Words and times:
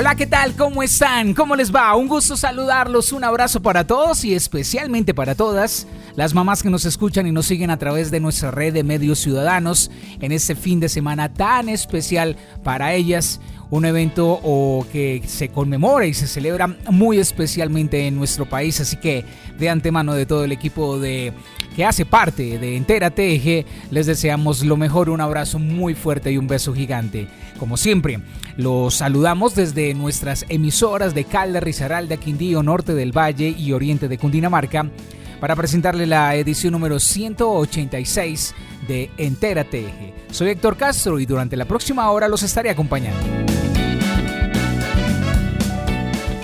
Hola, 0.00 0.14
¿qué 0.14 0.28
tal? 0.28 0.54
¿Cómo 0.54 0.84
están? 0.84 1.34
¿Cómo 1.34 1.56
les 1.56 1.74
va? 1.74 1.96
Un 1.96 2.06
gusto 2.06 2.36
saludarlos, 2.36 3.10
un 3.10 3.24
abrazo 3.24 3.60
para 3.60 3.84
todos 3.84 4.24
y 4.24 4.32
especialmente 4.32 5.12
para 5.12 5.34
todas 5.34 5.88
las 6.14 6.34
mamás 6.34 6.62
que 6.62 6.70
nos 6.70 6.84
escuchan 6.84 7.26
y 7.26 7.32
nos 7.32 7.46
siguen 7.46 7.68
a 7.70 7.78
través 7.78 8.12
de 8.12 8.20
nuestra 8.20 8.52
red 8.52 8.72
de 8.72 8.84
medios 8.84 9.18
ciudadanos 9.18 9.90
en 10.20 10.30
este 10.30 10.54
fin 10.54 10.78
de 10.78 10.88
semana 10.88 11.34
tan 11.34 11.68
especial 11.68 12.36
para 12.62 12.94
ellas 12.94 13.40
un 13.70 13.84
evento 13.84 14.40
o 14.42 14.86
que 14.90 15.22
se 15.26 15.48
conmemora 15.48 16.06
y 16.06 16.14
se 16.14 16.26
celebra 16.26 16.68
muy 16.90 17.18
especialmente 17.18 18.06
en 18.06 18.16
nuestro 18.16 18.46
país. 18.46 18.80
Así 18.80 18.96
que 18.96 19.24
de 19.58 19.68
antemano 19.68 20.14
de 20.14 20.26
todo 20.26 20.44
el 20.44 20.52
equipo 20.52 20.98
de 20.98 21.32
que 21.76 21.84
hace 21.84 22.04
parte 22.04 22.58
de 22.58 22.76
Entera 22.76 23.10
TG, 23.10 23.64
les 23.92 24.06
deseamos 24.06 24.64
lo 24.64 24.76
mejor, 24.76 25.10
un 25.10 25.20
abrazo 25.20 25.58
muy 25.58 25.94
fuerte 25.94 26.32
y 26.32 26.38
un 26.38 26.48
beso 26.48 26.74
gigante. 26.74 27.28
Como 27.58 27.76
siempre, 27.76 28.18
los 28.56 28.94
saludamos 28.96 29.54
desde 29.54 29.94
nuestras 29.94 30.44
emisoras 30.48 31.14
de 31.14 31.24
Calda, 31.24 31.60
Risaralda, 31.60 32.16
Quindío, 32.16 32.62
Norte 32.62 32.94
del 32.94 33.16
Valle 33.16 33.54
y 33.56 33.72
Oriente 33.72 34.08
de 34.08 34.18
Cundinamarca 34.18 34.90
para 35.40 35.54
presentarle 35.54 36.06
la 36.06 36.34
edición 36.34 36.72
número 36.72 36.98
186 36.98 38.54
de 38.88 39.10
Entera 39.16 39.62
TG. 39.62 40.32
Soy 40.32 40.50
Héctor 40.50 40.76
Castro 40.76 41.20
y 41.20 41.26
durante 41.26 41.56
la 41.56 41.64
próxima 41.64 42.10
hora 42.10 42.26
los 42.26 42.42
estaré 42.42 42.70
acompañando. 42.70 43.47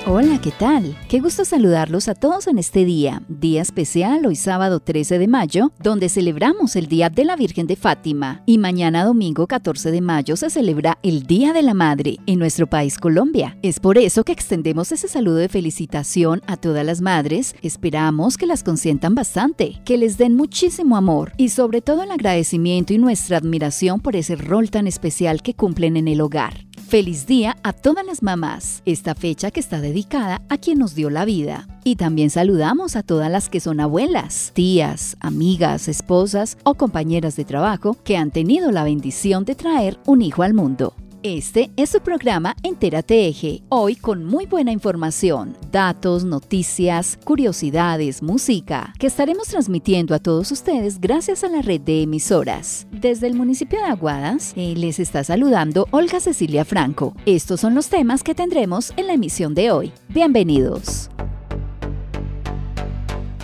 Hola, 0.06 0.38
¿qué 0.38 0.50
tal? 0.50 0.94
Qué 1.08 1.18
gusto 1.18 1.46
saludarlos 1.46 2.08
a 2.08 2.14
todos 2.14 2.46
en 2.46 2.58
este 2.58 2.84
día, 2.84 3.22
día 3.26 3.62
especial 3.62 4.26
hoy 4.26 4.36
sábado 4.36 4.80
13 4.80 5.18
de 5.18 5.28
mayo, 5.28 5.72
donde 5.82 6.10
celebramos 6.10 6.76
el 6.76 6.88
Día 6.88 7.08
de 7.08 7.24
la 7.24 7.36
Virgen 7.36 7.66
de 7.66 7.74
Fátima 7.74 8.42
y 8.44 8.58
mañana 8.58 9.02
domingo 9.02 9.46
14 9.46 9.90
de 9.90 10.02
mayo 10.02 10.36
se 10.36 10.50
celebra 10.50 10.98
el 11.02 11.22
Día 11.22 11.54
de 11.54 11.62
la 11.62 11.72
Madre 11.72 12.18
en 12.26 12.38
nuestro 12.38 12.66
país 12.66 12.98
Colombia. 12.98 13.56
Es 13.62 13.80
por 13.80 13.96
eso 13.96 14.24
que 14.24 14.32
extendemos 14.32 14.92
ese 14.92 15.08
saludo 15.08 15.36
de 15.36 15.48
felicitación 15.48 16.42
a 16.46 16.58
todas 16.58 16.84
las 16.84 17.00
madres, 17.00 17.56
esperamos 17.62 18.36
que 18.36 18.46
las 18.46 18.62
consientan 18.62 19.14
bastante, 19.14 19.80
que 19.86 19.96
les 19.96 20.18
den 20.18 20.36
muchísimo 20.36 20.98
amor 20.98 21.32
y 21.38 21.48
sobre 21.48 21.80
todo 21.80 22.02
el 22.02 22.10
agradecimiento 22.10 22.92
y 22.92 22.98
nuestra 22.98 23.38
admiración 23.38 24.00
por 24.00 24.16
ese 24.16 24.36
rol 24.36 24.70
tan 24.70 24.86
especial 24.86 25.40
que 25.40 25.54
cumplen 25.54 25.96
en 25.96 26.08
el 26.08 26.20
hogar. 26.20 26.66
Feliz 26.94 27.26
día 27.26 27.56
a 27.64 27.72
todas 27.72 28.06
las 28.06 28.22
mamás, 28.22 28.80
esta 28.86 29.16
fecha 29.16 29.50
que 29.50 29.58
está 29.58 29.80
dedicada 29.80 30.42
a 30.48 30.58
quien 30.58 30.78
nos 30.78 30.94
dio 30.94 31.10
la 31.10 31.24
vida. 31.24 31.66
Y 31.82 31.96
también 31.96 32.30
saludamos 32.30 32.94
a 32.94 33.02
todas 33.02 33.28
las 33.32 33.48
que 33.48 33.58
son 33.58 33.80
abuelas, 33.80 34.52
tías, 34.54 35.16
amigas, 35.18 35.88
esposas 35.88 36.56
o 36.62 36.74
compañeras 36.74 37.34
de 37.34 37.44
trabajo 37.44 37.96
que 38.04 38.16
han 38.16 38.30
tenido 38.30 38.70
la 38.70 38.84
bendición 38.84 39.44
de 39.44 39.56
traer 39.56 39.98
un 40.06 40.22
hijo 40.22 40.44
al 40.44 40.54
mundo. 40.54 40.94
Este 41.26 41.70
es 41.78 41.88
su 41.88 42.00
programa 42.00 42.54
Entérate 42.62 43.26
Eje, 43.26 43.62
hoy 43.70 43.96
con 43.96 44.26
muy 44.26 44.44
buena 44.44 44.72
información, 44.72 45.56
datos, 45.72 46.22
noticias, 46.22 47.18
curiosidades, 47.24 48.22
música, 48.22 48.92
que 48.98 49.06
estaremos 49.06 49.48
transmitiendo 49.48 50.14
a 50.14 50.18
todos 50.18 50.52
ustedes 50.52 51.00
gracias 51.00 51.42
a 51.42 51.48
la 51.48 51.62
red 51.62 51.80
de 51.80 52.02
emisoras. 52.02 52.86
Desde 52.90 53.26
el 53.26 53.32
municipio 53.32 53.78
de 53.78 53.86
Aguadas, 53.86 54.52
eh, 54.54 54.74
les 54.76 55.00
está 55.00 55.24
saludando 55.24 55.88
Olga 55.92 56.20
Cecilia 56.20 56.66
Franco. 56.66 57.16
Estos 57.24 57.58
son 57.58 57.74
los 57.74 57.88
temas 57.88 58.22
que 58.22 58.34
tendremos 58.34 58.92
en 58.98 59.06
la 59.06 59.14
emisión 59.14 59.54
de 59.54 59.70
hoy. 59.70 59.92
Bienvenidos. 60.10 61.08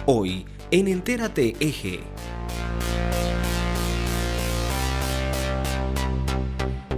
Hoy 0.04 0.44
en 0.70 0.86
Entérate 0.86 1.56
Eje. 1.60 2.09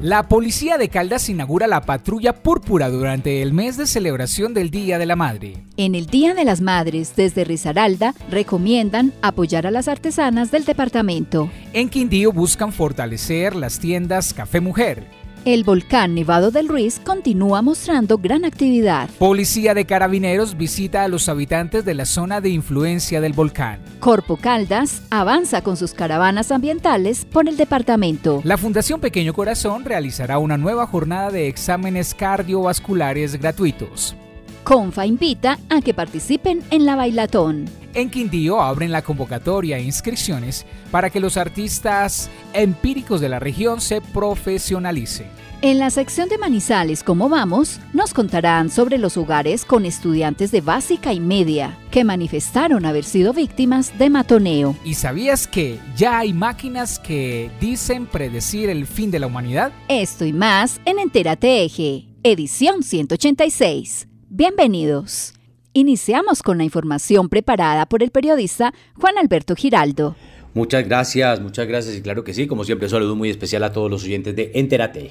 La 0.02 0.24
policía 0.24 0.78
de 0.78 0.88
Caldas 0.88 1.28
inaugura 1.28 1.68
la 1.68 1.82
patrulla 1.82 2.32
púrpura 2.32 2.88
durante 2.88 3.40
el 3.40 3.52
mes 3.52 3.76
de 3.76 3.86
celebración 3.86 4.52
del 4.52 4.72
Día 4.72 4.98
de 4.98 5.06
la 5.06 5.14
Madre. 5.14 5.62
En 5.76 5.94
el 5.94 6.06
Día 6.06 6.34
de 6.34 6.44
las 6.44 6.60
Madres, 6.60 7.14
desde 7.14 7.44
Risaralda, 7.44 8.12
recomiendan 8.28 9.12
apoyar 9.22 9.64
a 9.64 9.70
las 9.70 9.86
artesanas 9.86 10.50
del 10.50 10.64
departamento. 10.64 11.48
En 11.72 11.88
Quindío 11.88 12.32
buscan 12.32 12.72
fortalecer 12.72 13.54
las 13.54 13.78
tiendas 13.78 14.34
Café 14.34 14.60
Mujer. 14.60 15.06
El 15.44 15.64
volcán 15.64 16.14
Nevado 16.14 16.52
del 16.52 16.68
Ruiz 16.68 17.00
continúa 17.00 17.62
mostrando 17.62 18.16
gran 18.16 18.44
actividad. 18.44 19.10
Policía 19.18 19.74
de 19.74 19.84
Carabineros 19.86 20.56
visita 20.56 21.02
a 21.02 21.08
los 21.08 21.28
habitantes 21.28 21.84
de 21.84 21.94
la 21.94 22.06
zona 22.06 22.40
de 22.40 22.50
influencia 22.50 23.20
del 23.20 23.32
volcán. 23.32 23.80
Corpo 23.98 24.36
Caldas 24.36 25.02
avanza 25.10 25.62
con 25.62 25.76
sus 25.76 25.94
caravanas 25.94 26.52
ambientales 26.52 27.24
por 27.24 27.48
el 27.48 27.56
departamento. 27.56 28.40
La 28.44 28.56
Fundación 28.56 29.00
Pequeño 29.00 29.34
Corazón 29.34 29.84
realizará 29.84 30.38
una 30.38 30.56
nueva 30.56 30.86
jornada 30.86 31.32
de 31.32 31.48
exámenes 31.48 32.14
cardiovasculares 32.14 33.34
gratuitos. 33.40 34.14
Confa 34.64 35.06
invita 35.06 35.58
a 35.68 35.80
que 35.80 35.92
participen 35.92 36.62
en 36.70 36.86
la 36.86 36.96
bailatón. 36.96 37.64
En 37.94 38.10
Quindío 38.10 38.62
abren 38.62 38.92
la 38.92 39.02
convocatoria 39.02 39.76
e 39.76 39.82
inscripciones 39.82 40.64
para 40.90 41.10
que 41.10 41.20
los 41.20 41.36
artistas 41.36 42.30
empíricos 42.52 43.20
de 43.20 43.28
la 43.28 43.38
región 43.38 43.80
se 43.80 44.00
profesionalicen. 44.00 45.26
En 45.62 45.78
la 45.78 45.90
sección 45.90 46.28
de 46.28 46.38
Manizales, 46.38 47.04
como 47.04 47.28
vamos, 47.28 47.78
nos 47.92 48.12
contarán 48.14 48.68
sobre 48.68 48.98
los 48.98 49.16
hogares 49.16 49.64
con 49.64 49.86
estudiantes 49.86 50.50
de 50.50 50.60
básica 50.60 51.12
y 51.12 51.20
media 51.20 51.78
que 51.92 52.02
manifestaron 52.02 52.84
haber 52.84 53.04
sido 53.04 53.32
víctimas 53.32 53.96
de 53.96 54.10
matoneo. 54.10 54.74
¿Y 54.84 54.94
sabías 54.94 55.46
que 55.46 55.78
ya 55.96 56.18
hay 56.18 56.32
máquinas 56.32 56.98
que 56.98 57.50
dicen 57.60 58.06
predecir 58.06 58.70
el 58.70 58.86
fin 58.86 59.12
de 59.12 59.20
la 59.20 59.28
humanidad? 59.28 59.70
Esto 59.86 60.24
y 60.24 60.32
más 60.32 60.80
en 60.84 60.98
Entérate 60.98 61.62
Eje, 61.62 62.08
edición 62.24 62.82
186. 62.82 64.08
Bienvenidos. 64.34 65.34
Iniciamos 65.74 66.42
con 66.42 66.56
la 66.56 66.64
información 66.64 67.28
preparada 67.28 67.84
por 67.84 68.02
el 68.02 68.10
periodista 68.10 68.72
Juan 68.98 69.18
Alberto 69.18 69.54
Giraldo. 69.54 70.16
Muchas 70.54 70.88
gracias, 70.88 71.38
muchas 71.38 71.66
gracias 71.68 71.96
y 71.96 72.00
claro 72.00 72.24
que 72.24 72.32
sí, 72.32 72.46
como 72.46 72.64
siempre, 72.64 72.88
saludo 72.88 73.14
muy 73.14 73.28
especial 73.28 73.62
a 73.62 73.72
todos 73.72 73.90
los 73.90 74.04
oyentes 74.04 74.34
de 74.34 74.50
Entérate. 74.54 75.10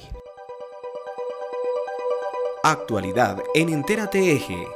Actualidad 2.64 3.38
en 3.54 3.68
Entérate 3.68 4.32
Eje. 4.32 4.66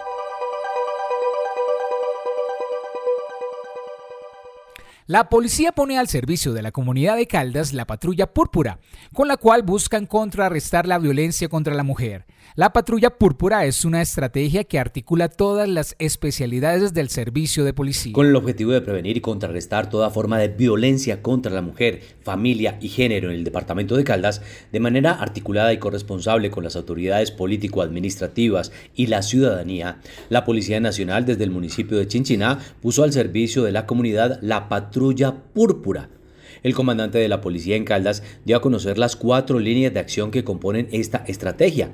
La 5.09 5.28
policía 5.28 5.71
pone 5.71 6.00
al 6.00 6.09
servicio 6.09 6.53
de 6.53 6.62
la 6.62 6.72
comunidad 6.72 7.15
de 7.15 7.28
Caldas 7.28 7.72
la 7.72 7.87
patrulla 7.87 8.27
púrpura, 8.34 8.81
con 9.15 9.28
la 9.28 9.37
cual 9.37 9.62
buscan 9.62 10.05
contrarrestar 10.05 10.89
la 10.89 10.99
violencia 10.99 11.49
contra 11.49 11.77
la 11.77 11.84
mujer. 11.84 12.27
La 12.56 12.72
patrulla 12.72 13.11
púrpura 13.11 13.66
es 13.66 13.84
una 13.84 14.03
estrategia 14.03 14.65
que 14.65 14.81
articula 14.81 15.28
todas 15.28 15.69
las 15.69 15.95
especialidades 16.00 16.93
del 16.93 17.09
servicio 17.09 17.65
de 17.65 17.72
policía. 17.72 18.15
Con 18.15 18.27
el 18.27 18.34
objetivo 18.34 18.72
de 18.72 18.81
prevenir 18.81 19.16
y 19.16 19.21
contrarrestar 19.21 19.91
toda 19.91 20.11
forma 20.11 20.39
de 20.39 20.49
violencia 20.49 21.22
contra 21.22 21.53
la 21.53 21.62
mujer, 21.62 22.00
familia 22.25 22.77
y 22.81 22.89
género 22.89 23.31
en 23.31 23.37
el 23.37 23.45
departamento 23.45 23.97
de 23.97 24.05
Caldas, 24.05 24.43
de 24.72 24.81
manera 24.81 25.12
articulada 25.12 25.72
y 25.72 25.78
corresponsable 25.78 26.50
con 26.50 26.65
las 26.65 26.75
autoridades 26.75 27.31
político-administrativas 27.31 28.72
y 28.97 29.06
la 29.06 29.22
ciudadanía, 29.22 30.00
la 30.31 30.45
Policía 30.45 30.80
Nacional 30.80 31.27
desde 31.27 31.45
el 31.45 31.51
municipio 31.51 31.97
de 31.98 32.09
Chinchiná 32.09 32.59
puso 32.80 33.04
al 33.04 33.13
servicio 33.13 33.63
de 33.63 33.72
la 33.72 33.86
comunidad 33.86 34.41
la 34.41 34.69
patrulla 34.69 34.96
púrpura 35.54 36.09
el 36.63 36.75
comandante 36.75 37.19
de 37.19 37.28
la 37.28 37.41
policía 37.41 37.77
en 37.77 37.84
Caldas 37.84 38.25
dio 38.45 38.57
a 38.57 38.60
conocer 38.60 38.98
las 38.98 39.15
cuatro 39.15 39.60
líneas 39.60 39.95
de 39.95 40.01
acción 40.01 40.33
que 40.33 40.43
componen 40.43 40.89
esta 40.91 41.19
estrategia. 41.28 41.91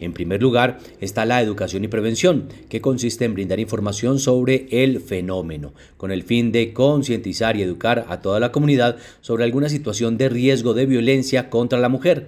En 0.00 0.12
primer 0.12 0.42
lugar 0.42 0.78
está 1.00 1.24
la 1.24 1.40
educación 1.40 1.84
y 1.84 1.88
prevención, 1.88 2.48
que 2.68 2.80
consiste 2.80 3.24
en 3.24 3.34
brindar 3.34 3.60
información 3.60 4.18
sobre 4.18 4.66
el 4.70 5.00
fenómeno, 5.00 5.74
con 5.96 6.10
el 6.10 6.24
fin 6.24 6.50
de 6.50 6.72
concientizar 6.72 7.56
y 7.56 7.62
educar 7.62 8.04
a 8.08 8.20
toda 8.20 8.40
la 8.40 8.52
comunidad 8.52 8.96
sobre 9.20 9.44
alguna 9.44 9.68
situación 9.68 10.18
de 10.18 10.28
riesgo 10.28 10.74
de 10.74 10.86
violencia 10.86 11.48
contra 11.48 11.78
la 11.78 11.88
mujer. 11.88 12.26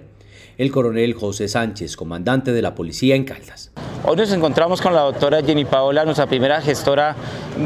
El 0.59 0.73
coronel 0.73 1.13
José 1.13 1.47
Sánchez, 1.47 1.95
comandante 1.95 2.51
de 2.51 2.61
la 2.61 2.75
policía 2.75 3.15
en 3.15 3.23
Caldas. 3.23 3.71
Hoy 4.03 4.17
nos 4.17 4.29
encontramos 4.33 4.81
con 4.81 4.93
la 4.93 5.03
doctora 5.03 5.41
Jenny 5.41 5.63
Paola, 5.63 6.03
nuestra 6.03 6.27
primera 6.27 6.61
gestora 6.61 7.15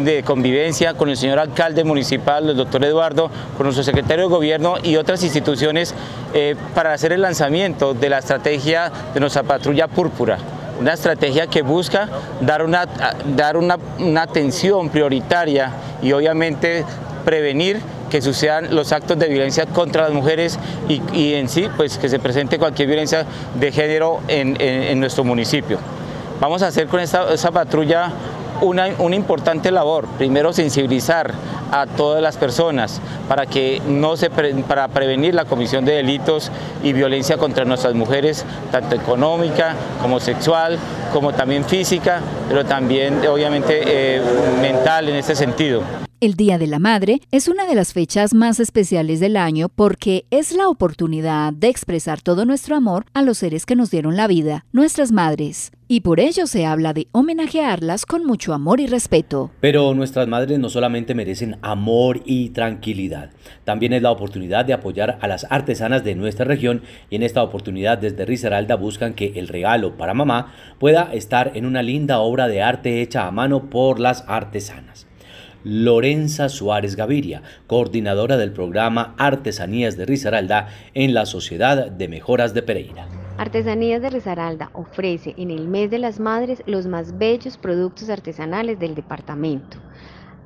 de 0.04 0.22
convivencia, 0.22 0.94
con 0.94 1.10
el 1.10 1.18
señor 1.18 1.40
alcalde 1.40 1.84
municipal, 1.84 2.48
el 2.48 2.56
doctor 2.56 2.86
Eduardo, 2.86 3.32
con 3.58 3.66
nuestro 3.66 3.84
secretario 3.84 4.26
de 4.26 4.30
gobierno 4.30 4.76
y 4.84 4.98
otras 4.98 5.24
instituciones 5.24 5.96
eh, 6.36 6.56
para 6.76 6.94
hacer 6.94 7.14
el 7.14 7.22
lanzamiento 7.22 7.96
de 7.96 8.10
la 8.10 8.20
estrategia 8.20 8.92
de 9.12 9.20
nuestra 9.20 9.42
patrulla 9.42 9.88
púrpura. 9.88 10.38
una 10.80 10.94
estrategia 10.94 11.48
que 11.48 11.64
busca 11.64 12.08
dar 12.42 12.62
una, 12.62 12.86
dar 13.36 13.58
una, 13.58 13.78
atención 14.22 14.90
prioritaria 14.90 15.72
y 16.00 16.12
obviamente 16.12 16.86
prevenir 17.24 17.80
que 18.10 18.22
sucedan 18.22 18.76
los 18.76 18.92
actos 18.92 19.18
de 19.18 19.28
violencia 19.28 19.66
contra 19.66 20.04
las 20.04 20.12
mujeres 20.12 20.60
y, 20.88 21.34
en 21.34 21.50
sí 21.50 21.68
pues 21.76 21.98
que 21.98 22.10
se 22.10 22.20
presente 22.20 22.60
cualquier 22.60 22.88
violencia 22.88 23.26
de 23.56 23.72
género 23.72 24.20
en, 24.28 25.00
nuestro 25.00 25.24
municipio. 25.24 25.80
Vamos 26.40 26.62
a 26.62 26.68
hacer 26.68 26.88
con 26.88 27.00
esta, 27.00 27.52
patrulla 27.52 28.12
una, 28.62 28.88
importante 28.88 29.72
labor. 29.72 30.08
Primero, 30.18 30.54
sensibilizar 30.54 31.34
a 31.72 31.88
todas 31.88 32.22
las 32.22 32.38
personas 32.38 33.02
para 33.28 33.48
que 33.48 33.82
no 33.88 34.16
se 34.16 34.30
para 34.30 34.88
prevenir 34.90 35.34
la 35.34 35.46
comisión 35.46 35.84
de 35.86 35.94
delitos 35.94 36.52
y 36.84 36.94
violencia 36.94 37.38
contra 37.38 37.66
nuestras 37.66 37.96
mujeres, 37.96 38.46
tanto 38.72 38.96
económica 38.96 39.74
como 40.02 40.20
sexual, 40.20 40.78
como 41.12 41.34
también 41.34 41.66
física, 41.66 42.20
pero 42.48 42.64
también 42.64 43.26
obviamente 43.28 43.82
eh, 43.86 44.22
mental 44.62 45.10
en 45.10 45.16
este 45.16 45.36
sentido. 45.36 45.82
El 46.24 46.36
Día 46.36 46.58
de 46.58 46.68
la 46.68 46.80
Madre 46.80 47.20
es 47.32 47.50
una 47.50 47.66
de 47.66 47.76
las 47.76 47.92
fechas 47.92 48.34
más 48.34 48.62
especiales 48.62 49.20
del 49.20 49.36
año 49.36 49.68
porque 49.68 50.24
es 50.32 50.56
la 50.56 50.70
oportunidad 50.70 51.52
de 51.52 51.68
expresar 51.68 52.22
todo 52.22 52.46
nuestro 52.46 52.78
amor 52.78 53.04
a 53.14 53.22
los 53.24 53.40
seres 53.40 53.66
que 53.66 53.76
nos 53.76 53.92
dieron 53.92 54.16
la 54.16 54.28
vida, 54.28 54.64
nuestras 54.72 55.12
madres. 55.12 55.74
Y 55.90 56.00
por 56.00 56.22
ello 56.22 56.48
se 56.48 56.66
habla 56.66 56.94
de 56.94 57.10
homenajearlas 57.12 58.06
con 58.06 58.26
mucho 58.26 58.54
amor 58.54 58.80
y 58.80 58.88
respeto. 58.88 59.52
Pero 59.60 59.94
nuestras 59.94 60.30
madres 60.30 60.60
no 60.60 60.70
solamente 60.70 61.14
merecen 61.14 61.58
amor 61.62 62.22
y 62.24 62.52
tranquilidad, 62.52 63.32
también 63.66 63.92
es 63.92 64.02
la 64.02 64.12
oportunidad 64.12 64.64
de 64.64 64.72
apoyar 64.72 65.18
a 65.20 65.28
las 65.28 65.46
artesanas 65.50 66.06
de 66.06 66.16
nuestra 66.16 66.46
región 66.46 66.84
y 67.10 67.18
en 67.18 67.24
esta 67.24 67.44
oportunidad 67.44 67.98
desde 67.98 68.24
Risaralda 68.24 68.78
buscan 68.78 69.14
que 69.14 69.34
el 69.36 69.50
regalo 69.50 69.98
para 69.98 70.14
mamá 70.14 70.54
pueda 70.80 71.14
estar 71.14 71.52
en 71.54 71.66
una 71.66 71.84
linda 71.84 72.20
obra 72.20 72.48
de 72.48 72.62
arte 72.62 73.02
hecha 73.02 73.28
a 73.28 73.32
mano 73.32 73.70
por 73.70 74.00
las 74.00 74.24
artesanas. 74.30 75.06
Lorenza 75.64 76.50
Suárez 76.50 76.96
Gaviria, 76.96 77.42
coordinadora 77.68 78.36
del 78.36 78.52
programa 78.52 79.16
Artesanías 79.18 79.96
de 79.96 80.06
Risaralda 80.06 80.68
en 80.94 81.14
la 81.14 81.26
Sociedad 81.26 81.90
de 81.90 82.08
Mejoras 82.10 82.54
de 82.54 82.64
Pereira. 82.64 83.08
Artesanías 83.38 84.02
de 84.02 84.10
Risaralda 84.10 84.70
ofrece 84.74 85.34
en 85.38 85.52
el 85.52 85.68
mes 85.68 85.90
de 85.90 86.00
las 86.00 86.20
madres 86.20 86.62
los 86.66 86.86
más 86.86 87.18
bellos 87.18 87.58
productos 87.58 88.10
artesanales 88.10 88.78
del 88.78 88.94
departamento. 88.94 89.78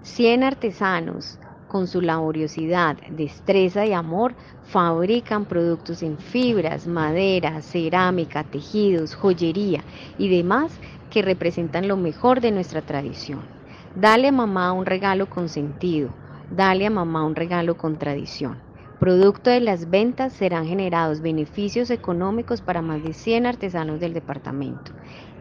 100 0.03 0.43
artesanos 0.43 1.39
con 1.67 1.87
su 1.87 1.99
laboriosidad, 2.01 2.97
destreza 3.09 3.85
y 3.85 3.93
amor 3.93 4.35
fabrican 4.63 5.45
productos 5.45 6.01
en 6.03 6.17
fibras, 6.17 6.87
madera, 6.87 7.61
cerámica, 7.61 8.43
tejidos, 8.43 9.15
joyería 9.15 9.83
y 10.17 10.29
demás 10.29 10.71
que 11.09 11.21
representan 11.21 11.87
lo 11.87 11.97
mejor 11.97 12.39
de 12.39 12.51
nuestra 12.51 12.81
tradición. 12.81 13.56
Dale 13.99 14.27
a 14.27 14.31
mamá 14.31 14.73
un 14.73 14.85
regalo 14.85 15.27
con 15.27 15.49
sentido, 15.49 16.13
dale 16.51 16.85
a 16.85 16.89
mamá 16.91 17.25
un 17.25 17.33
regalo 17.33 17.77
con 17.77 17.97
tradición. 17.97 18.59
Producto 18.99 19.49
de 19.49 19.59
las 19.59 19.89
ventas 19.89 20.33
serán 20.33 20.67
generados 20.67 21.19
beneficios 21.19 21.89
económicos 21.89 22.61
para 22.61 22.83
más 22.83 23.01
de 23.01 23.13
100 23.13 23.47
artesanos 23.47 23.99
del 23.99 24.13
departamento. 24.13 24.91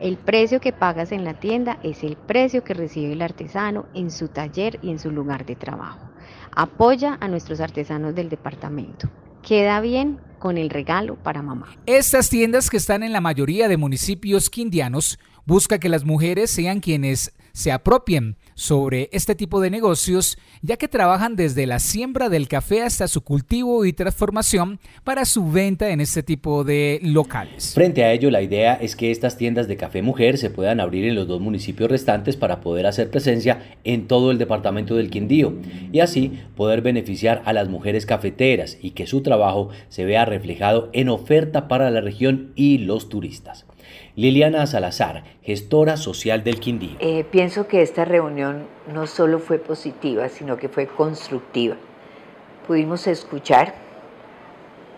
El 0.01 0.17
precio 0.17 0.59
que 0.59 0.73
pagas 0.73 1.13
en 1.13 1.23
la 1.23 1.35
tienda 1.35 1.79
es 1.83 2.03
el 2.03 2.17
precio 2.17 2.65
que 2.65 2.73
recibe 2.73 3.13
el 3.13 3.21
artesano 3.21 3.85
en 3.93 4.11
su 4.11 4.29
taller 4.29 4.79
y 4.81 4.91
en 4.91 5.01
su 5.01 5.11
lugar 5.11 5.45
de 5.45 5.57
trabajo. 5.57 6.09
Apoya 6.55 7.19
a 7.21 7.29
nuestros 7.29 7.61
artesanos 7.61 8.15
del 8.15 8.31
departamento. 8.31 9.11
Queda 9.43 9.83
bien 9.83 10.19
con 10.39 10.57
el 10.57 10.71
regalo 10.71 11.17
para 11.17 11.43
mamá. 11.43 11.77
Estas 11.85 12.31
tiendas 12.31 12.71
que 12.71 12.79
están 12.79 13.03
en 13.03 13.13
la 13.13 13.21
mayoría 13.21 13.69
de 13.69 13.77
municipios 13.77 14.49
quindianos 14.49 15.19
busca 15.45 15.79
que 15.79 15.91
las 15.91 16.05
mujeres 16.05 16.51
sean 16.51 16.81
quienes 16.81 17.35
se 17.53 17.73
apropien 17.73 18.37
sobre 18.57 19.11
este 19.13 19.37
tipo 19.37 19.61
de 19.61 19.71
negocios, 19.71 20.39
ya 20.63 20.77
que 20.77 20.89
trabajan 20.89 21.37
desde 21.37 21.67
la 21.67 21.79
siembra 21.79 22.29
del 22.29 22.49
café 22.49 22.83
hasta 22.83 23.07
su 23.07 23.21
cultivo 23.21 23.85
y 23.85 23.93
transformación 23.93 24.81
para 25.05 25.25
su 25.25 25.49
venta 25.53 25.91
en 25.91 26.01
este 26.01 26.25
tipo 26.25 26.65
de 26.65 26.99
locales. 27.03 27.75
Frente 27.75 28.03
a 28.03 28.13
ello, 28.13 28.31
la 28.31 28.43
idea 28.43 28.75
es 28.75 28.97
que 28.97 29.11
estas 29.11 29.37
tiendas 29.37 29.69
de 29.69 29.77
café 29.77 30.03
mujer 30.03 30.39
se 30.39 30.51
puedan 30.51 30.81
abrir 30.81 31.05
en 31.05 31.15
los 31.15 31.29
dos 31.29 31.41
municipios 31.41 31.91
restantes 31.91 32.37
para 32.37 32.61
poder 32.61 32.87
hacer 32.87 33.11
presencia 33.11 33.77
en 33.85 34.09
todo 34.09 34.31
el 34.31 34.39
departamento 34.39 34.97
del 34.97 35.11
Quindío 35.11 35.55
y 35.93 36.01
así 36.01 36.41
poder 36.57 36.81
beneficiar 36.81 37.43
a 37.45 37.53
las 37.53 37.69
mujeres 37.69 38.07
cafeteras 38.07 38.79
y 38.81 38.93
que 38.93 39.07
su 39.07 39.21
trabajo 39.21 39.69
se 39.91 40.07
vea 40.07 40.25
reflejado 40.25 40.89
en 40.95 41.11
oferta 41.11 41.69
para 41.69 41.91
la 41.91 42.01
región 42.01 42.53
y 42.57 42.79
los 42.79 43.11
turistas. 43.11 43.67
Liliana 44.17 44.67
Salazar, 44.67 45.25
gestora 45.43 45.97
social 45.97 46.43
del 46.43 46.61
Quindío. 46.61 46.97
Eh, 47.01 47.25
pienso 47.31 47.69
que 47.69 47.83
esta 47.83 48.05
reunión 48.05 48.67
no 48.93 49.07
solo 49.07 49.39
fue 49.39 49.59
positiva, 49.59 50.29
sino 50.29 50.57
que 50.57 50.69
fue 50.69 50.87
constructiva. 50.87 51.77
Pudimos 52.67 53.07
escuchar 53.07 53.75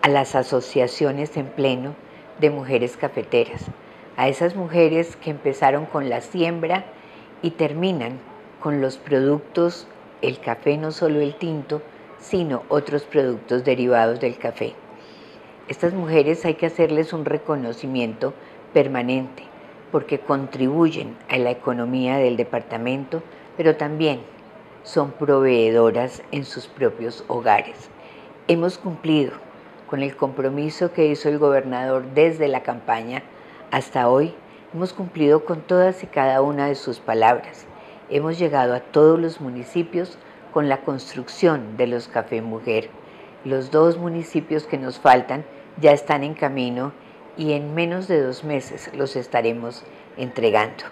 a 0.02 0.08
las 0.08 0.34
asociaciones 0.34 1.36
en 1.36 1.46
pleno 1.46 1.94
de 2.38 2.50
mujeres 2.50 2.96
cafeteras, 2.96 3.64
a 4.16 4.28
esas 4.28 4.54
mujeres 4.54 5.16
que 5.16 5.30
empezaron 5.30 5.86
con 5.86 6.08
la 6.08 6.20
siembra 6.20 6.84
y 7.42 7.50
terminan 7.50 8.18
con 8.60 8.80
los 8.80 8.96
productos, 8.96 9.86
el 10.22 10.40
café, 10.40 10.76
no 10.76 10.92
solo 10.92 11.20
el 11.20 11.34
tinto, 11.34 11.82
sino 12.18 12.62
otros 12.68 13.02
productos 13.02 13.64
derivados 13.64 14.20
del 14.20 14.38
café. 14.38 14.74
Estas 15.68 15.92
mujeres 15.92 16.44
hay 16.44 16.54
que 16.54 16.66
hacerles 16.66 17.12
un 17.12 17.24
reconocimiento 17.24 18.32
permanente, 18.72 19.44
porque 19.90 20.18
contribuyen 20.18 21.16
a 21.28 21.38
la 21.38 21.50
economía 21.50 22.16
del 22.18 22.36
departamento, 22.36 23.22
pero 23.56 23.76
también 23.76 24.20
son 24.82 25.12
proveedoras 25.12 26.22
en 26.32 26.44
sus 26.44 26.66
propios 26.66 27.24
hogares. 27.28 27.90
Hemos 28.46 28.78
cumplido 28.78 29.32
con 29.88 30.02
el 30.02 30.16
compromiso 30.16 30.92
que 30.92 31.06
hizo 31.06 31.28
el 31.28 31.38
gobernador 31.38 32.04
desde 32.14 32.48
la 32.48 32.62
campaña 32.62 33.22
hasta 33.70 34.08
hoy. 34.08 34.34
Hemos 34.72 34.92
cumplido 34.92 35.44
con 35.44 35.62
todas 35.62 36.02
y 36.04 36.06
cada 36.06 36.42
una 36.42 36.68
de 36.68 36.74
sus 36.74 37.00
palabras. 37.00 37.66
Hemos 38.10 38.38
llegado 38.38 38.74
a 38.74 38.80
todos 38.80 39.18
los 39.18 39.40
municipios 39.40 40.18
con 40.52 40.68
la 40.68 40.82
construcción 40.82 41.76
de 41.76 41.86
los 41.86 42.08
Café 42.08 42.42
Mujer. 42.42 42.90
Los 43.44 43.70
dos 43.70 43.98
municipios 43.98 44.64
que 44.64 44.78
nos 44.78 44.98
faltan 44.98 45.44
ya 45.80 45.92
están 45.92 46.24
en 46.24 46.34
camino 46.34 46.92
y 47.38 47.52
en 47.52 47.74
menos 47.74 48.08
de 48.08 48.20
dos 48.20 48.44
meses 48.44 48.90
los 48.94 49.16
estaremos 49.16 49.84
entregando. 50.18 50.84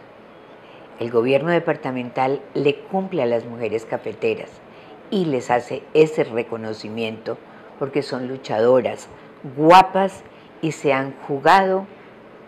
El 1.00 1.10
gobierno 1.10 1.50
departamental 1.50 2.40
le 2.54 2.76
cumple 2.76 3.22
a 3.22 3.26
las 3.26 3.44
mujeres 3.44 3.84
cafeteras 3.84 4.50
y 5.10 5.26
les 5.26 5.50
hace 5.50 5.82
ese 5.92 6.24
reconocimiento 6.24 7.36
porque 7.78 8.02
son 8.02 8.28
luchadoras, 8.28 9.08
guapas 9.56 10.22
y 10.62 10.72
se 10.72 10.92
han 10.94 11.14
jugado 11.26 11.86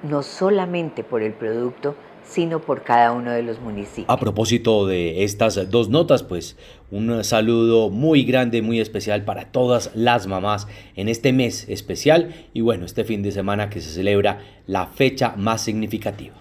no 0.02 0.22
solamente 0.22 1.04
por 1.04 1.22
el 1.22 1.32
producto, 1.32 1.94
sino 2.28 2.60
por 2.60 2.82
cada 2.82 3.12
uno 3.12 3.30
de 3.30 3.42
los 3.42 3.60
municipios. 3.60 4.06
A 4.08 4.18
propósito 4.18 4.86
de 4.86 5.24
estas 5.24 5.70
dos 5.70 5.88
notas, 5.88 6.22
pues 6.22 6.56
un 6.90 7.24
saludo 7.24 7.90
muy 7.90 8.24
grande, 8.24 8.62
muy 8.62 8.80
especial 8.80 9.24
para 9.24 9.46
todas 9.46 9.90
las 9.94 10.26
mamás 10.26 10.66
en 10.94 11.08
este 11.08 11.32
mes 11.32 11.68
especial 11.68 12.34
y 12.52 12.60
bueno, 12.60 12.86
este 12.86 13.04
fin 13.04 13.22
de 13.22 13.32
semana 13.32 13.70
que 13.70 13.80
se 13.80 13.90
celebra 13.90 14.40
la 14.66 14.86
fecha 14.86 15.34
más 15.36 15.62
significativa. 15.62 16.34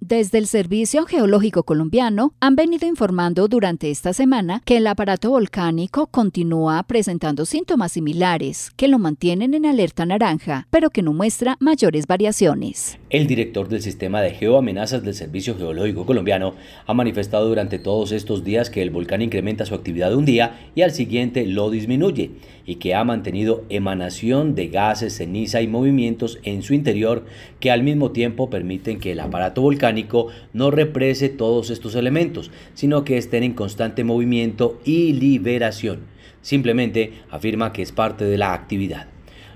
Desde 0.00 0.38
el 0.38 0.48
Servicio 0.48 1.06
Geológico 1.06 1.62
Colombiano 1.62 2.34
han 2.40 2.56
venido 2.56 2.88
informando 2.88 3.46
durante 3.46 3.90
esta 3.90 4.12
semana 4.12 4.60
que 4.64 4.78
el 4.78 4.86
aparato 4.88 5.30
volcánico 5.30 6.08
continúa 6.08 6.82
presentando 6.82 7.44
síntomas 7.46 7.92
similares 7.92 8.72
que 8.76 8.88
lo 8.88 8.98
mantienen 8.98 9.54
en 9.54 9.66
alerta 9.66 10.04
naranja, 10.04 10.66
pero 10.70 10.90
que 10.90 11.02
no 11.02 11.12
muestra 11.12 11.56
mayores 11.60 12.08
variaciones. 12.08 12.99
El 13.10 13.26
director 13.26 13.68
del 13.68 13.82
sistema 13.82 14.22
de 14.22 14.30
geoamenazas 14.30 15.02
del 15.02 15.14
Servicio 15.14 15.56
Geológico 15.56 16.06
Colombiano 16.06 16.54
ha 16.86 16.94
manifestado 16.94 17.48
durante 17.48 17.80
todos 17.80 18.12
estos 18.12 18.44
días 18.44 18.70
que 18.70 18.82
el 18.82 18.90
volcán 18.90 19.20
incrementa 19.20 19.66
su 19.66 19.74
actividad 19.74 20.14
un 20.14 20.24
día 20.24 20.70
y 20.76 20.82
al 20.82 20.92
siguiente 20.92 21.44
lo 21.44 21.70
disminuye 21.70 22.30
y 22.64 22.76
que 22.76 22.94
ha 22.94 23.02
mantenido 23.02 23.64
emanación 23.68 24.54
de 24.54 24.68
gases, 24.68 25.16
ceniza 25.16 25.60
y 25.60 25.66
movimientos 25.66 26.38
en 26.44 26.62
su 26.62 26.72
interior 26.72 27.24
que 27.58 27.72
al 27.72 27.82
mismo 27.82 28.12
tiempo 28.12 28.48
permiten 28.48 29.00
que 29.00 29.10
el 29.10 29.18
aparato 29.18 29.60
volcánico 29.60 30.28
no 30.52 30.70
represe 30.70 31.28
todos 31.30 31.70
estos 31.70 31.96
elementos, 31.96 32.52
sino 32.74 33.02
que 33.02 33.18
estén 33.18 33.42
en 33.42 33.54
constante 33.54 34.04
movimiento 34.04 34.80
y 34.84 35.14
liberación. 35.14 36.02
Simplemente 36.42 37.14
afirma 37.28 37.72
que 37.72 37.82
es 37.82 37.90
parte 37.90 38.24
de 38.24 38.38
la 38.38 38.54
actividad. 38.54 39.08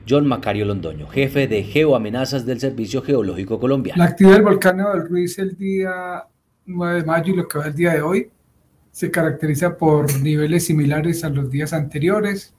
John 0.09 0.27
Macario 0.27 0.65
Londoño, 0.65 1.09
jefe 1.09 1.49
de 1.49 1.63
geoamenazas 1.63 2.45
del 2.45 2.61
Servicio 2.61 3.03
Geológico 3.03 3.59
Colombiano. 3.59 4.03
La 4.03 4.11
actividad 4.11 4.35
del 4.35 4.43
volcán 4.43 4.77
del 4.77 5.09
Ruiz 5.09 5.39
el 5.39 5.57
día 5.57 6.25
9 6.67 7.01
de 7.01 7.05
mayo 7.05 7.33
y 7.33 7.37
lo 7.37 7.49
que 7.49 7.59
va 7.59 7.67
el 7.67 7.75
día 7.75 7.95
de 7.95 8.03
hoy 8.03 8.31
se 8.91 9.11
caracteriza 9.11 9.77
por 9.77 10.21
niveles 10.21 10.67
similares 10.67 11.25
a 11.25 11.31
los 11.31 11.51
días 11.51 11.73
anteriores, 11.73 12.55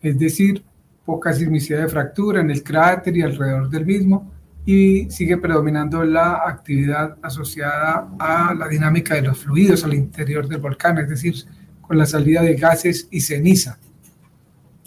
es 0.00 0.18
decir, 0.18 0.62
poca 1.04 1.32
sismicidad 1.32 1.80
de 1.80 1.88
fractura 1.88 2.40
en 2.40 2.50
el 2.50 2.62
cráter 2.62 3.16
y 3.16 3.22
alrededor 3.22 3.68
del 3.68 3.84
mismo, 3.84 4.30
y 4.64 5.10
sigue 5.10 5.38
predominando 5.38 6.04
la 6.04 6.42
actividad 6.46 7.16
asociada 7.22 8.08
a 8.18 8.54
la 8.54 8.68
dinámica 8.68 9.14
de 9.14 9.22
los 9.22 9.38
fluidos 9.38 9.82
al 9.84 9.94
interior 9.94 10.46
del 10.46 10.60
volcán, 10.60 10.98
es 10.98 11.08
decir, 11.08 11.34
con 11.80 11.98
la 11.98 12.06
salida 12.06 12.42
de 12.42 12.54
gases 12.54 13.08
y 13.10 13.22
ceniza. 13.22 13.78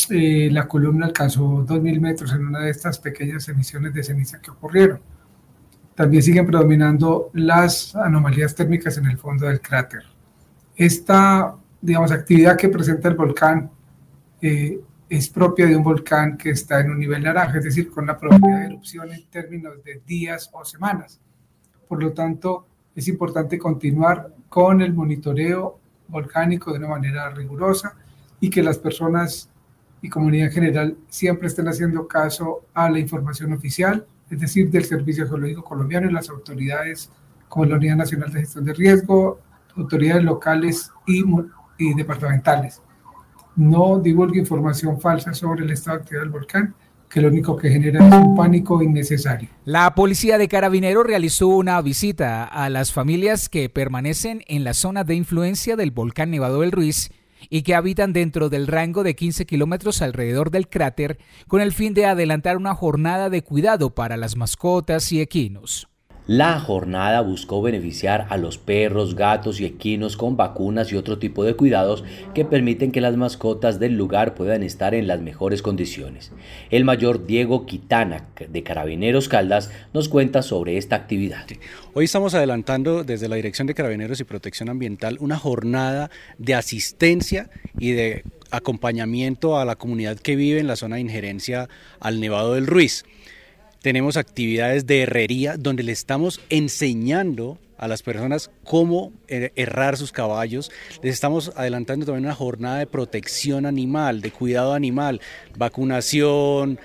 Eh, 0.09 0.49
la 0.51 0.67
columna 0.67 1.05
alcanzó 1.05 1.65
2.000 1.65 1.99
metros 1.99 2.33
en 2.33 2.45
una 2.47 2.59
de 2.59 2.71
estas 2.71 2.99
pequeñas 2.99 3.47
emisiones 3.49 3.93
de 3.93 4.03
ceniza 4.03 4.41
que 4.41 4.51
ocurrieron. 4.51 4.99
También 5.95 6.23
siguen 6.23 6.45
predominando 6.45 7.29
las 7.33 7.95
anomalías 7.95 8.55
térmicas 8.55 8.97
en 8.97 9.05
el 9.05 9.17
fondo 9.17 9.45
del 9.47 9.61
cráter. 9.61 10.03
Esta, 10.75 11.55
digamos, 11.81 12.11
actividad 12.11 12.57
que 12.57 12.69
presenta 12.69 13.09
el 13.09 13.15
volcán 13.15 13.69
eh, 14.41 14.79
es 15.07 15.29
propia 15.29 15.67
de 15.67 15.75
un 15.75 15.83
volcán 15.83 16.37
que 16.37 16.49
está 16.49 16.79
en 16.79 16.89
un 16.89 16.99
nivel 16.99 17.21
naranja, 17.21 17.59
es 17.59 17.63
decir, 17.63 17.91
con 17.91 18.07
la 18.07 18.17
probabilidad 18.17 18.59
de 18.61 18.65
erupción 18.65 19.11
en 19.13 19.25
términos 19.27 19.83
de 19.83 20.01
días 20.05 20.49
o 20.51 20.65
semanas. 20.65 21.21
Por 21.87 22.01
lo 22.01 22.11
tanto, 22.13 22.65
es 22.95 23.07
importante 23.07 23.59
continuar 23.59 24.33
con 24.49 24.81
el 24.81 24.93
monitoreo 24.93 25.79
volcánico 26.07 26.71
de 26.71 26.79
una 26.79 26.87
manera 26.87 27.29
rigurosa 27.29 27.95
y 28.39 28.49
que 28.49 28.63
las 28.63 28.77
personas 28.77 29.49
y 30.03 30.09
comunidad 30.09 30.47
en 30.47 30.51
general 30.51 30.97
siempre 31.07 31.47
estén 31.47 31.67
haciendo 31.69 32.07
caso 32.09 32.65
a 32.73 32.89
la 32.89 32.99
información 32.99 33.53
oficial, 33.53 34.05
es 34.29 34.39
decir, 34.39 34.69
del 34.69 34.83
Servicio 34.83 35.25
Geológico 35.25 35.63
Colombiano 35.63 36.09
y 36.09 36.13
las 36.13 36.29
autoridades 36.29 37.09
como 37.47 37.65
la 37.65 37.77
Unidad 37.77 37.95
Nacional 37.95 38.31
de 38.31 38.41
Gestión 38.41 38.65
de 38.65 38.73
Riesgo, 38.73 39.39
autoridades 39.77 40.23
locales 40.23 40.91
y, 41.07 41.23
departamentales 41.95 42.81
no 43.55 43.99
divulgue 43.99 44.39
información 44.39 44.99
falsa 44.99 45.33
sobre 45.33 45.63
el 45.63 45.69
estado 45.69 45.99
de 45.99 46.17
del 46.17 46.29
volcán, 46.29 46.73
que 47.07 47.21
lo 47.21 47.27
único 47.27 47.55
que 47.55 47.69
genera 47.69 48.05
es 48.05 48.13
un 48.13 48.35
pánico 48.35 48.81
innecesario. 48.81 49.47
La 49.63 49.93
policía 49.93 50.39
de 50.39 50.47
Carabineros 50.47 51.05
realizó 51.05 51.47
una 51.47 51.79
visita 51.81 52.45
a 52.45 52.69
las 52.69 52.91
familias 52.91 53.49
que 53.49 53.69
permanecen 53.69 54.43
en 54.47 54.63
la 54.63 54.73
zona 54.73 55.03
de 55.03 55.13
influencia 55.13 55.75
del 55.75 55.91
volcán 55.91 56.31
Nevado 56.31 56.61
del 56.61 56.71
Ruiz 56.71 57.11
y 57.49 57.63
que 57.63 57.75
habitan 57.75 58.13
dentro 58.13 58.49
del 58.49 58.67
rango 58.67 59.03
de 59.03 59.15
15 59.15 59.45
kilómetros 59.45 60.01
alrededor 60.01 60.51
del 60.51 60.67
cráter 60.67 61.19
con 61.47 61.61
el 61.61 61.73
fin 61.73 61.93
de 61.93 62.05
adelantar 62.05 62.57
una 62.57 62.75
jornada 62.75 63.29
de 63.29 63.43
cuidado 63.43 63.93
para 63.93 64.17
las 64.17 64.35
mascotas 64.35 65.11
y 65.11 65.21
equinos. 65.21 65.87
La 66.25 66.57
jornada 66.57 67.19
buscó 67.19 67.61
beneficiar 67.61 68.27
a 68.29 68.37
los 68.37 68.57
perros, 68.57 69.15
gatos 69.15 69.59
y 69.59 69.65
equinos 69.65 70.15
con 70.15 70.37
vacunas 70.37 70.89
y 70.89 70.95
otro 70.95 71.19
tipo 71.19 71.43
de 71.43 71.55
cuidados 71.55 72.05
que 72.33 72.45
permiten 72.45 72.93
que 72.93 73.01
las 73.01 73.17
mascotas 73.17 73.77
del 73.77 73.97
lugar 73.97 74.33
puedan 74.33 74.63
estar 74.63 74.95
en 74.95 75.07
las 75.07 75.19
mejores 75.19 75.61
condiciones. 75.61 76.31
El 76.69 76.85
mayor 76.85 77.25
Diego 77.25 77.65
Quitana 77.65 78.29
de 78.47 78.63
Carabineros 78.63 79.27
Caldas 79.27 79.69
nos 79.93 80.07
cuenta 80.07 80.43
sobre 80.43 80.77
esta 80.77 80.95
actividad. 80.95 81.45
Hoy 81.93 82.05
estamos 82.05 82.33
adelantando 82.33 83.03
desde 83.03 83.27
la 83.27 83.35
Dirección 83.35 83.67
de 83.67 83.73
Carabineros 83.73 84.21
y 84.21 84.23
Protección 84.23 84.69
Ambiental 84.69 85.17
una 85.19 85.37
jornada 85.37 86.09
de 86.37 86.55
asistencia 86.55 87.49
y 87.77 87.91
de 87.91 88.23
acompañamiento 88.49 89.57
a 89.59 89.65
la 89.65 89.75
comunidad 89.75 90.17
que 90.17 90.37
vive 90.37 90.61
en 90.61 90.67
la 90.67 90.77
zona 90.77 90.95
de 90.95 91.01
injerencia 91.01 91.67
al 91.99 92.21
Nevado 92.21 92.53
del 92.53 92.67
Ruiz 92.67 93.03
tenemos 93.83 94.15
actividades 94.15 94.87
de 94.87 95.01
herrería 95.01 95.57
donde 95.57 95.83
le 95.83 95.91
estamos 95.91 96.39
enseñando 96.49 97.59
a 97.77 97.89
las 97.89 98.01
personas 98.01 98.49
cómo 98.63 99.11
errar 99.27 99.97
sus 99.97 100.13
caballos. 100.13 100.71
Les 101.01 101.13
estamos 101.13 101.51
adelantando 101.57 102.05
también 102.05 102.23
una 102.23 102.33
jornada 102.33 102.77
de 102.77 102.87
protección 102.87 103.65
animal, 103.65 104.21
de 104.21 104.31
cuidado 104.31 104.73
animal, 104.73 105.19
vacunación, 105.57 106.79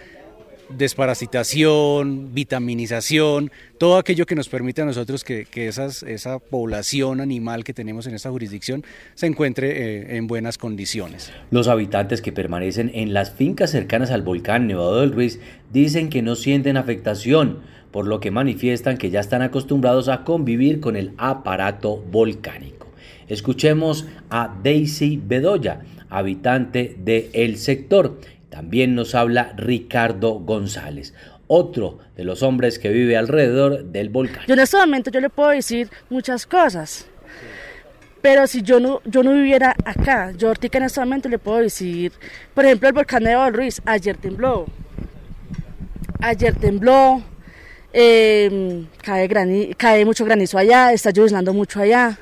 desparasitación, 0.70 2.34
vitaminización, 2.34 3.50
todo 3.78 3.96
aquello 3.96 4.26
que 4.26 4.34
nos 4.34 4.48
permite 4.48 4.82
a 4.82 4.84
nosotros 4.84 5.24
que, 5.24 5.46
esa 5.54 6.38
población 6.38 7.20
animal 7.20 7.64
que 7.64 7.74
tenemos 7.74 8.06
en 8.06 8.14
esta 8.14 8.30
jurisdicción 8.30 8.84
se 9.14 9.26
encuentre 9.26 9.70
eh, 9.70 10.16
en 10.16 10.26
buenas 10.26 10.58
condiciones. 10.58 11.32
Los 11.50 11.68
habitantes 11.68 12.22
que 12.22 12.32
permanecen 12.32 12.90
en 12.94 13.12
las 13.12 13.32
fincas 13.32 13.70
cercanas 13.70 14.10
al 14.10 14.22
volcán 14.22 14.66
Nevado 14.66 15.00
del 15.00 15.12
Ruiz 15.12 15.40
dicen 15.72 16.08
que 16.08 16.22
no 16.22 16.36
sienten 16.36 16.76
afectación, 16.76 17.60
por 17.90 18.06
lo 18.06 18.20
que 18.20 18.30
manifiestan 18.30 18.98
que 18.98 19.10
ya 19.10 19.20
están 19.20 19.42
acostumbrados 19.42 20.08
a 20.08 20.24
convivir 20.24 20.80
con 20.80 20.96
el 20.96 21.12
aparato 21.16 21.96
volcánico. 21.96 22.88
Escuchemos 23.28 24.06
a 24.30 24.54
Daisy 24.62 25.20
Bedoya, 25.22 25.80
habitante 26.10 26.96
del 26.98 27.58
sector 27.58 28.18
también 28.50 28.94
nos 28.94 29.14
habla 29.14 29.52
Ricardo 29.56 30.34
González, 30.34 31.14
otro 31.46 31.98
de 32.16 32.24
los 32.24 32.42
hombres 32.42 32.78
que 32.78 32.90
vive 32.90 33.16
alrededor 33.16 33.84
del 33.84 34.08
volcán. 34.08 34.44
Yo 34.46 34.54
en 34.54 34.60
este 34.60 34.76
momento 34.76 35.10
yo 35.10 35.20
le 35.20 35.30
puedo 35.30 35.50
decir 35.50 35.88
muchas 36.08 36.46
cosas, 36.46 37.06
pero 38.20 38.46
si 38.46 38.62
yo 38.62 38.80
no, 38.80 39.00
yo 39.04 39.22
no 39.22 39.32
viviera 39.32 39.76
acá, 39.84 40.32
yo 40.36 40.48
ahorita 40.48 40.78
en 40.78 40.84
este 40.84 41.00
momento 41.00 41.28
le 41.28 41.38
puedo 41.38 41.58
decir, 41.58 42.12
por 42.54 42.64
ejemplo, 42.64 42.88
el 42.88 42.94
volcán 42.94 43.24
de 43.24 43.50
Ruiz, 43.50 43.80
ayer 43.84 44.16
tembló, 44.16 44.66
ayer 46.20 46.54
tembló, 46.54 47.22
em, 47.92 48.86
cae, 49.02 49.74
cae 49.76 50.04
mucho 50.04 50.24
granizo 50.24 50.58
allá, 50.58 50.92
está 50.92 51.10
lloviznando 51.10 51.52
mucho 51.52 51.80
allá. 51.80 52.18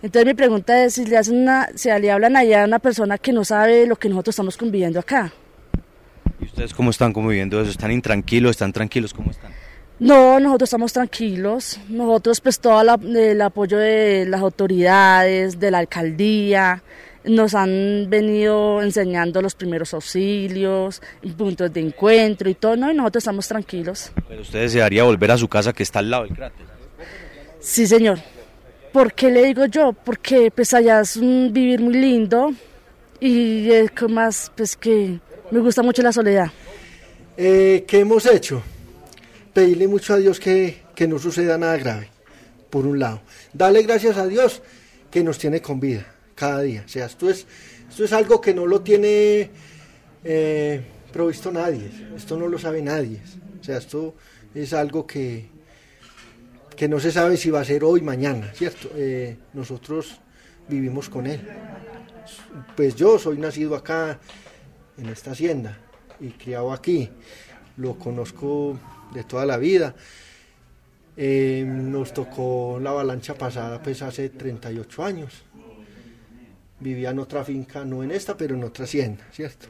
Entonces 0.00 0.26
mi 0.26 0.34
pregunta 0.34 0.84
es 0.84 0.94
si 0.94 1.04
le 1.04 1.16
hacen 1.16 1.36
una, 1.36 1.68
si 1.74 1.90
le 1.90 2.10
hablan 2.10 2.36
allá 2.36 2.62
a 2.62 2.66
una 2.66 2.78
persona 2.78 3.18
que 3.18 3.32
no 3.32 3.44
sabe 3.44 3.86
lo 3.86 3.96
que 3.96 4.08
nosotros 4.08 4.32
estamos 4.32 4.56
conviviendo 4.56 5.00
acá. 5.00 5.32
¿Y 6.40 6.44
ustedes 6.44 6.74
cómo 6.74 6.90
están 6.90 7.12
conviviendo 7.12 7.60
eso? 7.60 7.70
¿Están 7.70 7.90
intranquilos? 7.92 8.52
¿Están 8.52 8.72
tranquilos? 8.72 9.12
¿Cómo 9.12 9.30
están? 9.30 9.52
No, 9.98 10.38
nosotros 10.38 10.68
estamos 10.68 10.92
tranquilos. 10.92 11.80
Nosotros 11.88 12.40
pues 12.40 12.60
todo 12.60 12.80
el 12.80 13.40
apoyo 13.40 13.78
de 13.78 14.26
las 14.26 14.40
autoridades, 14.40 15.58
de 15.58 15.70
la 15.70 15.78
alcaldía, 15.78 16.82
nos 17.24 17.54
han 17.54 18.06
venido 18.08 18.80
enseñando 18.80 19.42
los 19.42 19.54
primeros 19.54 19.92
auxilios, 19.92 21.02
puntos 21.36 21.72
de 21.72 21.80
encuentro 21.80 22.48
y 22.48 22.54
todo, 22.54 22.76
¿no? 22.76 22.90
Y 22.90 22.94
nosotros 22.94 23.22
estamos 23.22 23.48
tranquilos. 23.48 24.12
¿Pero 24.28 24.42
usted 24.42 24.60
desearía 24.60 25.02
volver 25.02 25.32
a 25.32 25.36
su 25.36 25.48
casa 25.48 25.72
que 25.72 25.82
está 25.82 25.98
al 25.98 26.10
lado 26.10 26.24
del 26.24 26.34
cráter? 26.34 26.66
Sí, 27.60 27.86
señor. 27.86 28.20
¿Por 28.92 29.12
qué 29.12 29.30
le 29.30 29.44
digo 29.44 29.66
yo? 29.66 29.92
Porque 29.92 30.50
pues 30.50 30.72
allá 30.72 31.00
es 31.00 31.16
un 31.16 31.52
vivir 31.52 31.80
muy 31.80 31.94
lindo 31.94 32.52
y 33.20 33.70
es 33.70 33.90
más 34.08 34.52
pues 34.56 34.76
que 34.76 35.18
me 35.50 35.60
gusta 35.60 35.82
mucho 35.82 36.02
la 36.02 36.12
soledad. 36.12 36.50
Eh, 37.36 37.84
¿Qué 37.86 38.00
hemos 38.00 38.26
hecho? 38.26 38.62
Pedirle 39.52 39.88
mucho 39.88 40.14
a 40.14 40.18
Dios 40.18 40.40
que, 40.40 40.82
no 41.08 41.18
suceda 41.18 41.56
nada 41.56 41.76
grave, 41.76 42.10
por 42.70 42.86
un 42.86 42.98
lado. 42.98 43.20
Dale 43.52 43.82
gracias 43.82 44.16
a 44.16 44.26
Dios 44.26 44.62
que 45.10 45.22
nos 45.22 45.38
tiene 45.38 45.62
con 45.62 45.80
vida 45.80 46.06
cada 46.34 46.62
día. 46.62 46.82
O 46.84 46.88
sea, 46.88 47.06
esto 47.06 47.30
es, 47.30 47.46
esto 47.88 48.04
es 48.04 48.12
algo 48.12 48.40
que 48.40 48.54
no 48.54 48.66
lo 48.66 48.80
tiene 48.80 49.50
eh, 50.24 50.80
provisto 51.12 51.50
nadie. 51.52 51.90
Esto 52.16 52.36
no 52.36 52.48
lo 52.48 52.58
sabe 52.58 52.82
nadie. 52.82 53.20
O 53.60 53.64
sea, 53.64 53.78
esto 53.78 54.14
es 54.54 54.72
algo 54.72 55.06
que, 55.06 55.48
que 56.76 56.88
no 56.88 57.00
se 57.00 57.12
sabe 57.12 57.36
si 57.36 57.50
va 57.50 57.60
a 57.60 57.64
ser 57.64 57.84
hoy, 57.84 58.02
mañana, 58.02 58.52
¿cierto? 58.54 58.90
Eh, 58.96 59.36
nosotros 59.54 60.20
vivimos 60.68 61.08
con 61.08 61.26
él. 61.26 61.40
Pues 62.76 62.94
yo 62.94 63.18
soy 63.18 63.38
nacido 63.38 63.74
acá 63.74 64.18
en 64.98 65.08
esta 65.08 65.32
hacienda 65.32 65.78
y 66.20 66.30
criado 66.30 66.72
aquí. 66.72 67.10
Lo 67.76 67.98
conozco 67.98 68.78
de 69.14 69.24
toda 69.24 69.46
la 69.46 69.56
vida. 69.56 69.94
Eh, 71.16 71.64
nos 71.66 72.12
tocó 72.12 72.78
la 72.80 72.90
avalancha 72.90 73.34
pasada 73.34 73.82
pues 73.82 74.02
hace 74.02 74.28
38 74.30 75.04
años. 75.04 75.42
Vivía 76.80 77.10
en 77.10 77.18
otra 77.18 77.44
finca, 77.44 77.84
no 77.84 78.04
en 78.04 78.10
esta, 78.12 78.36
pero 78.36 78.54
en 78.54 78.62
otra 78.62 78.84
hacienda, 78.84 79.24
¿cierto? 79.32 79.66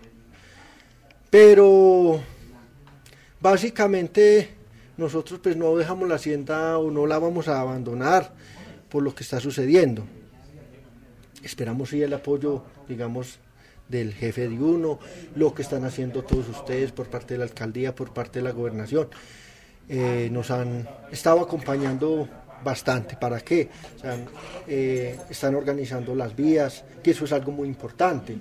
Pero 1.31 2.21
básicamente 3.41 4.51
nosotros 4.97 5.41
pues 5.43 5.57
no 5.57 5.77
dejamos 5.77 6.09
la 6.09 6.17
hacienda 6.17 6.79
o 6.79 6.91
no 6.91 7.07
la 7.07 7.19
vamos 7.19 7.49
a 7.49 7.61
abandonar 7.61 8.33
por 8.89 9.03
lo 9.03 9.15
que 9.15 9.23
está 9.23 9.41
sucediendo. 9.41 10.05
Esperamos 11.43 11.91
sí 11.91 12.03
el 12.03 12.13
apoyo, 12.13 12.65
digamos, 12.89 13.39
del 13.89 14.13
jefe 14.15 14.49
de 14.49 14.59
uno, 14.59 14.99
lo 15.35 15.55
que 15.55 15.63
están 15.63 15.85
haciendo 15.85 16.23
todos 16.23 16.49
ustedes 16.49 16.93
por 16.93 17.09
parte 17.09 17.35
de 17.35 17.39
la 17.39 17.45
alcaldía, 17.45 17.95
por 17.95 18.13
parte 18.13 18.39
de 18.39 18.45
la 18.45 18.53
gobernación. 18.53 19.09
Eh, 19.89 20.29
nos 20.31 20.51
han 20.51 20.89
estado 21.11 21.41
acompañando 21.41 22.29
bastante. 22.63 23.17
¿Para 23.17 23.41
qué? 23.41 23.69
Eh, 24.67 25.19
están 25.31 25.55
organizando 25.55 26.15
las 26.15 26.37
vías, 26.37 26.85
que 27.03 27.13
eso 27.13 27.25
es 27.25 27.33
algo 27.33 27.53
muy 27.53 27.69
importante 27.69 28.37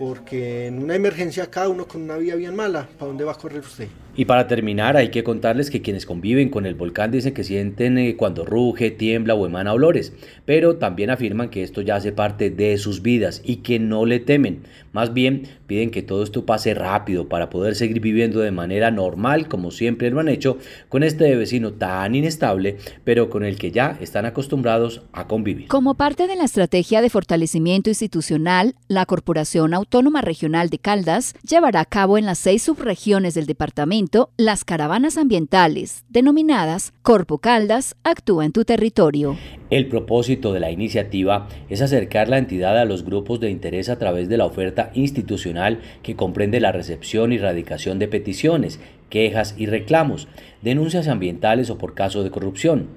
porque 0.00 0.66
en 0.68 0.82
una 0.82 0.94
emergencia 0.94 1.50
cada 1.50 1.68
uno 1.68 1.86
con 1.86 2.00
una 2.00 2.16
vía 2.16 2.34
bien 2.34 2.56
mala, 2.56 2.88
¿para 2.98 3.08
dónde 3.08 3.22
va 3.22 3.32
a 3.32 3.34
correr 3.34 3.60
usted? 3.60 3.86
Y 4.20 4.26
para 4.26 4.46
terminar, 4.46 4.98
hay 4.98 5.08
que 5.08 5.24
contarles 5.24 5.70
que 5.70 5.80
quienes 5.80 6.04
conviven 6.04 6.50
con 6.50 6.66
el 6.66 6.74
volcán 6.74 7.10
dicen 7.10 7.32
que 7.32 7.42
sienten 7.42 7.96
eh, 7.96 8.16
cuando 8.16 8.44
ruge, 8.44 8.90
tiembla 8.90 9.34
o 9.34 9.46
emana 9.46 9.72
olores, 9.72 10.12
pero 10.44 10.76
también 10.76 11.08
afirman 11.08 11.48
que 11.48 11.62
esto 11.62 11.80
ya 11.80 11.96
hace 11.96 12.12
parte 12.12 12.50
de 12.50 12.76
sus 12.76 13.00
vidas 13.00 13.40
y 13.46 13.56
que 13.62 13.78
no 13.78 14.04
le 14.04 14.20
temen. 14.20 14.64
Más 14.92 15.14
bien, 15.14 15.44
piden 15.66 15.90
que 15.90 16.02
todo 16.02 16.22
esto 16.22 16.44
pase 16.44 16.74
rápido 16.74 17.30
para 17.30 17.48
poder 17.48 17.76
seguir 17.76 18.00
viviendo 18.00 18.40
de 18.40 18.50
manera 18.50 18.90
normal, 18.90 19.48
como 19.48 19.70
siempre 19.70 20.10
lo 20.10 20.20
han 20.20 20.28
hecho, 20.28 20.58
con 20.90 21.02
este 21.02 21.34
vecino 21.36 21.72
tan 21.72 22.14
inestable, 22.14 22.76
pero 23.04 23.30
con 23.30 23.42
el 23.42 23.56
que 23.56 23.70
ya 23.70 23.96
están 24.02 24.26
acostumbrados 24.26 25.00
a 25.12 25.28
convivir. 25.28 25.68
Como 25.68 25.94
parte 25.94 26.26
de 26.26 26.36
la 26.36 26.44
estrategia 26.44 27.00
de 27.00 27.08
fortalecimiento 27.08 27.88
institucional, 27.88 28.74
la 28.86 29.06
Corporación 29.06 29.72
Autónoma 29.72 30.20
Regional 30.20 30.68
de 30.68 30.78
Caldas 30.78 31.34
llevará 31.48 31.80
a 31.80 31.86
cabo 31.86 32.18
en 32.18 32.26
las 32.26 32.38
seis 32.38 32.64
subregiones 32.64 33.32
del 33.32 33.46
departamento 33.46 34.09
las 34.36 34.64
caravanas 34.64 35.16
ambientales, 35.16 36.04
denominadas 36.08 36.92
Corpo 37.02 37.38
Caldas, 37.38 37.94
actúa 38.02 38.44
en 38.44 38.52
tu 38.52 38.64
territorio. 38.64 39.36
El 39.70 39.86
propósito 39.86 40.52
de 40.52 40.58
la 40.58 40.72
iniciativa 40.72 41.46
es 41.68 41.80
acercar 41.80 42.28
la 42.28 42.38
entidad 42.38 42.76
a 42.76 42.84
los 42.84 43.04
grupos 43.04 43.38
de 43.38 43.50
interés 43.50 43.88
a 43.88 43.98
través 43.98 44.28
de 44.28 44.36
la 44.36 44.46
oferta 44.46 44.90
institucional 44.94 45.80
que 46.02 46.16
comprende 46.16 46.58
la 46.58 46.72
recepción 46.72 47.32
y 47.32 47.38
radicación 47.38 48.00
de 48.00 48.08
peticiones, 48.08 48.80
quejas 49.10 49.54
y 49.56 49.66
reclamos, 49.66 50.26
denuncias 50.60 51.06
ambientales 51.06 51.70
o 51.70 51.78
por 51.78 51.94
caso 51.94 52.24
de 52.24 52.30
corrupción 52.30 52.88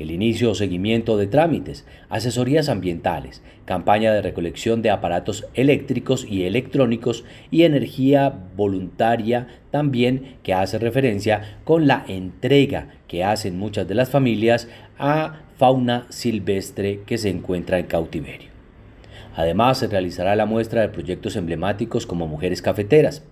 el 0.00 0.10
inicio 0.10 0.50
o 0.50 0.54
seguimiento 0.54 1.16
de 1.16 1.26
trámites, 1.26 1.86
asesorías 2.08 2.68
ambientales, 2.68 3.42
campaña 3.66 4.12
de 4.12 4.22
recolección 4.22 4.82
de 4.82 4.90
aparatos 4.90 5.46
eléctricos 5.54 6.26
y 6.28 6.44
electrónicos 6.44 7.24
y 7.50 7.64
energía 7.64 8.34
voluntaria 8.56 9.46
también 9.70 10.36
que 10.42 10.54
hace 10.54 10.78
referencia 10.78 11.58
con 11.64 11.86
la 11.86 12.04
entrega 12.08 12.88
que 13.06 13.24
hacen 13.24 13.58
muchas 13.58 13.86
de 13.86 13.94
las 13.94 14.10
familias 14.10 14.68
a 14.98 15.42
fauna 15.56 16.06
silvestre 16.08 17.00
que 17.04 17.18
se 17.18 17.28
encuentra 17.28 17.78
en 17.78 17.86
cautiverio. 17.86 18.50
Además, 19.36 19.78
se 19.78 19.86
realizará 19.86 20.34
la 20.34 20.46
muestra 20.46 20.80
de 20.80 20.88
proyectos 20.88 21.36
emblemáticos 21.36 22.06
como 22.06 22.26
Mujeres 22.26 22.62
Cafeteras, 22.62 23.22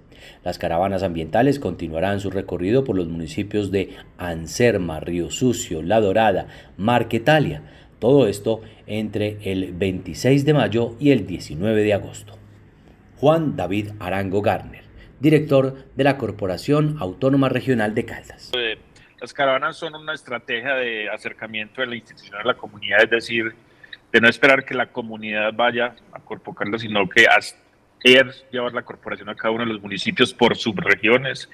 las 0.44 0.58
caravanas 0.58 1.02
ambientales 1.02 1.58
continuarán 1.58 2.20
su 2.20 2.30
recorrido 2.30 2.84
por 2.84 2.96
los 2.96 3.08
municipios 3.08 3.70
de 3.70 3.96
Anserma, 4.18 5.00
Río 5.00 5.30
Sucio, 5.30 5.82
La 5.82 6.00
Dorada, 6.00 6.48
Marquetalia, 6.76 7.62
todo 7.98 8.28
esto 8.28 8.62
entre 8.86 9.38
el 9.42 9.72
26 9.72 10.44
de 10.44 10.54
mayo 10.54 10.94
y 11.00 11.10
el 11.10 11.26
19 11.26 11.82
de 11.82 11.94
agosto. 11.94 12.38
Juan 13.16 13.56
David 13.56 13.90
Arango 13.98 14.42
Garner, 14.42 14.84
director 15.20 15.86
de 15.96 16.04
la 16.04 16.16
Corporación 16.16 16.96
Autónoma 17.00 17.48
Regional 17.48 17.94
de 17.94 18.04
Caldas. 18.04 18.52
Las 19.20 19.34
caravanas 19.34 19.76
son 19.76 19.96
una 19.96 20.14
estrategia 20.14 20.74
de 20.74 21.10
acercamiento 21.10 21.80
de 21.80 21.88
la 21.88 21.96
institución 21.96 22.36
a 22.36 22.44
la 22.44 22.54
comunidad, 22.54 23.02
es 23.02 23.10
decir, 23.10 23.52
de 24.12 24.20
no 24.20 24.28
esperar 24.28 24.64
que 24.64 24.74
la 24.74 24.86
comunidad 24.86 25.52
vaya 25.54 25.96
a 26.12 26.20
Corpo 26.20 26.54
Caldas, 26.54 26.82
sino 26.82 27.08
que 27.08 27.26
hasta 27.26 27.58
es 28.02 28.44
llevar 28.50 28.72
la 28.72 28.82
corporación 28.82 29.28
a 29.28 29.34
cada 29.34 29.50
uno 29.50 29.64
de 29.64 29.72
los 29.72 29.82
municipios 29.82 30.32
por 30.32 30.56
subregiones. 30.56 31.48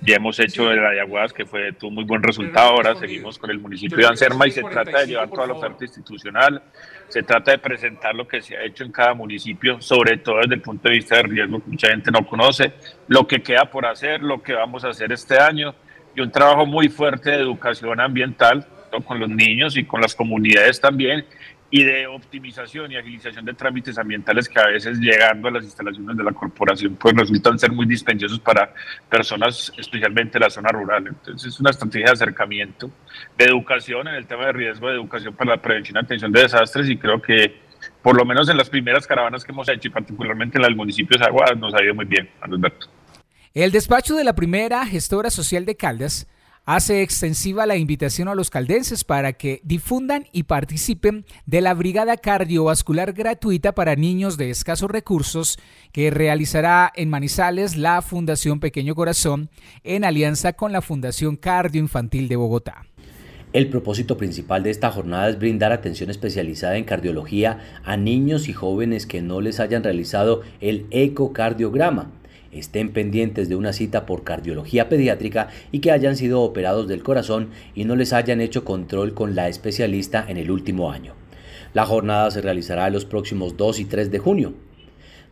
Ya 0.00 0.16
hemos 0.16 0.38
hecho 0.40 0.70
el 0.70 0.84
Ayaguas, 0.84 1.32
que 1.32 1.46
fue, 1.46 1.72
tuvo 1.72 1.92
muy 1.92 2.04
buen 2.04 2.22
resultado. 2.22 2.70
Ahora 2.70 2.94
seguimos 2.96 3.38
con 3.38 3.50
el 3.50 3.58
municipio 3.58 3.98
de 3.98 4.06
Anserma 4.06 4.46
y 4.46 4.50
se 4.50 4.62
trata 4.62 5.00
de 5.00 5.06
llevar 5.06 5.30
toda 5.30 5.46
la 5.46 5.54
oferta 5.54 5.84
institucional. 5.84 6.62
Se 7.08 7.22
trata 7.22 7.52
de 7.52 7.58
presentar 7.58 8.14
lo 8.14 8.26
que 8.26 8.42
se 8.42 8.56
ha 8.56 8.64
hecho 8.64 8.84
en 8.84 8.92
cada 8.92 9.14
municipio, 9.14 9.80
sobre 9.80 10.16
todo 10.18 10.40
desde 10.40 10.54
el 10.54 10.62
punto 10.62 10.88
de 10.88 10.96
vista 10.96 11.16
de 11.16 11.22
riesgo 11.24 11.62
que 11.62 11.70
mucha 11.70 11.88
gente 11.88 12.10
no 12.10 12.26
conoce, 12.26 12.72
lo 13.08 13.26
que 13.26 13.42
queda 13.42 13.70
por 13.70 13.86
hacer, 13.86 14.22
lo 14.22 14.42
que 14.42 14.54
vamos 14.54 14.84
a 14.84 14.88
hacer 14.88 15.12
este 15.12 15.38
año 15.38 15.74
y 16.16 16.20
un 16.20 16.30
trabajo 16.30 16.66
muy 16.66 16.88
fuerte 16.88 17.30
de 17.30 17.36
educación 17.36 18.00
ambiental 18.00 18.66
con 19.02 19.18
los 19.18 19.28
niños 19.28 19.76
y 19.76 19.84
con 19.84 20.00
las 20.00 20.14
comunidades 20.14 20.80
también 20.80 21.24
y 21.74 21.82
de 21.82 22.06
optimización 22.06 22.92
y 22.92 22.96
agilización 22.96 23.44
de 23.44 23.52
trámites 23.52 23.98
ambientales 23.98 24.48
que 24.48 24.60
a 24.60 24.66
veces 24.68 24.96
llegando 25.00 25.48
a 25.48 25.50
las 25.50 25.64
instalaciones 25.64 26.16
de 26.16 26.22
la 26.22 26.30
corporación 26.30 26.94
pues 26.94 27.16
resultan 27.16 27.58
ser 27.58 27.72
muy 27.72 27.84
dispendiosos 27.84 28.38
para 28.38 28.72
personas, 29.10 29.72
especialmente 29.76 30.38
en 30.38 30.42
la 30.42 30.50
zona 30.50 30.68
rural. 30.68 31.08
Entonces 31.08 31.52
es 31.52 31.58
una 31.58 31.70
estrategia 31.70 32.06
de 32.06 32.12
acercamiento, 32.12 32.92
de 33.36 33.46
educación 33.46 34.06
en 34.06 34.14
el 34.14 34.24
tema 34.24 34.46
de 34.46 34.52
riesgo, 34.52 34.86
de 34.86 34.94
educación 34.94 35.34
para 35.34 35.50
la 35.50 35.60
prevención 35.60 35.96
y 35.96 36.04
atención 36.04 36.30
de 36.30 36.42
desastres 36.42 36.88
y 36.88 36.96
creo 36.96 37.20
que 37.20 37.56
por 38.02 38.16
lo 38.16 38.24
menos 38.24 38.48
en 38.48 38.56
las 38.56 38.70
primeras 38.70 39.04
caravanas 39.04 39.42
que 39.42 39.50
hemos 39.50 39.68
hecho 39.68 39.88
y 39.88 39.90
particularmente 39.90 40.58
en 40.58 40.62
los 40.62 40.76
municipios 40.76 41.18
de 41.18 41.26
Aguas 41.26 41.56
nos 41.58 41.74
ha 41.74 41.82
ido 41.82 41.92
muy 41.92 42.04
bien, 42.04 42.30
Alberto. 42.40 42.86
El 43.52 43.72
despacho 43.72 44.14
de 44.14 44.22
la 44.22 44.36
primera 44.36 44.86
gestora 44.86 45.28
social 45.28 45.66
de 45.66 45.74
Caldas 45.74 46.28
hace 46.64 47.02
extensiva 47.02 47.66
la 47.66 47.76
invitación 47.76 48.28
a 48.28 48.34
los 48.34 48.50
caldenses 48.50 49.04
para 49.04 49.34
que 49.34 49.60
difundan 49.64 50.26
y 50.32 50.44
participen 50.44 51.24
de 51.46 51.60
la 51.60 51.74
Brigada 51.74 52.16
Cardiovascular 52.16 53.12
Gratuita 53.12 53.74
para 53.74 53.96
Niños 53.96 54.36
de 54.36 54.50
Escasos 54.50 54.90
Recursos 54.90 55.58
que 55.92 56.10
realizará 56.10 56.90
en 56.94 57.10
Manizales 57.10 57.76
la 57.76 58.02
Fundación 58.02 58.60
Pequeño 58.60 58.94
Corazón 58.94 59.50
en 59.82 60.04
alianza 60.04 60.54
con 60.54 60.72
la 60.72 60.80
Fundación 60.80 61.36
Cardio 61.36 61.80
Infantil 61.80 62.28
de 62.28 62.36
Bogotá. 62.36 62.86
El 63.52 63.68
propósito 63.68 64.16
principal 64.16 64.64
de 64.64 64.70
esta 64.70 64.90
jornada 64.90 65.28
es 65.28 65.38
brindar 65.38 65.70
atención 65.70 66.10
especializada 66.10 66.76
en 66.76 66.82
cardiología 66.82 67.60
a 67.84 67.96
niños 67.96 68.48
y 68.48 68.52
jóvenes 68.52 69.06
que 69.06 69.22
no 69.22 69.40
les 69.40 69.60
hayan 69.60 69.84
realizado 69.84 70.42
el 70.60 70.86
ecocardiograma 70.90 72.10
estén 72.54 72.92
pendientes 72.92 73.48
de 73.48 73.56
una 73.56 73.72
cita 73.72 74.06
por 74.06 74.24
cardiología 74.24 74.88
pediátrica 74.88 75.48
y 75.72 75.80
que 75.80 75.90
hayan 75.90 76.16
sido 76.16 76.42
operados 76.42 76.88
del 76.88 77.02
corazón 77.02 77.50
y 77.74 77.84
no 77.84 77.96
les 77.96 78.12
hayan 78.12 78.40
hecho 78.40 78.64
control 78.64 79.14
con 79.14 79.34
la 79.34 79.48
especialista 79.48 80.24
en 80.28 80.36
el 80.36 80.50
último 80.50 80.90
año. 80.90 81.14
La 81.72 81.86
jornada 81.86 82.30
se 82.30 82.40
realizará 82.40 82.88
los 82.90 83.04
próximos 83.04 83.56
2 83.56 83.80
y 83.80 83.84
3 83.84 84.10
de 84.10 84.18
junio. 84.18 84.54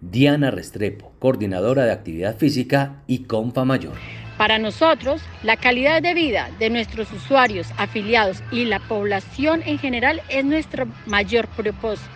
Diana 0.00 0.50
Restrepo, 0.50 1.12
coordinadora 1.18 1.84
de 1.84 1.92
actividad 1.92 2.36
física 2.36 3.02
y 3.06 3.20
Confa 3.20 3.64
Mayor. 3.64 3.94
Para 4.36 4.58
nosotros, 4.58 5.22
la 5.44 5.56
calidad 5.56 6.02
de 6.02 6.14
vida 6.14 6.50
de 6.58 6.70
nuestros 6.70 7.12
usuarios, 7.12 7.68
afiliados 7.76 8.42
y 8.50 8.64
la 8.64 8.80
población 8.80 9.62
en 9.64 9.78
general 9.78 10.20
es 10.28 10.44
nuestro 10.44 10.88
mayor 11.06 11.46
propósito. 11.48 12.10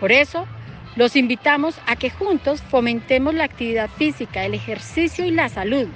Por 0.00 0.10
eso, 0.10 0.46
los 0.94 1.16
invitamos 1.16 1.78
a 1.86 1.96
que 1.96 2.10
juntos 2.10 2.62
fomentemos 2.62 3.34
la 3.34 3.44
actividad 3.44 3.88
física, 3.88 4.44
el 4.44 4.54
ejercicio 4.54 5.24
y 5.24 5.30
la 5.30 5.48
salud. 5.48 5.88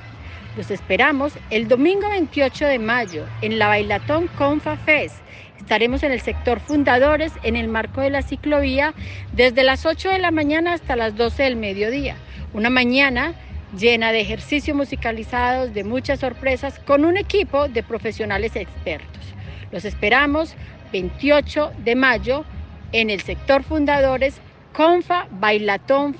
Los 0.56 0.70
esperamos 0.70 1.34
el 1.50 1.68
domingo 1.68 2.08
28 2.08 2.66
de 2.66 2.78
mayo 2.78 3.26
en 3.42 3.58
la 3.58 3.68
Bailatón 3.68 4.28
Confa 4.38 4.76
Fest. 4.78 5.16
Estaremos 5.58 6.02
en 6.02 6.12
el 6.12 6.20
sector 6.22 6.60
Fundadores 6.60 7.32
en 7.42 7.56
el 7.56 7.68
marco 7.68 8.00
de 8.00 8.08
la 8.08 8.22
ciclovía 8.22 8.94
desde 9.32 9.64
las 9.64 9.84
8 9.84 10.08
de 10.08 10.18
la 10.18 10.30
mañana 10.30 10.72
hasta 10.72 10.96
las 10.96 11.14
12 11.14 11.42
del 11.42 11.56
mediodía. 11.56 12.16
Una 12.54 12.70
mañana 12.70 13.34
llena 13.76 14.12
de 14.12 14.20
ejercicios 14.20 14.76
musicalizados, 14.76 15.74
de 15.74 15.84
muchas 15.84 16.20
sorpresas, 16.20 16.78
con 16.78 17.04
un 17.04 17.18
equipo 17.18 17.68
de 17.68 17.82
profesionales 17.82 18.56
expertos. 18.56 19.34
Los 19.72 19.84
esperamos 19.84 20.54
28 20.92 21.72
de 21.84 21.96
mayo 21.96 22.44
en 22.92 23.10
el 23.10 23.20
sector 23.20 23.62
Fundadores 23.62 24.40
Confa 24.76 25.26
Bailatón 25.30 26.14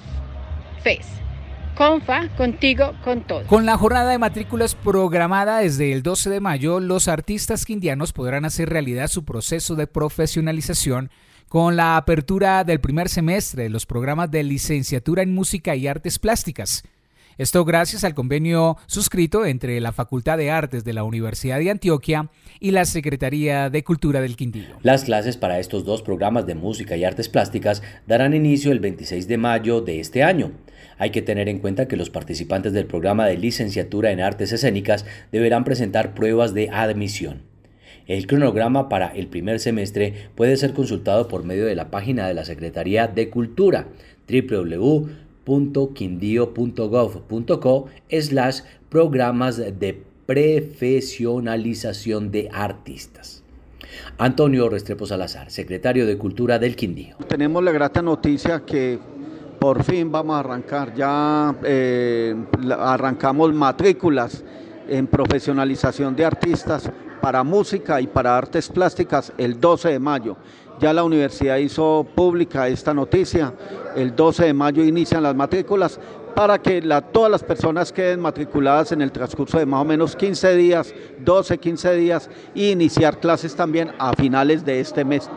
Fest. 0.83 1.11
Confa, 1.77 2.31
contigo, 2.39 2.95
con 3.05 3.27
todo. 3.27 3.47
Con 3.47 3.67
la 3.67 3.77
jornada 3.77 4.13
de 4.13 4.19
matrículas 4.19 4.75
programada 4.75 5.59
desde 5.59 5.93
el 5.93 6.03
12 6.03 6.31
de 6.31 6.41
mayo, 6.41 6.81
los 6.81 7.07
artistas 7.07 7.67
quindianos 7.67 8.15
podrán 8.15 8.47
hacer 8.47 8.71
realidad 8.71 9.09
su 9.09 9.27
proceso 9.27 9.75
de 9.75 9.87
profesionalización 9.87 11.11
con 11.51 11.77
la 11.77 11.99
apertura 11.99 12.65
del 12.65 12.81
primer 12.81 13.11
semestre 13.11 13.65
de 13.65 13.69
los 13.69 13.85
programas 13.85 14.31
de 14.31 14.43
licenciatura 14.43 15.23
en 15.23 15.35
música 15.35 15.77
y 15.77 15.87
artes 15.87 16.19
plásticas. 16.19 16.83
Esto 17.39 17.67
gracias 17.67 18.03
al 18.03 18.15
convenio 18.15 18.79
suscrito 18.87 19.45
entre 19.45 19.79
la 19.83 19.93
Facultad 19.93 20.39
de 20.39 20.51
Artes 20.51 20.85
de 20.85 20.95
la 20.95 21.05
Universidad 21.05 21.59
de 21.59 21.71
Antioquia 21.71 22.31
y 22.61 22.71
la 22.71 22.87
Secretaría 22.87 23.69
de 23.69 23.85
Cultura 23.85 24.23
del 24.23 24.37
Quindío. 24.37 24.79
Las 24.83 25.05
clases 25.05 25.37
para 25.37 25.59
estos 25.59 25.85
dos 25.85 26.01
programas 26.01 26.47
de 26.47 26.55
música 26.55 26.97
y 26.97 27.05
artes 27.05 27.29
plásticas 27.29 27.83
darán 28.07 28.33
inicio 28.33 28.73
el 28.73 28.81
26 28.81 29.29
de 29.29 29.37
mayo 29.37 29.83
de 29.83 30.01
este 30.01 30.23
año. 30.23 30.53
Hay 30.97 31.11
que 31.11 31.21
tener 31.21 31.51
en 31.51 31.59
cuenta 31.59 31.89
que 31.89 31.99
los 31.99 32.09
participantes 32.09 32.73
del 32.73 32.87
programa 32.87 33.27
de 33.27 33.37
licenciatura 33.37 34.13
en 34.13 34.21
artes 34.21 34.53
escénicas 34.53 35.05
deberán 35.31 35.65
presentar 35.65 36.15
pruebas 36.15 36.55
de 36.55 36.71
admisión. 36.71 37.43
El 38.07 38.27
cronograma 38.27 38.89
para 38.89 39.09
el 39.09 39.27
primer 39.27 39.61
semestre 39.61 40.31
puede 40.37 40.57
ser 40.57 40.73
consultado 40.73 41.29
por 41.29 41.45
medio 41.45 41.67
de 41.67 41.75
la 41.75 41.91
página 41.91 42.27
de 42.27 42.33
la 42.33 42.47
Secretaría 42.47 43.09
de 43.09 43.29
Cultura 43.29 43.89
www 44.27 45.26
www.quindío.gov.co 45.47 47.87
slash 48.11 48.61
programas 48.89 49.57
de 49.57 50.05
profesionalización 50.27 52.31
de 52.31 52.49
artistas. 52.53 53.43
Antonio 54.19 54.69
Restrepo 54.69 55.07
Salazar, 55.07 55.51
secretario 55.51 56.07
de 56.07 56.19
Cultura 56.19 56.59
del 56.59 56.77
Quindío. 56.77 57.17
Tenemos 57.29 57.65
la 57.65 57.73
grata 57.73 58.03
noticia 58.03 58.67
que 58.67 58.99
por 59.59 59.83
fin 59.85 60.13
vamos 60.13 60.37
a 60.37 60.41
arrancar, 60.41 60.95
ya 60.95 61.57
eh, 61.63 62.37
arrancamos 62.79 63.55
matrículas 63.55 64.45
en 64.89 65.07
profesionalización 65.07 66.15
de 66.15 66.27
artistas 66.27 66.91
para 67.23 67.43
música 67.43 67.99
y 68.01 68.07
para 68.07 68.37
artes 68.37 68.69
plásticas 68.69 69.33
el 69.39 69.59
12 69.59 69.89
de 69.91 69.99
mayo. 69.99 70.37
Ya 70.81 70.93
la 70.93 71.05
universidad 71.05 71.57
hizo 71.57 72.07
pública 72.15 72.69
esta 72.69 72.93
noticia. 72.93 73.55
El 73.95 74.15
12 74.15 74.47
de 74.47 74.53
mayo 74.53 74.85
inician 74.85 75.23
las 75.23 75.35
matrículas 75.35 75.99
para 76.37 76.59
que 76.59 76.83
todas 77.13 77.31
las 77.31 77.43
personas 77.43 77.91
queden 77.91 78.21
matriculadas 78.21 78.93
en 78.93 79.01
el 79.01 79.11
transcurso 79.11 79.59
de 79.59 79.65
más 79.65 79.81
o 79.81 79.87
menos 79.87 80.15
15 80.15 80.55
días, 80.55 80.95
12, 81.21 81.57
15 81.57 81.95
días, 81.95 82.29
e 82.55 82.73
iniciar 82.73 83.19
clases 83.21 83.57
también 83.57 83.91
a 83.99 84.13
finales 84.13 84.63
de 84.63 84.79
este 84.79 85.03
mes 85.03 85.31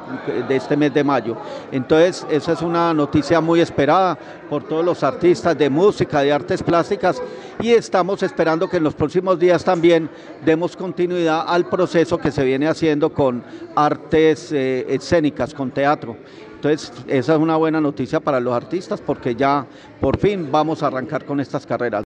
de, 0.49 0.55
este 0.57 0.75
mes 0.75 0.93
de 0.93 1.05
mayo. 1.05 1.37
Entonces, 1.71 2.27
esa 2.29 2.51
es 2.51 2.61
una 2.61 2.93
noticia 2.93 3.39
muy 3.39 3.61
esperada 3.61 4.19
por 4.49 4.67
todos 4.67 4.83
los 4.83 5.01
artistas 5.01 5.57
de 5.57 5.69
música, 5.69 6.19
de 6.19 6.33
artes 6.33 6.61
plásticas, 6.61 7.21
y 7.61 7.71
estamos 7.71 8.21
esperando 8.21 8.69
que 8.69 8.75
en 8.75 8.83
los 8.83 8.93
próximos 8.93 9.39
días 9.39 9.63
también 9.63 10.09
demos 10.43 10.75
continuidad 10.75 11.45
al 11.47 11.69
proceso 11.69 12.17
que 12.17 12.29
se 12.29 12.43
viene 12.43 12.67
haciendo 12.67 13.13
con 13.13 13.41
artes 13.73 14.51
eh, 14.51 14.85
escénicas, 14.89 15.53
con 15.53 15.71
teatro. 15.71 16.17
Entonces, 16.61 16.91
esa 17.07 17.35
es 17.35 17.39
una 17.39 17.55
buena 17.55 17.79
noticia 17.79 18.19
para 18.19 18.41
los 18.41 18.53
artistas 18.53 18.99
porque 18.99 19.33
ya 19.33 19.65
por 20.01 20.17
fin 20.17 20.51
vamos 20.51 20.83
a 20.83 20.87
arrancar 20.87 21.23
con 21.23 21.39
estas 21.39 21.65
carreras. 21.65 22.03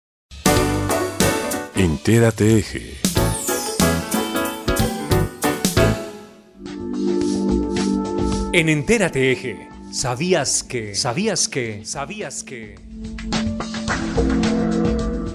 Entérate 1.74 2.58
Eje. 2.58 2.96
En 8.52 8.68
Entérate 8.68 9.32
Eje, 9.32 9.68
¿sabías 9.90 10.62
que? 10.62 10.94
¿Sabías 10.94 11.48
que? 11.48 11.84
¿Sabías 11.84 12.44
que? 12.44 12.76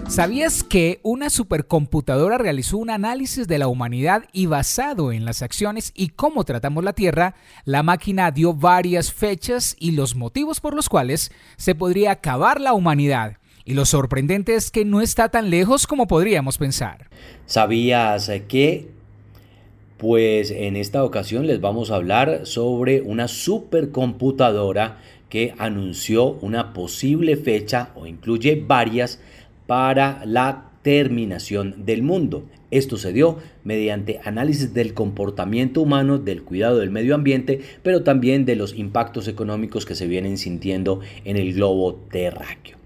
¿Sabías 0.10 0.64
que 0.64 1.00
una 1.04 1.30
supercomputadora 1.30 2.40
realizó 2.40 2.80
un 2.80 2.90
análisis 2.90 3.48
de 3.48 3.60
la 3.60 3.68
humanidad 3.68 4.24
y 4.34 4.48
basado 4.48 5.12
en 5.12 5.24
las 5.24 5.44
acciones 5.44 5.92
y 5.96 6.10
cómo 6.10 6.44
tratamos 6.46 6.84
la 6.84 6.94
Tierra, 6.94 7.36
la 7.64 7.84
máquina 7.84 8.32
dio 8.32 8.56
varias 8.56 9.14
fechas 9.14 9.76
y 9.80 9.92
los 9.92 10.16
motivos 10.16 10.62
por 10.62 10.74
los 10.74 10.90
cuales 10.90 11.32
se 11.58 11.76
podría 11.76 12.10
acabar 12.12 12.60
la 12.60 12.74
humanidad? 12.74 13.38
Y 13.66 13.76
lo 13.76 13.86
sorprendente 13.86 14.56
es 14.56 14.72
que 14.72 14.84
no 14.84 15.00
está 15.02 15.30
tan 15.30 15.52
lejos 15.52 15.86
como 15.86 16.08
podríamos 16.08 16.58
pensar. 16.58 17.08
¿Sabías 17.46 18.32
que? 18.48 18.90
Pues 19.98 20.50
en 20.50 20.76
esta 20.76 21.04
ocasión 21.04 21.46
les 21.46 21.62
vamos 21.62 21.92
a 21.92 21.96
hablar 21.96 22.48
sobre 22.48 23.02
una 23.02 23.28
supercomputadora 23.28 24.98
que 25.30 25.54
anunció 25.60 26.32
una 26.42 26.74
posible 26.74 27.38
fecha 27.38 27.90
o 27.96 28.08
incluye 28.08 28.64
varias 28.68 29.20
para 29.70 30.26
la 30.26 30.72
terminación 30.82 31.86
del 31.86 32.02
mundo. 32.02 32.50
Esto 32.72 32.98
se 32.98 33.14
dio 33.14 33.38
mediante 33.64 34.20
análisis 34.24 34.74
del 34.74 34.96
comportamiento 34.96 35.84
humano, 35.84 36.18
del 36.18 36.42
cuidado 36.42 36.80
del 36.80 36.90
medio 36.90 37.14
ambiente, 37.14 37.62
pero 37.84 38.02
también 38.02 38.46
de 38.46 38.56
los 38.56 38.74
impactos 38.74 39.28
económicos 39.28 39.86
que 39.86 39.94
se 39.94 40.08
vienen 40.08 40.40
sintiendo 40.40 41.02
en 41.24 41.38
el 41.38 41.54
globo 41.54 41.94
terráqueo. 42.10 42.78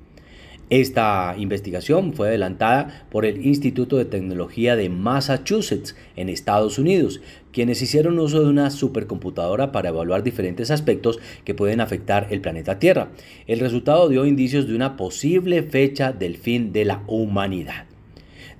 Esta 0.69 1.35
investigación 1.37 2.11
fue 2.11 2.27
adelantada 2.27 3.05
por 3.09 3.25
el 3.25 3.45
Instituto 3.45 3.95
de 3.95 4.03
Tecnología 4.03 4.75
de 4.75 4.89
Massachusetts 4.89 5.95
en 6.17 6.27
Estados 6.27 6.77
Unidos, 6.79 7.21
quienes 7.53 7.81
hicieron 7.81 8.19
uso 8.19 8.41
de 8.41 8.49
una 8.49 8.69
supercomputadora 8.69 9.71
para 9.71 9.89
evaluar 9.89 10.23
diferentes 10.23 10.71
aspectos 10.71 11.19
que 11.45 11.53
pueden 11.53 11.79
afectar 11.79 12.27
el 12.31 12.41
planeta 12.41 12.79
Tierra. 12.79 13.11
El 13.47 13.59
resultado 13.59 14.09
dio 14.09 14.25
indicios 14.25 14.67
de 14.67 14.75
una 14.75 14.97
posible 14.97 15.63
fecha 15.63 16.11
del 16.11 16.35
fin 16.35 16.73
de 16.73 16.83
la 16.83 17.03
humanidad. 17.07 17.85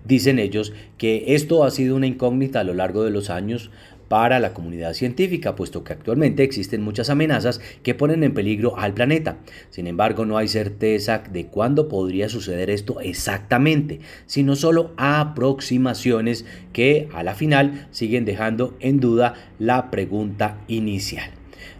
Dicen 0.06 0.38
ellos 0.38 0.73
que 0.97 1.34
esto 1.34 1.63
ha 1.63 1.71
sido 1.71 1.95
una 1.95 2.08
incógnita 2.08 2.60
a 2.60 2.63
lo 2.63 2.73
largo 2.73 3.03
de 3.03 3.12
los 3.12 3.29
años 3.29 3.71
para 4.13 4.39
la 4.39 4.54
comunidad 4.54 4.93
científica, 4.93 5.56
puesto 5.56 5.84
que 5.84 5.91
actualmente 5.91 6.43
existen 6.43 6.84
muchas 6.84 7.10
amenazas 7.10 7.60
que 7.82 7.95
ponen 7.95 8.23
en 8.23 8.36
peligro 8.36 8.78
al 8.78 8.93
planeta. 8.93 9.38
Sin 9.71 9.88
embargo, 9.88 10.23
no 10.23 10.38
hay 10.38 10.47
certeza 10.47 11.23
de 11.32 11.47
cuándo 11.47 11.89
podría 11.89 12.30
suceder 12.30 12.69
esto 12.69 12.99
exactamente, 12.99 14.02
sino 14.28 14.56
solo 14.56 14.91
aproximaciones 14.97 16.45
que 16.73 17.10
a 17.12 17.23
la 17.23 17.34
final 17.34 17.88
siguen 17.89 18.23
dejando 18.23 18.78
en 18.82 18.99
duda 18.99 19.34
la 19.58 19.89
pregunta 19.89 20.60
inicial. 20.67 21.32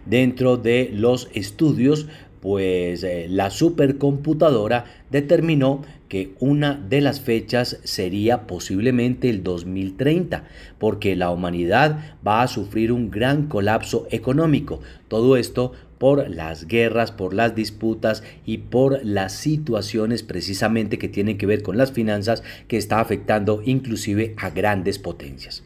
Dentro 0.08 0.58
de 0.58 0.90
los 0.92 1.30
estudios, 1.36 2.08
pues 2.42 3.04
eh, 3.04 3.28
la 3.30 3.52
supercomputadora 3.52 4.86
determinó 5.12 5.84
que 6.14 6.36
una 6.40 6.76
de 6.76 7.02
las 7.02 7.22
fechas 7.22 7.80
sería 7.86 8.46
posiblemente 8.46 9.32
el 9.32 9.42
2030, 9.42 10.44
porque 10.78 11.16
la 11.16 11.32
humanidad 11.32 12.18
va 12.24 12.44
a 12.44 12.48
sufrir 12.48 12.92
un 12.92 13.10
gran 13.10 13.48
colapso 13.48 14.08
económico. 14.12 14.80
Todo 15.08 15.38
esto 15.38 15.72
por 15.98 16.30
las 16.30 16.68
guerras, 16.68 17.12
por 17.12 17.34
las 17.34 17.56
disputas 17.56 18.22
y 18.46 18.60
por 18.60 19.04
las 19.04 19.34
situaciones 19.34 20.22
precisamente 20.22 21.00
que 21.00 21.10
tienen 21.10 21.40
que 21.40 21.48
ver 21.48 21.64
con 21.64 21.78
las 21.78 21.94
finanzas 21.94 22.44
que 22.68 22.78
está 22.78 23.00
afectando 23.00 23.64
inclusive 23.66 24.36
a 24.38 24.52
grandes 24.52 25.00
potencias. 25.00 25.64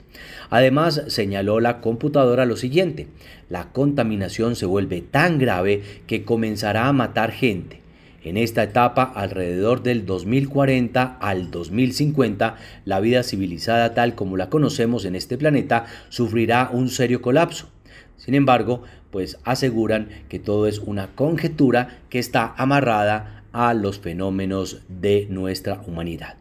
Además, 0.49 1.03
señaló 1.07 1.59
la 1.59 1.81
computadora 1.81 2.45
lo 2.45 2.55
siguiente, 2.55 3.07
la 3.49 3.73
contaminación 3.73 4.55
se 4.55 4.65
vuelve 4.65 5.01
tan 5.01 5.39
grave 5.39 5.81
que 6.07 6.23
comenzará 6.23 6.87
a 6.87 6.93
matar 6.93 7.33
gente. 7.33 7.81
En 8.27 8.35
esta 8.35 8.61
etapa, 8.61 9.03
alrededor 9.03 9.83
del 9.83 10.05
2040 10.05 11.17
al 11.21 11.49
2050, 11.49 12.57
la 12.83 12.99
vida 12.99 13.23
civilizada 13.23 13.93
tal 13.93 14.15
como 14.15 14.35
la 14.35 14.49
conocemos 14.49 15.05
en 15.05 15.15
este 15.15 15.37
planeta 15.37 15.85
sufrirá 16.09 16.69
un 16.73 16.89
serio 16.89 17.21
colapso. 17.21 17.69
Sin 18.17 18.35
embargo, 18.35 18.83
pues 19.11 19.39
aseguran 19.45 20.09
que 20.27 20.39
todo 20.39 20.67
es 20.67 20.79
una 20.79 21.07
conjetura 21.15 21.99
que 22.09 22.19
está 22.19 22.53
amarrada 22.57 23.45
a 23.53 23.73
los 23.73 23.99
fenómenos 23.99 24.81
de 24.89 25.27
nuestra 25.29 25.81
humanidad. 25.87 26.35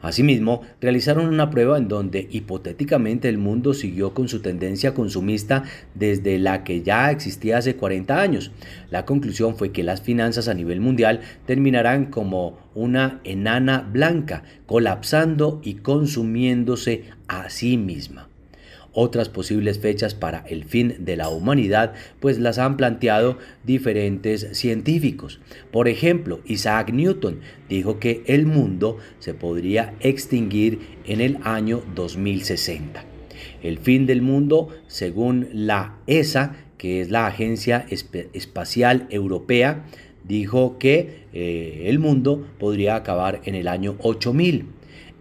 Asimismo, 0.00 0.62
realizaron 0.80 1.26
una 1.26 1.50
prueba 1.50 1.78
en 1.78 1.88
donde 1.88 2.28
hipotéticamente 2.30 3.28
el 3.28 3.38
mundo 3.38 3.74
siguió 3.74 4.14
con 4.14 4.28
su 4.28 4.40
tendencia 4.40 4.94
consumista 4.94 5.64
desde 5.94 6.38
la 6.38 6.64
que 6.64 6.82
ya 6.82 7.10
existía 7.10 7.58
hace 7.58 7.76
40 7.76 8.20
años. 8.20 8.50
La 8.90 9.04
conclusión 9.04 9.56
fue 9.56 9.72
que 9.72 9.82
las 9.82 10.02
finanzas 10.02 10.48
a 10.48 10.54
nivel 10.54 10.80
mundial 10.80 11.20
terminarán 11.46 12.06
como 12.06 12.58
una 12.74 13.20
enana 13.24 13.88
blanca, 13.92 14.42
colapsando 14.66 15.60
y 15.62 15.74
consumiéndose 15.74 17.04
a 17.28 17.50
sí 17.50 17.76
misma 17.76 18.31
otras 18.92 19.28
posibles 19.28 19.78
fechas 19.78 20.14
para 20.14 20.44
el 20.48 20.64
fin 20.64 20.96
de 21.00 21.16
la 21.16 21.28
humanidad, 21.28 21.94
pues 22.20 22.38
las 22.38 22.58
han 22.58 22.76
planteado 22.76 23.38
diferentes 23.64 24.48
científicos. 24.52 25.40
Por 25.70 25.88
ejemplo, 25.88 26.40
Isaac 26.46 26.92
Newton 26.92 27.40
dijo 27.68 27.98
que 27.98 28.22
el 28.26 28.46
mundo 28.46 28.98
se 29.18 29.34
podría 29.34 29.94
extinguir 30.00 30.80
en 31.06 31.20
el 31.20 31.38
año 31.42 31.82
2060. 31.94 33.04
El 33.62 33.78
fin 33.78 34.06
del 34.06 34.22
mundo, 34.22 34.68
según 34.86 35.48
la 35.52 35.98
ESA, 36.06 36.56
que 36.78 37.00
es 37.00 37.10
la 37.10 37.26
Agencia 37.26 37.86
Espacial 37.90 39.06
Europea, 39.10 39.84
dijo 40.24 40.78
que 40.78 41.22
eh, 41.32 41.84
el 41.86 41.98
mundo 41.98 42.46
podría 42.58 42.96
acabar 42.96 43.40
en 43.44 43.54
el 43.54 43.68
año 43.68 43.96
8000 44.00 44.66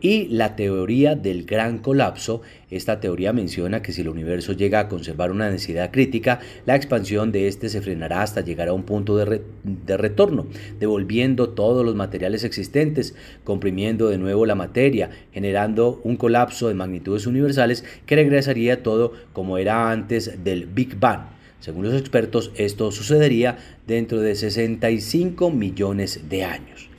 y 0.01 0.27
la 0.27 0.55
teoría 0.55 1.15
del 1.15 1.45
gran 1.45 1.77
colapso. 1.77 2.41
Esta 2.69 2.99
teoría 2.99 3.31
menciona 3.31 3.81
que 3.81 3.93
si 3.93 4.01
el 4.01 4.09
universo 4.09 4.53
llega 4.53 4.79
a 4.79 4.89
conservar 4.89 5.31
una 5.31 5.49
densidad 5.49 5.91
crítica, 5.91 6.39
la 6.65 6.75
expansión 6.75 7.31
de 7.31 7.47
este 7.47 7.69
se 7.69 7.81
frenará 7.81 8.23
hasta 8.23 8.41
llegar 8.41 8.67
a 8.67 8.73
un 8.73 8.83
punto 8.83 9.15
de, 9.17 9.41
de, 9.63 9.97
retorno, 9.97 10.47
devolviendo 10.79 11.49
todos 11.49 11.85
los 11.85 11.95
materiales 11.95 12.43
existentes, 12.43 13.15
comprimiendo 13.43 14.09
de 14.09 14.17
nuevo 14.17 14.45
la 14.45 14.55
materia, 14.55 15.11
generando 15.31 16.01
un 16.03 16.17
colapso 16.17 16.67
de 16.67 16.73
magnitudes 16.73 17.27
universales 17.27 17.85
que 18.05 18.15
regresaría 18.15 18.83
todo 18.83 19.13
como 19.33 19.57
era 19.57 19.91
antes 19.91 20.43
del 20.43 20.65
Big 20.65 20.99
Bang. 20.99 21.41
Según 21.59 21.83
los 21.83 21.93
expertos, 21.93 22.51
esto 22.55 22.91
sucedería 22.91 23.57
dentro 23.85 24.19
de 24.19 24.33
65 24.33 25.51
millones 25.51 26.27
de 26.27 26.43
años. 26.43 26.90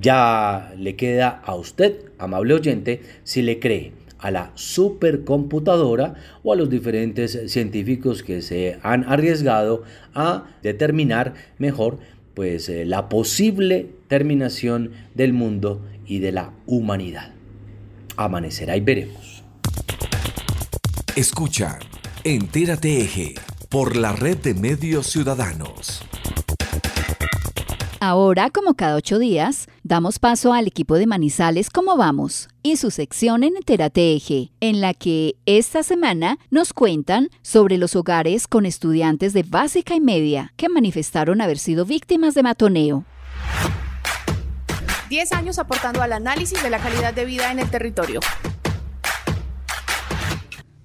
Ya 0.00 0.72
le 0.78 0.96
queda 0.96 1.42
a 1.44 1.54
usted, 1.54 2.10
amable 2.18 2.54
oyente, 2.54 3.02
si 3.24 3.42
le 3.42 3.58
cree 3.58 3.92
a 4.18 4.30
la 4.30 4.52
supercomputadora 4.54 6.14
o 6.42 6.52
a 6.52 6.56
los 6.56 6.70
diferentes 6.70 7.50
científicos 7.50 8.22
que 8.22 8.42
se 8.42 8.78
han 8.82 9.04
arriesgado 9.04 9.82
a 10.14 10.44
determinar 10.62 11.34
mejor 11.58 11.98
pues 12.34 12.68
eh, 12.68 12.84
la 12.84 13.08
posible 13.08 13.88
terminación 14.08 14.92
del 15.14 15.32
mundo 15.32 15.84
y 16.06 16.20
de 16.20 16.32
la 16.32 16.52
humanidad. 16.66 17.32
Amanecerá 18.16 18.76
y 18.76 18.80
veremos. 18.80 19.42
Escucha, 21.16 21.78
entérate 22.24 23.00
eje 23.00 23.34
por 23.68 23.96
la 23.96 24.12
red 24.12 24.38
de 24.38 24.54
medios 24.54 25.06
ciudadanos. 25.06 26.02
Ahora, 28.02 28.48
como 28.48 28.72
cada 28.72 28.96
ocho 28.96 29.18
días, 29.18 29.66
damos 29.82 30.18
paso 30.18 30.54
al 30.54 30.66
equipo 30.66 30.94
de 30.94 31.06
Manizales 31.06 31.68
¿Cómo 31.68 31.98
vamos? 31.98 32.48
y 32.62 32.78
su 32.78 32.90
sección 32.90 33.44
en 33.44 33.58
Entérate 33.58 34.14
Eje, 34.14 34.52
en 34.60 34.80
la 34.80 34.94
que 34.94 35.36
esta 35.44 35.82
semana 35.82 36.38
nos 36.48 36.72
cuentan 36.72 37.28
sobre 37.42 37.76
los 37.76 37.96
hogares 37.96 38.48
con 38.48 38.64
estudiantes 38.64 39.34
de 39.34 39.42
básica 39.42 39.94
y 39.94 40.00
media 40.00 40.54
que 40.56 40.70
manifestaron 40.70 41.42
haber 41.42 41.58
sido 41.58 41.84
víctimas 41.84 42.32
de 42.32 42.42
matoneo. 42.42 43.04
Diez 45.10 45.32
años 45.32 45.58
aportando 45.58 46.00
al 46.00 46.14
análisis 46.14 46.62
de 46.62 46.70
la 46.70 46.78
calidad 46.78 47.12
de 47.12 47.26
vida 47.26 47.52
en 47.52 47.58
el 47.58 47.68
territorio. 47.68 48.20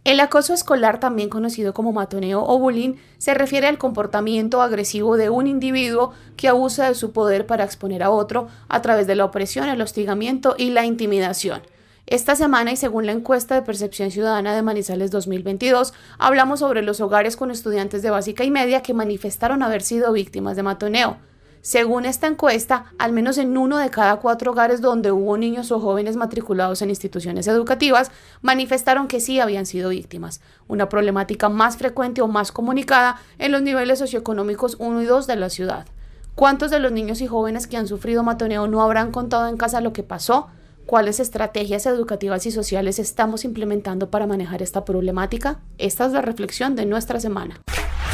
El 0.06 0.20
acoso 0.20 0.54
escolar, 0.54 1.00
también 1.00 1.30
conocido 1.30 1.74
como 1.74 1.91
matoneo 1.91 2.44
o 2.46 2.60
bullying, 2.60 2.94
se 3.18 3.34
refiere 3.34 3.65
al 3.65 3.80
comportamiento 3.80 4.62
agresivo 4.62 5.18
de 5.18 5.32
un 5.32 5.48
individuo 5.48 6.13
que 6.38 6.48
abusa 6.48 6.88
de 6.88 6.94
su 6.94 7.12
poder 7.12 7.48
para 7.48 7.63
exponer 7.63 8.04
a 8.04 8.12
otro 8.12 8.48
a 8.70 8.84
través 8.84 9.08
de 9.08 9.15
la 9.15 9.26
opresión, 9.26 9.68
el 9.68 9.82
hostigamiento 9.82 10.54
y 10.60 10.70
la 10.70 10.86
intimidación. 10.86 11.63
Esta 12.06 12.36
semana 12.36 12.72
y 12.72 12.78
según 12.78 13.08
la 13.08 13.13
encuesta 13.13 13.56
de 13.56 13.63
percepción 13.63 14.12
ciudadana 14.12 14.56
de 14.56 14.62
Manizales 14.62 15.10
2022, 15.10 15.96
hablamos 16.20 16.60
sobre 16.60 16.84
los 16.84 17.02
hogares 17.02 17.36
con 17.36 17.50
estudiantes 17.50 18.04
de 18.04 18.12
básica 18.12 18.44
y 18.44 18.52
media 18.52 18.84
que 18.84 18.94
manifestaron 18.94 19.63
haber 19.63 19.82
sido 19.82 20.13
víctimas 20.13 20.56
de 20.56 20.62
matoneo. 20.62 21.18
Según 21.65 22.06
esta 22.06 22.28
encuesta, 22.28 22.93
al 22.99 23.12
menos 23.12 23.39
en 23.39 23.58
uno 23.58 23.80
de 23.80 23.89
cada 23.89 24.17
cuatro 24.17 24.51
hogares 24.51 24.82
donde 24.82 25.12
hubo 25.12 25.36
niños 25.36 25.71
o 25.71 25.80
jóvenes 25.80 26.15
matriculados 26.15 26.84
en 26.84 26.91
instituciones 26.91 27.47
educativas, 27.47 28.12
manifestaron 28.43 29.08
que 29.08 29.19
sí 29.19 29.39
habían 29.39 29.65
sido 29.65 29.89
víctimas, 29.89 30.41
una 30.67 30.89
problemática 30.89 31.49
más 31.49 31.78
frecuente 31.78 32.21
o 32.21 32.28
más 32.28 32.51
comunicada 32.51 33.19
en 33.39 33.51
los 33.51 33.63
niveles 33.63 33.97
socioeconómicos 33.97 34.75
1 34.78 35.01
y 35.01 35.06
2 35.06 35.25
de 35.25 35.36
la 35.38 35.49
ciudad. 35.49 35.88
¿Cuántos 36.36 36.69
de 36.69 36.78
los 36.78 36.91
niños 36.91 37.19
y 37.21 37.25
jóvenes 37.25 37.65
que 37.65 37.78
han 37.78 37.88
sufrido 37.88 38.21
matoneo 38.21 38.67
no 38.67 38.84
habrán 38.84 39.12
contado 39.12 39.47
en 39.47 39.58
casa 39.58 39.82
lo 39.82 39.91
que 39.91 40.04
pasó? 40.04 40.49
¿Cuáles 40.86 41.19
estrategias 41.19 41.88
educativas 41.88 42.45
y 42.45 42.52
sociales 42.52 43.00
estamos 43.00 43.43
implementando 43.43 44.12
para 44.12 44.28
manejar 44.28 44.62
esta 44.62 44.86
problemática? 44.86 45.60
Esta 45.80 46.06
es 46.06 46.12
la 46.12 46.21
reflexión 46.21 46.76
de 46.76 46.86
nuestra 46.86 47.19
semana. 47.19 47.60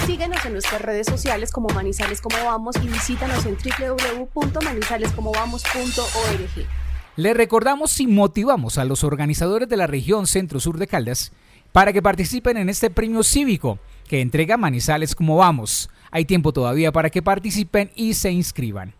Síguenos 0.05 0.45
en 0.45 0.53
nuestras 0.53 0.81
redes 0.81 1.05
sociales 1.05 1.51
como 1.51 1.67
Manizales 1.69 2.21
Como 2.21 2.37
Vamos 2.45 2.77
y 2.81 2.87
visítanos 2.87 3.45
en 3.45 3.57
www.manizalescomovamos.org. 4.33 6.65
Le 7.17 7.33
recordamos 7.33 7.99
y 7.99 8.07
motivamos 8.07 8.77
a 8.77 8.85
los 8.85 9.03
organizadores 9.03 9.67
de 9.67 9.75
la 9.75 9.87
región 9.87 10.25
centro-sur 10.25 10.77
de 10.77 10.87
Caldas 10.87 11.33
para 11.73 11.91
que 11.91 12.01
participen 12.01 12.55
en 12.55 12.69
este 12.69 12.89
premio 12.89 13.23
cívico 13.23 13.79
que 14.07 14.21
entrega 14.21 14.55
Manizales 14.55 15.13
Como 15.13 15.35
Vamos. 15.35 15.89
Hay 16.09 16.23
tiempo 16.23 16.53
todavía 16.53 16.93
para 16.93 17.09
que 17.09 17.21
participen 17.21 17.91
y 17.95 18.13
se 18.13 18.31
inscriban. 18.31 18.95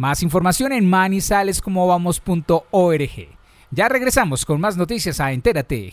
Más 0.00 0.22
información 0.22 0.72
en 0.72 0.88
manizalescomovamos.org. 0.88 3.28
Ya 3.70 3.86
regresamos 3.86 4.46
con 4.46 4.58
más 4.58 4.78
noticias 4.78 5.20
a 5.20 5.30
Entérate 5.30 5.92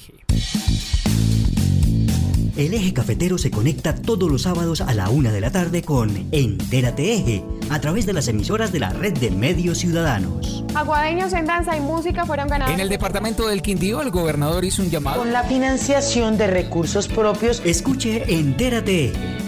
el 2.56 2.74
eje 2.74 2.92
cafetero 2.92 3.38
se 3.38 3.52
conecta 3.52 3.94
todos 3.94 4.32
los 4.32 4.42
sábados 4.42 4.82
a 4.82 4.92
la 4.96 5.10
una 5.10 5.32
de 5.32 5.42
la 5.42 5.52
tarde 5.52 5.84
con 5.84 6.28
Entérate 6.32 7.14
Eje, 7.14 7.44
a 7.70 7.80
través 7.80 8.08
de 8.08 8.14
las 8.14 8.28
emisoras 8.30 8.72
de 8.72 8.80
la 8.80 8.90
red 8.90 9.16
de 9.16 9.30
medios 9.30 9.78
ciudadanos. 9.78 10.66
Aguadeños 10.74 11.34
en 11.34 11.46
danza 11.46 11.78
y 11.78 11.82
música 11.82 12.26
fueron 12.26 12.48
ganados. 12.48 12.74
En 12.74 12.80
el 12.80 12.90
departamento 12.90 13.48
del 13.48 13.62
Quindío, 13.62 14.02
el 14.02 14.10
gobernador 14.10 14.66
hizo 14.66 14.82
un 14.82 14.90
llamado. 14.90 15.20
Con 15.20 15.34
la 15.34 15.44
financiación 15.44 16.40
de 16.40 16.48
recursos 16.48 17.08
propios. 17.08 17.62
Escuche 17.64 18.24
Entérate 18.28 19.10
Eje 19.10 19.48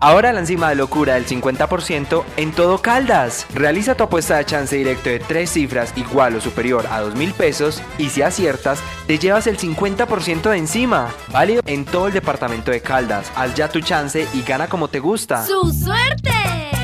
Ahora 0.00 0.32
la 0.32 0.40
enzima 0.40 0.68
de 0.68 0.76
locura 0.76 1.14
del 1.14 1.26
50% 1.26 2.24
en 2.36 2.52
todo 2.52 2.78
Caldas. 2.78 3.46
Realiza 3.52 3.96
tu 3.96 4.04
apuesta 4.04 4.36
de 4.36 4.44
chance 4.44 4.76
directo 4.76 5.10
de 5.10 5.18
tres 5.18 5.50
cifras 5.50 5.92
igual 5.96 6.36
o 6.36 6.40
superior 6.40 6.86
a 6.90 7.00
2 7.00 7.14
mil 7.16 7.32
pesos 7.32 7.82
y 7.98 8.08
si 8.10 8.22
aciertas, 8.22 8.80
te 9.06 9.18
llevas 9.18 9.46
el 9.46 9.58
50% 9.58 10.50
de 10.50 10.56
encima. 10.56 11.08
Válido 11.32 11.62
en 11.66 11.84
todo 11.84 12.06
el 12.06 12.12
departamento 12.12 12.70
de 12.70 12.80
Caldas. 12.80 13.30
Haz 13.34 13.54
ya 13.54 13.68
tu 13.68 13.80
chance 13.80 14.26
y 14.32 14.42
gana 14.42 14.68
como 14.68 14.88
te 14.88 15.00
gusta. 15.00 15.44
¡Su 15.44 15.72
suerte! 15.72 16.30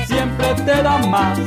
Siempre 0.07 0.53
te 0.55 0.83
da 0.83 0.97
más. 0.97 1.39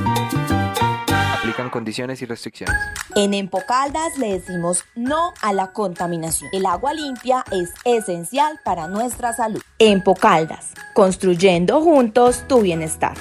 Aplican 1.48 1.70
condiciones 1.70 2.20
y 2.20 2.26
restricciones. 2.26 2.76
En 3.16 3.32
Empocaldas 3.32 4.18
le 4.18 4.38
decimos 4.38 4.84
no 4.94 5.32
a 5.40 5.54
la 5.54 5.72
contaminación. 5.72 6.50
El 6.52 6.66
agua 6.66 6.92
limpia 6.92 7.42
es 7.50 7.70
esencial 7.86 8.60
para 8.66 8.86
nuestra 8.86 9.32
salud. 9.32 9.62
Empocaldas, 9.78 10.72
construyendo 10.92 11.80
juntos 11.80 12.44
tu 12.48 12.60
bienestar. 12.60 13.14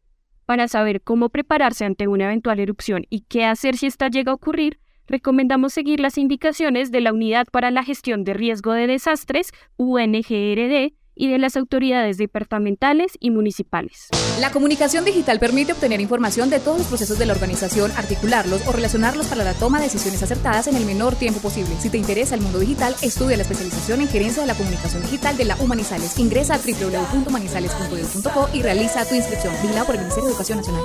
Para 0.46 0.68
saber 0.68 1.02
cómo 1.02 1.28
prepararse 1.28 1.84
ante 1.84 2.08
una 2.08 2.24
eventual 2.24 2.60
erupción 2.60 3.04
y 3.10 3.22
qué 3.22 3.44
hacer 3.44 3.76
si 3.76 3.86
esta 3.86 4.08
llega 4.08 4.32
a 4.32 4.36
ocurrir, 4.36 4.78
recomendamos 5.06 5.72
seguir 5.72 6.00
las 6.00 6.18
indicaciones 6.18 6.90
de 6.90 7.00
la 7.00 7.12
Unidad 7.12 7.46
para 7.52 7.70
la 7.70 7.82
Gestión 7.82 8.24
de 8.24 8.34
Riesgo 8.34 8.72
de 8.72 8.86
Desastres, 8.86 9.52
UNGRD, 9.76 10.94
y 11.16 11.28
de 11.28 11.38
las 11.38 11.56
autoridades 11.56 12.18
departamentales 12.18 13.12
y 13.18 13.30
municipales. 13.30 14.08
La 14.38 14.52
comunicación 14.52 15.04
digital 15.04 15.40
permite 15.40 15.72
obtener 15.72 16.00
información 16.00 16.50
de 16.50 16.60
todos 16.60 16.78
los 16.78 16.86
procesos 16.86 17.18
de 17.18 17.26
la 17.26 17.32
organización, 17.32 17.90
articularlos 17.96 18.66
o 18.68 18.72
relacionarlos 18.72 19.26
para 19.26 19.42
la 19.42 19.54
toma 19.54 19.78
de 19.78 19.84
decisiones 19.84 20.22
acertadas 20.22 20.68
en 20.68 20.76
el 20.76 20.84
menor 20.84 21.16
tiempo 21.16 21.40
posible. 21.40 21.74
Si 21.80 21.88
te 21.90 21.98
interesa 21.98 22.34
el 22.34 22.42
mundo 22.42 22.58
digital, 22.58 22.94
estudia 23.02 23.36
la 23.36 23.42
especialización 23.42 24.02
en 24.02 24.08
gerencia 24.08 24.42
de 24.42 24.46
la 24.46 24.54
comunicación 24.54 25.02
digital 25.02 25.36
de 25.36 25.46
la 25.46 25.56
Humanizales. 25.56 26.18
Ingresa 26.18 26.54
a 26.54 26.58
www.humanizales.edu.co 26.58 28.48
y 28.52 28.62
realiza 28.62 29.08
tu 29.08 29.14
inscripción. 29.14 29.54
Vigilado 29.62 29.86
por 29.86 29.94
el 29.94 30.02
Ministerio 30.02 30.26
de 30.26 30.30
Educación 30.30 30.58
Nacional. 30.58 30.82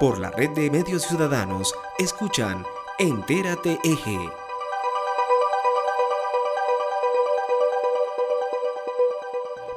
Por 0.00 0.18
la 0.18 0.30
red 0.30 0.50
de 0.50 0.70
medios 0.70 1.02
ciudadanos, 1.02 1.74
escuchan 1.98 2.64
Entérate 2.98 3.78
Eje. 3.84 4.39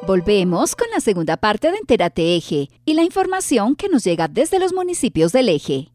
Volvemos 0.05 0.75
con 0.75 0.87
la 0.93 0.99
segunda 0.99 1.37
parte 1.37 1.71
de 1.71 1.77
Entérate 1.77 2.35
Eje 2.35 2.69
y 2.83 2.93
la 2.93 3.03
información 3.03 3.75
que 3.75 3.87
nos 3.87 4.03
llega 4.03 4.27
desde 4.27 4.59
los 4.59 4.73
municipios 4.73 5.31
del 5.31 5.47
eje. 5.47 5.89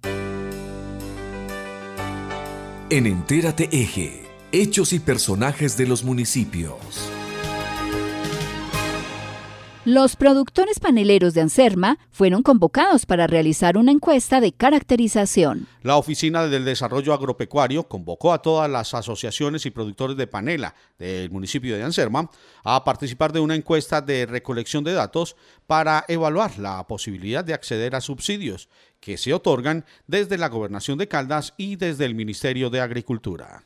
En 2.89 3.07
Entérate 3.07 3.69
Eje, 3.71 4.25
hechos 4.51 4.95
y 4.95 4.99
personajes 4.99 5.77
de 5.77 5.87
los 5.87 6.05
municipios. 6.05 6.75
Los 9.89 10.17
productores 10.17 10.81
paneleros 10.81 11.33
de 11.33 11.41
Anserma 11.41 11.99
fueron 12.11 12.43
convocados 12.43 13.07
para 13.07 13.27
realizar 13.27 13.79
una 13.79 13.91
encuesta 13.91 14.39
de 14.39 14.53
caracterización. 14.53 15.67
La 15.81 15.97
Oficina 15.97 16.47
del 16.47 16.67
Desarrollo 16.67 17.15
Agropecuario 17.15 17.89
convocó 17.89 18.35
a 18.35 18.43
todas 18.43 18.71
las 18.71 18.93
asociaciones 18.93 19.65
y 19.65 19.71
productores 19.71 20.19
de 20.19 20.27
panela 20.27 20.75
del 20.99 21.31
municipio 21.31 21.75
de 21.75 21.85
Anserma 21.85 22.29
a 22.65 22.85
participar 22.85 23.33
de 23.33 23.41
una 23.41 23.55
encuesta 23.55 24.03
de 24.03 24.27
recolección 24.27 24.85
de 24.85 24.93
datos 24.93 25.37
para 25.67 26.05
evaluar 26.07 26.59
la 26.59 26.87
posibilidad 26.87 27.43
de 27.43 27.55
acceder 27.55 27.97
a 27.97 28.03
subsidios 28.03 28.69
que 29.01 29.17
se 29.17 29.33
otorgan 29.33 29.87
desde 30.07 30.37
la 30.37 30.51
Gobernación 30.51 30.99
de 30.99 31.09
Caldas 31.09 31.55
y 31.57 31.77
desde 31.77 32.05
el 32.05 32.15
Ministerio 32.15 32.69
de 32.69 32.83
Agricultura. 32.83 33.65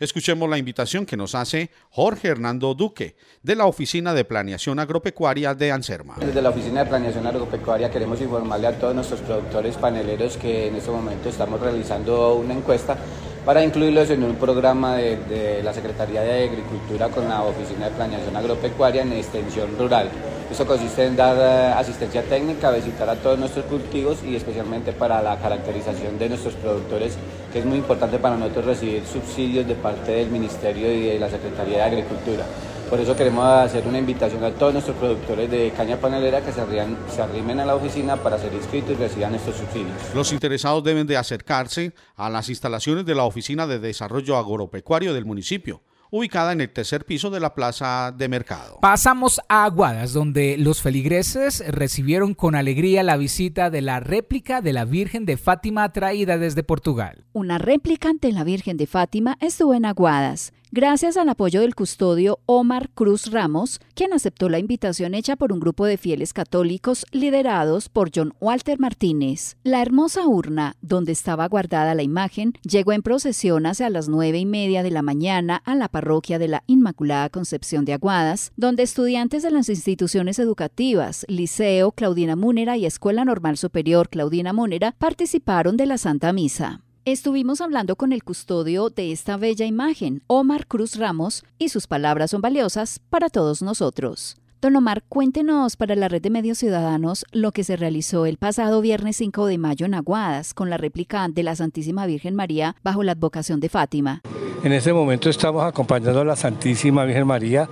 Escuchemos 0.00 0.48
la 0.48 0.56
invitación 0.56 1.04
que 1.04 1.14
nos 1.14 1.34
hace 1.34 1.68
Jorge 1.90 2.28
Hernando 2.28 2.72
Duque, 2.72 3.16
de 3.42 3.54
la 3.54 3.66
Oficina 3.66 4.14
de 4.14 4.24
Planeación 4.24 4.78
Agropecuaria 4.78 5.54
de 5.54 5.72
Anserma. 5.72 6.16
Desde 6.18 6.40
la 6.40 6.48
Oficina 6.48 6.84
de 6.84 6.88
Planeación 6.88 7.26
Agropecuaria 7.26 7.90
queremos 7.90 8.18
informarle 8.22 8.68
a 8.68 8.78
todos 8.78 8.94
nuestros 8.94 9.20
productores 9.20 9.76
paneleros 9.76 10.38
que 10.38 10.68
en 10.68 10.76
este 10.76 10.90
momento 10.90 11.28
estamos 11.28 11.60
realizando 11.60 12.36
una 12.36 12.54
encuesta 12.54 12.96
para 13.44 13.62
incluirlos 13.62 14.08
en 14.08 14.24
un 14.24 14.36
programa 14.36 14.96
de, 14.96 15.60
la 15.62 15.74
Secretaría 15.74 16.22
de 16.22 16.44
Agricultura 16.44 17.10
con 17.10 17.28
la 17.28 17.42
Oficina 17.42 17.90
de 17.90 17.94
Planeación 17.94 18.34
Agropecuaria 18.34 19.02
en 19.02 19.12
extensión 19.12 19.76
rural. 19.78 20.08
Eso 20.50 20.66
consiste 20.66 21.06
en 21.06 21.14
dar 21.14 21.36
eh, 21.38 21.72
asistencia 21.78 22.24
técnica, 22.24 22.72
visitar 22.72 23.08
a 23.08 23.14
todos 23.14 23.38
nuestros 23.38 23.66
cultivos 23.66 24.18
y 24.24 24.34
especialmente 24.34 24.92
para 24.92 25.22
la 25.22 25.38
caracterización 25.38 26.18
de 26.18 26.28
nuestros 26.28 26.54
productores, 26.54 27.16
que 27.52 27.60
es 27.60 27.64
muy 27.64 27.78
importante 27.78 28.18
para 28.18 28.36
nosotros 28.36 28.64
recibir 28.64 29.06
subsidios 29.06 29.68
de 29.68 29.76
parte 29.76 30.10
del 30.10 30.28
Ministerio 30.28 30.92
y 30.92 31.02
de 31.02 31.20
la 31.20 31.30
Secretaría 31.30 31.76
de 31.76 31.82
Agricultura. 31.84 32.44
Por 32.90 32.98
eso 32.98 33.14
queremos 33.14 33.44
hacer 33.44 33.86
una 33.86 33.98
invitación 33.98 34.42
a 34.42 34.50
todos 34.50 34.72
nuestros 34.72 34.96
productores 34.96 35.48
de 35.48 35.70
caña 35.76 35.96
panelera 35.96 36.40
que 36.40 36.50
se, 36.50 36.60
arrían, 36.60 36.98
se 37.08 37.22
arrimen 37.22 37.60
a 37.60 37.64
la 37.64 37.76
oficina 37.76 38.16
para 38.16 38.36
ser 38.36 38.52
inscritos 38.52 38.90
y 38.90 38.94
reciban 38.94 39.32
estos 39.36 39.54
subsidios. 39.54 39.94
Los 40.12 40.32
interesados 40.32 40.82
deben 40.82 41.06
de 41.06 41.16
acercarse 41.16 41.92
a 42.16 42.28
las 42.28 42.48
instalaciones 42.48 43.06
de 43.06 43.14
la 43.14 43.22
Oficina 43.22 43.68
de 43.68 43.78
Desarrollo 43.78 44.36
Agropecuario 44.36 45.14
del 45.14 45.24
municipio 45.24 45.82
ubicada 46.10 46.52
en 46.52 46.60
el 46.60 46.72
tercer 46.72 47.04
piso 47.04 47.30
de 47.30 47.40
la 47.40 47.54
plaza 47.54 48.12
de 48.16 48.28
mercado. 48.28 48.78
Pasamos 48.80 49.40
a 49.48 49.64
Aguadas, 49.64 50.12
donde 50.12 50.56
los 50.58 50.82
feligreses 50.82 51.64
recibieron 51.68 52.34
con 52.34 52.54
alegría 52.54 53.02
la 53.02 53.16
visita 53.16 53.70
de 53.70 53.82
la 53.82 54.00
réplica 54.00 54.60
de 54.60 54.72
la 54.72 54.84
Virgen 54.84 55.26
de 55.26 55.36
Fátima 55.36 55.92
traída 55.92 56.38
desde 56.38 56.62
Portugal. 56.62 57.24
Una 57.32 57.58
réplica 57.58 58.10
de 58.20 58.32
la 58.32 58.44
Virgen 58.44 58.76
de 58.76 58.86
Fátima 58.86 59.36
estuvo 59.40 59.74
en 59.74 59.84
Aguadas 59.84 60.52
gracias 60.72 61.16
al 61.16 61.28
apoyo 61.28 61.60
del 61.60 61.74
custodio 61.74 62.38
Omar 62.46 62.90
Cruz 62.90 63.30
Ramos, 63.30 63.80
quien 63.94 64.12
aceptó 64.12 64.48
la 64.48 64.58
invitación 64.58 65.14
hecha 65.14 65.36
por 65.36 65.52
un 65.52 65.60
grupo 65.60 65.86
de 65.86 65.96
fieles 65.96 66.32
católicos 66.32 67.06
liderados 67.12 67.88
por 67.88 68.10
John 68.14 68.34
Walter 68.40 68.78
Martínez. 68.78 69.56
La 69.62 69.82
hermosa 69.82 70.26
urna, 70.26 70.76
donde 70.80 71.12
estaba 71.12 71.48
guardada 71.48 71.94
la 71.94 72.02
imagen, 72.02 72.54
llegó 72.62 72.92
en 72.92 73.02
procesión 73.02 73.66
hacia 73.66 73.90
las 73.90 74.08
nueve 74.08 74.38
y 74.38 74.46
media 74.46 74.82
de 74.82 74.90
la 74.90 75.02
mañana 75.02 75.56
a 75.64 75.74
la 75.74 75.88
parroquia 75.88 76.38
de 76.38 76.48
la 76.48 76.64
Inmaculada 76.66 77.28
Concepción 77.30 77.84
de 77.84 77.94
Aguadas, 77.94 78.52
donde 78.56 78.82
estudiantes 78.82 79.42
de 79.42 79.50
las 79.50 79.68
instituciones 79.68 80.38
educativas, 80.38 81.24
Liceo 81.28 81.92
Claudina 81.92 82.36
Múnera 82.36 82.76
y 82.76 82.86
Escuela 82.86 83.24
Normal 83.24 83.56
Superior 83.56 84.08
Claudina 84.08 84.52
Múnera 84.52 84.94
participaron 84.98 85.76
de 85.76 85.86
la 85.86 85.98
Santa 85.98 86.32
Misa. 86.32 86.82
Estuvimos 87.06 87.62
hablando 87.62 87.96
con 87.96 88.12
el 88.12 88.22
custodio 88.22 88.90
de 88.90 89.10
esta 89.10 89.38
bella 89.38 89.64
imagen, 89.64 90.20
Omar 90.26 90.66
Cruz 90.66 90.96
Ramos, 90.96 91.44
y 91.58 91.70
sus 91.70 91.86
palabras 91.86 92.30
son 92.30 92.42
valiosas 92.42 93.00
para 93.08 93.30
todos 93.30 93.62
nosotros. 93.62 94.36
Don 94.60 94.76
Omar, 94.76 95.02
cuéntenos 95.08 95.76
para 95.76 95.96
la 95.96 96.08
red 96.08 96.20
de 96.20 96.28
medios 96.28 96.58
ciudadanos 96.58 97.24
lo 97.32 97.52
que 97.52 97.64
se 97.64 97.76
realizó 97.76 98.26
el 98.26 98.36
pasado 98.36 98.82
viernes 98.82 99.16
5 99.16 99.46
de 99.46 99.56
mayo 99.56 99.86
en 99.86 99.94
Aguadas 99.94 100.52
con 100.52 100.68
la 100.68 100.76
réplica 100.76 101.26
de 101.30 101.42
la 101.42 101.56
Santísima 101.56 102.04
Virgen 102.04 102.34
María 102.34 102.76
bajo 102.82 103.02
la 103.02 103.12
advocación 103.12 103.60
de 103.60 103.70
Fátima. 103.70 104.20
En 104.62 104.74
este 104.74 104.92
momento 104.92 105.30
estamos 105.30 105.64
acompañando 105.64 106.20
a 106.20 106.24
la 106.26 106.36
Santísima 106.36 107.06
Virgen 107.06 107.26
María 107.26 107.70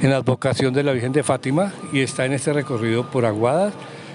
en 0.00 0.10
la 0.10 0.18
advocación 0.18 0.72
de 0.72 0.84
la 0.84 0.92
Virgen 0.92 1.10
de 1.10 1.24
Fátima 1.24 1.72
y 1.92 1.98
está 1.98 2.26
en 2.26 2.32
este 2.32 2.52
recorrido 2.52 3.10
por 3.10 3.26
Aguadas 3.26 3.74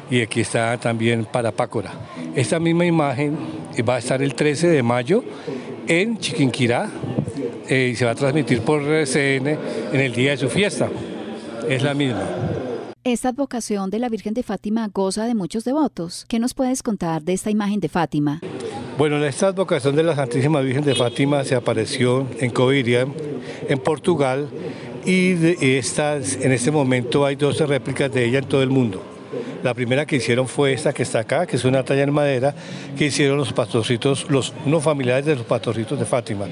y 0.09 0.21
aquí 0.21 0.41
está 0.41 0.77
también 0.77 1.25
para 1.25 1.51
Pácora. 1.51 1.91
Esta 2.35 2.59
misma 2.59 2.85
imagen 2.85 3.37
va 3.87 3.95
a 3.95 3.99
estar 3.99 4.21
el 4.21 4.35
13 4.35 4.67
de 4.67 4.83
mayo 4.83 5.23
en 5.87 6.17
Chiquinquirá 6.17 6.89
eh, 7.67 7.89
y 7.93 7.95
se 7.95 8.05
va 8.05 8.11
a 8.11 8.15
transmitir 8.15 8.61
por 8.61 8.81
RCN 8.81 9.47
en 9.93 9.99
el 9.99 10.13
día 10.13 10.31
de 10.31 10.37
su 10.37 10.49
fiesta. 10.49 10.89
Es 11.67 11.81
la 11.81 11.93
misma. 11.93 12.23
Esta 13.05 13.29
advocación 13.29 13.89
de 13.89 13.99
la 13.99 14.07
Virgen 14.09 14.33
de 14.33 14.43
Fátima 14.43 14.87
goza 14.87 15.25
de 15.25 15.35
muchos 15.35 15.65
devotos. 15.65 16.25
¿Qué 16.27 16.39
nos 16.39 16.53
puedes 16.53 16.81
contar 16.83 17.21
de 17.21 17.33
esta 17.33 17.49
imagen 17.49 17.79
de 17.79 17.89
Fátima? 17.89 18.39
Bueno, 18.97 19.23
esta 19.25 19.47
advocación 19.47 19.95
de 19.95 20.03
la 20.03 20.15
Santísima 20.15 20.61
Virgen 20.61 20.83
de 20.83 20.95
Fátima 20.95 21.43
se 21.43 21.55
apareció 21.55 22.27
en 22.39 22.51
Coviria, 22.51 23.07
en 23.67 23.79
Portugal, 23.79 24.47
y 25.03 25.33
de 25.33 25.77
estas, 25.79 26.35
en 26.35 26.51
este 26.51 26.71
momento 26.71 27.25
hay 27.25 27.35
12 27.35 27.65
réplicas 27.65 28.11
de 28.13 28.25
ella 28.25 28.39
en 28.39 28.45
todo 28.45 28.63
el 28.63 28.69
mundo. 28.69 29.12
La 29.63 29.73
primera 29.73 30.05
que 30.05 30.17
hicieron 30.17 30.49
fue 30.49 30.73
esta 30.73 30.91
que 30.91 31.03
está 31.03 31.19
acá, 31.19 31.47
que 31.47 31.55
es 31.55 31.63
una 31.63 31.85
talla 31.85 32.03
en 32.03 32.11
madera, 32.11 32.53
que 32.97 33.05
hicieron 33.05 33.37
los 33.37 33.53
pastorcitos, 33.53 34.29
los 34.29 34.53
unos 34.65 34.83
familiares 34.83 35.25
de 35.25 35.37
los 35.37 35.45
pastorcitos 35.45 35.97
de 35.97 36.03
Fátima. 36.03 36.47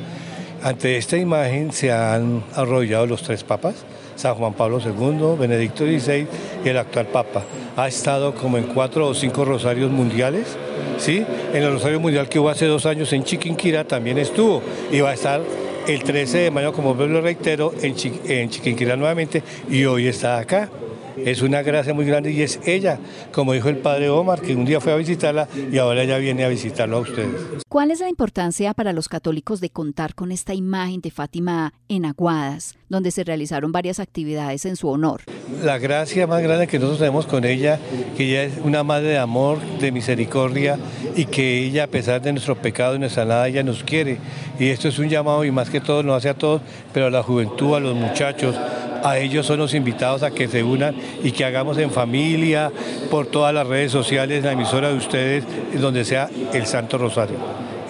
Ante 0.63 0.95
esta 0.95 1.17
imagen 1.17 1.73
se 1.73 1.91
han 1.91 2.41
arrollado 2.55 3.05
los 3.07 3.21
tres 3.21 3.43
papas, 3.43 3.75
San 4.15 4.35
Juan 4.35 4.53
Pablo 4.53 4.79
II, 4.79 5.37
Benedicto 5.37 5.83
XVI 5.83 6.25
y 6.63 6.69
el 6.69 6.77
actual 6.77 7.07
Papa. 7.07 7.43
Ha 7.75 7.89
estado 7.89 8.33
como 8.33 8.57
en 8.57 8.63
cuatro 8.63 9.07
o 9.07 9.13
cinco 9.13 9.43
rosarios 9.43 9.91
mundiales, 9.91 10.55
¿sí? 10.97 11.25
En 11.53 11.63
el 11.63 11.73
rosario 11.73 11.99
mundial 11.99 12.29
que 12.29 12.39
hubo 12.39 12.49
hace 12.49 12.65
dos 12.65 12.85
años 12.85 13.11
en 13.11 13.25
Chiquinquirá 13.25 13.83
también 13.83 14.19
estuvo 14.19 14.63
y 14.89 15.01
va 15.01 15.09
a 15.09 15.13
estar 15.15 15.41
el 15.85 16.01
13 16.01 16.37
de 16.37 16.51
mayo, 16.51 16.71
como 16.71 16.93
lo 16.93 17.19
reitero, 17.19 17.73
en 17.81 18.49
Chiquinquirá 18.49 18.95
nuevamente 18.95 19.43
y 19.69 19.83
hoy 19.83 20.07
está 20.07 20.37
acá 20.37 20.69
es 21.17 21.41
una 21.41 21.61
gracia 21.61 21.93
muy 21.93 22.05
grande 22.05 22.31
y 22.31 22.41
es 22.41 22.59
ella, 22.65 22.99
como 23.31 23.53
dijo 23.53 23.69
el 23.69 23.77
padre 23.77 24.09
Omar, 24.09 24.41
que 24.41 24.55
un 24.55 24.65
día 24.65 24.79
fue 24.79 24.91
a 24.93 24.95
visitarla 24.95 25.47
y 25.71 25.77
ahora 25.77 26.03
ella 26.03 26.17
viene 26.17 26.43
a 26.43 26.49
visitarlo 26.49 26.97
a 26.97 26.99
ustedes. 27.01 27.61
¿Cuál 27.67 27.91
es 27.91 27.99
la 28.01 28.09
importancia 28.09 28.73
para 28.73 28.91
los 28.93 29.07
católicos 29.07 29.61
de 29.61 29.69
contar 29.69 30.13
con 30.13 30.31
esta 30.31 30.53
imagen 30.53 31.01
de 31.01 31.11
Fátima 31.11 31.73
en 31.87 32.05
Aguadas, 32.05 32.75
donde 32.89 33.11
se 33.11 33.23
realizaron 33.23 33.71
varias 33.71 33.99
actividades 33.99 34.65
en 34.65 34.75
su 34.75 34.89
honor? 34.89 35.21
La 35.63 35.77
gracia 35.77 36.27
más 36.27 36.41
grande 36.41 36.67
que 36.67 36.79
nosotros 36.79 36.99
tenemos 36.99 37.25
con 37.25 37.45
ella, 37.45 37.79
que 38.17 38.25
ella 38.25 38.43
es 38.43 38.53
una 38.63 38.83
madre 38.83 39.09
de 39.09 39.17
amor, 39.17 39.59
de 39.79 39.91
misericordia 39.91 40.77
y 41.15 41.25
que 41.25 41.63
ella, 41.65 41.85
a 41.85 41.87
pesar 41.87 42.21
de 42.21 42.33
nuestro 42.33 42.55
pecado 42.55 42.95
y 42.95 42.99
nuestra 42.99 43.25
nada, 43.25 43.47
ella 43.47 43.63
nos 43.63 43.83
quiere. 43.83 44.17
Y 44.59 44.67
esto 44.67 44.87
es 44.87 44.99
un 44.99 45.09
llamado 45.09 45.45
y 45.45 45.51
más 45.51 45.69
que 45.69 45.79
todo 45.79 46.03
nos 46.03 46.17
hace 46.17 46.29
a 46.29 46.33
todos, 46.33 46.61
pero 46.93 47.07
a 47.07 47.09
la 47.09 47.23
juventud, 47.23 47.75
a 47.75 47.79
los 47.79 47.95
muchachos, 47.95 48.55
a 49.03 49.17
ellos 49.17 49.45
son 49.45 49.59
los 49.59 49.73
invitados 49.73 50.23
a 50.23 50.31
que 50.31 50.47
se 50.47 50.63
unan 50.63 50.95
y 51.23 51.31
que 51.31 51.45
hagamos 51.45 51.77
en 51.77 51.91
familia, 51.91 52.71
por 53.09 53.27
todas 53.27 53.53
las 53.53 53.67
redes 53.67 53.91
sociales, 53.91 54.43
la 54.43 54.53
emisora 54.53 54.89
de 54.89 54.95
ustedes, 54.95 55.43
donde 55.79 56.05
sea 56.05 56.29
el 56.53 56.65
Santo 56.65 56.97
Rosario. 56.97 57.37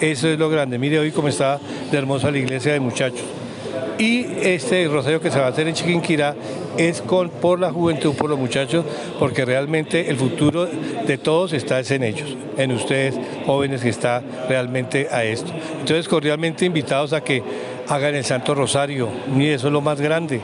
Eso 0.00 0.28
es 0.28 0.38
lo 0.38 0.48
grande. 0.50 0.78
Mire 0.78 0.98
hoy 0.98 1.12
cómo 1.12 1.28
está 1.28 1.60
de 1.90 1.98
hermosa 1.98 2.30
la 2.30 2.38
iglesia 2.38 2.72
de 2.72 2.80
muchachos. 2.80 3.24
Y 3.98 4.26
este 4.42 4.88
rosario 4.88 5.20
que 5.20 5.30
se 5.30 5.38
va 5.38 5.46
a 5.46 5.48
hacer 5.50 5.68
en 5.68 5.74
Chiquinquirá 5.74 6.34
es 6.76 7.02
con, 7.02 7.28
por 7.28 7.60
la 7.60 7.70
juventud, 7.70 8.14
por 8.14 8.30
los 8.30 8.38
muchachos, 8.38 8.84
porque 9.18 9.44
realmente 9.44 10.10
el 10.10 10.16
futuro 10.16 10.66
de 10.66 11.18
todos 11.18 11.52
está 11.52 11.80
en 11.80 12.02
ellos, 12.02 12.36
en 12.56 12.72
ustedes, 12.72 13.14
jóvenes 13.46 13.82
que 13.82 13.90
están 13.90 14.24
realmente 14.48 15.08
a 15.10 15.22
esto. 15.24 15.52
Entonces, 15.78 16.08
cordialmente 16.08 16.64
invitados 16.64 17.12
a 17.12 17.22
que 17.22 17.42
hagan 17.88 18.14
el 18.14 18.24
Santo 18.24 18.54
Rosario, 18.54 19.08
y 19.38 19.46
eso 19.48 19.68
es 19.68 19.72
lo 19.72 19.82
más 19.82 20.00
grande 20.00 20.40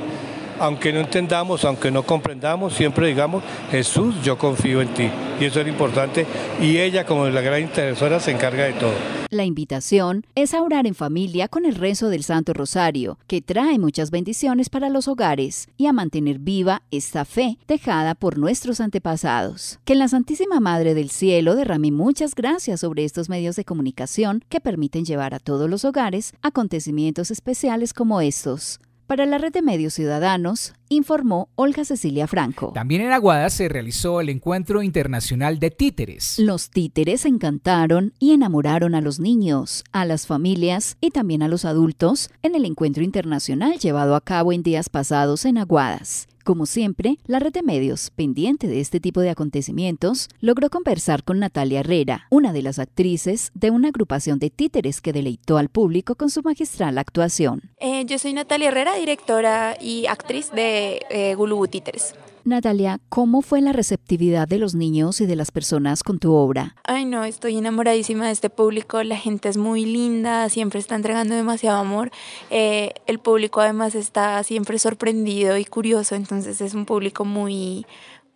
aunque 0.61 0.93
no 0.93 1.01
entendamos, 1.01 1.65
aunque 1.65 1.91
no 1.91 2.03
comprendamos, 2.03 2.75
siempre 2.75 3.09
digamos, 3.09 3.43
Jesús, 3.71 4.15
yo 4.23 4.39
confío 4.39 4.81
en 4.81 4.89
ti. 4.95 5.11
Y 5.41 5.45
eso 5.45 5.61
es 5.61 5.69
importante. 5.69 6.27
Y 6.61 6.79
ella, 6.79 7.07
como 7.07 7.29
la 7.29 7.41
gran 7.41 7.63
intercesora, 7.63 8.21
se 8.21 8.33
encarga 8.33 8.65
de 8.65 8.73
todo. 8.73 9.19
La 9.31 9.45
invitación 9.45 10.25
es 10.35 10.55
a 10.55 10.63
orar 10.63 10.87
en 10.87 10.95
familia 10.95 11.49
con 11.49 11.67
el 11.67 11.75
rezo 11.75 12.09
del 12.09 12.25
Santo 12.25 12.55
Rosario, 12.55 13.19
que 13.27 13.43
trae 13.43 13.79
muchas 13.79 14.11
bendiciones 14.11 14.71
para 14.71 14.89
los 14.89 15.07
hogares, 15.07 15.69
y 15.77 15.87
a 15.87 15.93
mantener 15.93 16.39
viva 16.39 16.83
esta 16.91 17.27
fe 17.27 17.59
dejada 17.69 18.15
por 18.15 18.39
nuestros 18.39 18.81
antepasados. 18.81 19.81
Que 19.85 19.95
la 19.95 20.09
Santísima 20.09 20.61
Madre 20.61 20.95
del 20.95 21.11
Cielo 21.11 21.55
derrame 21.57 21.93
muchas 21.93 22.35
gracias 22.35 22.81
sobre 22.81 23.05
estos 23.05 23.29
medios 23.29 23.55
de 23.57 23.67
comunicación 23.67 24.43
que 24.49 24.61
permiten 24.61 25.05
llevar 25.05 25.35
a 25.35 25.41
todos 25.41 25.69
los 25.69 25.85
hogares 25.85 26.33
acontecimientos 26.41 27.31
especiales 27.31 27.93
como 27.93 28.23
estos. 28.23 28.81
Para 29.09 29.25
la 29.25 29.39
red 29.39 29.55
de 29.55 29.63
medios 29.63 29.95
ciudadanos, 29.95 30.75
informó 30.91 31.49
Olga 31.55 31.87
Cecilia 31.87 32.27
Franco. 32.27 32.73
También 32.75 33.01
en 33.01 33.11
Aguada 33.11 33.49
se 33.49 33.67
realizó 33.71 34.21
el 34.21 34.29
Encuentro 34.29 34.83
Internacional 34.83 35.59
de 35.59 35.71
Títeres. 35.71 36.39
Los 36.39 36.69
títeres 36.69 37.25
encantaron 37.25 38.13
y 38.19 38.33
enamoraron 38.33 38.95
a 38.95 39.01
los 39.01 39.19
niños, 39.19 39.83
a 39.93 40.05
las 40.05 40.27
familias 40.27 40.99
y 41.01 41.11
también 41.11 41.43
a 41.43 41.49
los 41.49 41.65
adultos 41.65 42.29
en 42.43 42.55
el 42.55 42.67
encuentro 42.67 43.03
internacional 43.03 43.79
llevado 43.79 44.15
a 44.15 44.21
cabo 44.21 44.53
en 44.53 44.63
días 44.63 44.91
pasados 44.91 45.47
en 45.47 45.57
Aguadas. 45.57 46.29
Como 46.49 46.65
siempre, 46.65 47.19
la 47.27 47.41
red 47.41 47.53
de 47.53 47.63
medios, 47.63 48.09
pendiente 48.09 48.69
de 48.69 48.81
este 48.81 49.01
tipo 49.01 49.21
de 49.21 49.29
acontecimientos, 49.29 50.31
logró 50.41 50.71
conversar 50.71 51.23
con 51.23 51.41
Natalia 51.41 51.81
Herrera, 51.81 52.27
una 52.31 52.55
de 52.55 52.63
las 52.63 52.79
actrices 52.79 53.51
de 53.53 53.71
una 53.71 53.89
agrupación 53.89 54.39
de 54.39 54.49
títeres 54.49 55.03
que 55.03 55.13
deleitó 55.13 55.59
al 55.59 55.69
público 55.69 56.15
con 56.15 56.31
su 56.31 56.41
magistral 56.41 56.97
actuación. 56.97 57.65
Eh, 57.81 58.07
yo 58.07 58.19
soy 58.19 58.33
Natalia 58.33 58.69
Herrera, 58.69 58.95
directora 58.95 59.77
y 59.79 60.07
actriz 60.07 60.51
de 60.51 61.03
eh, 61.11 61.35
Gulubu 61.35 61.69
Títeres. 61.69 62.15
Natalia, 62.49 62.99
¿cómo 63.09 63.43
fue 63.43 63.61
la 63.61 63.73
receptividad 63.73 64.49
de 64.49 64.59
los 64.59 64.75
niños 64.75 65.21
y 65.21 65.27
de 65.27 65.37
las 65.37 65.51
personas 65.51 66.03
con 66.03 66.19
tu 66.19 66.33
obra? 66.33 66.75
Ay, 66.85 67.05
no, 67.05 67.25
estoy 67.25 67.59
enamoradísima 67.59 68.27
de 68.27 68.33
este 68.33 68.51
público. 68.51 69.03
La 69.03 69.17
gente 69.17 69.49
es 69.49 69.57
muy 69.57 69.85
linda, 69.85 70.49
siempre 70.49 70.81
está 70.81 70.97
entregando 70.97 71.35
demasiado 71.35 71.79
amor. 71.79 72.11
Eh, 72.51 72.95
el 73.07 73.19
público 73.19 73.61
además 73.61 73.95
está 73.95 74.43
siempre 74.43 74.79
sorprendido 74.79 75.59
y 75.59 75.65
curioso, 75.65 76.15
entonces 76.15 76.61
es 76.61 76.75
un 76.75 76.87
público 76.87 77.25
muy, 77.25 77.87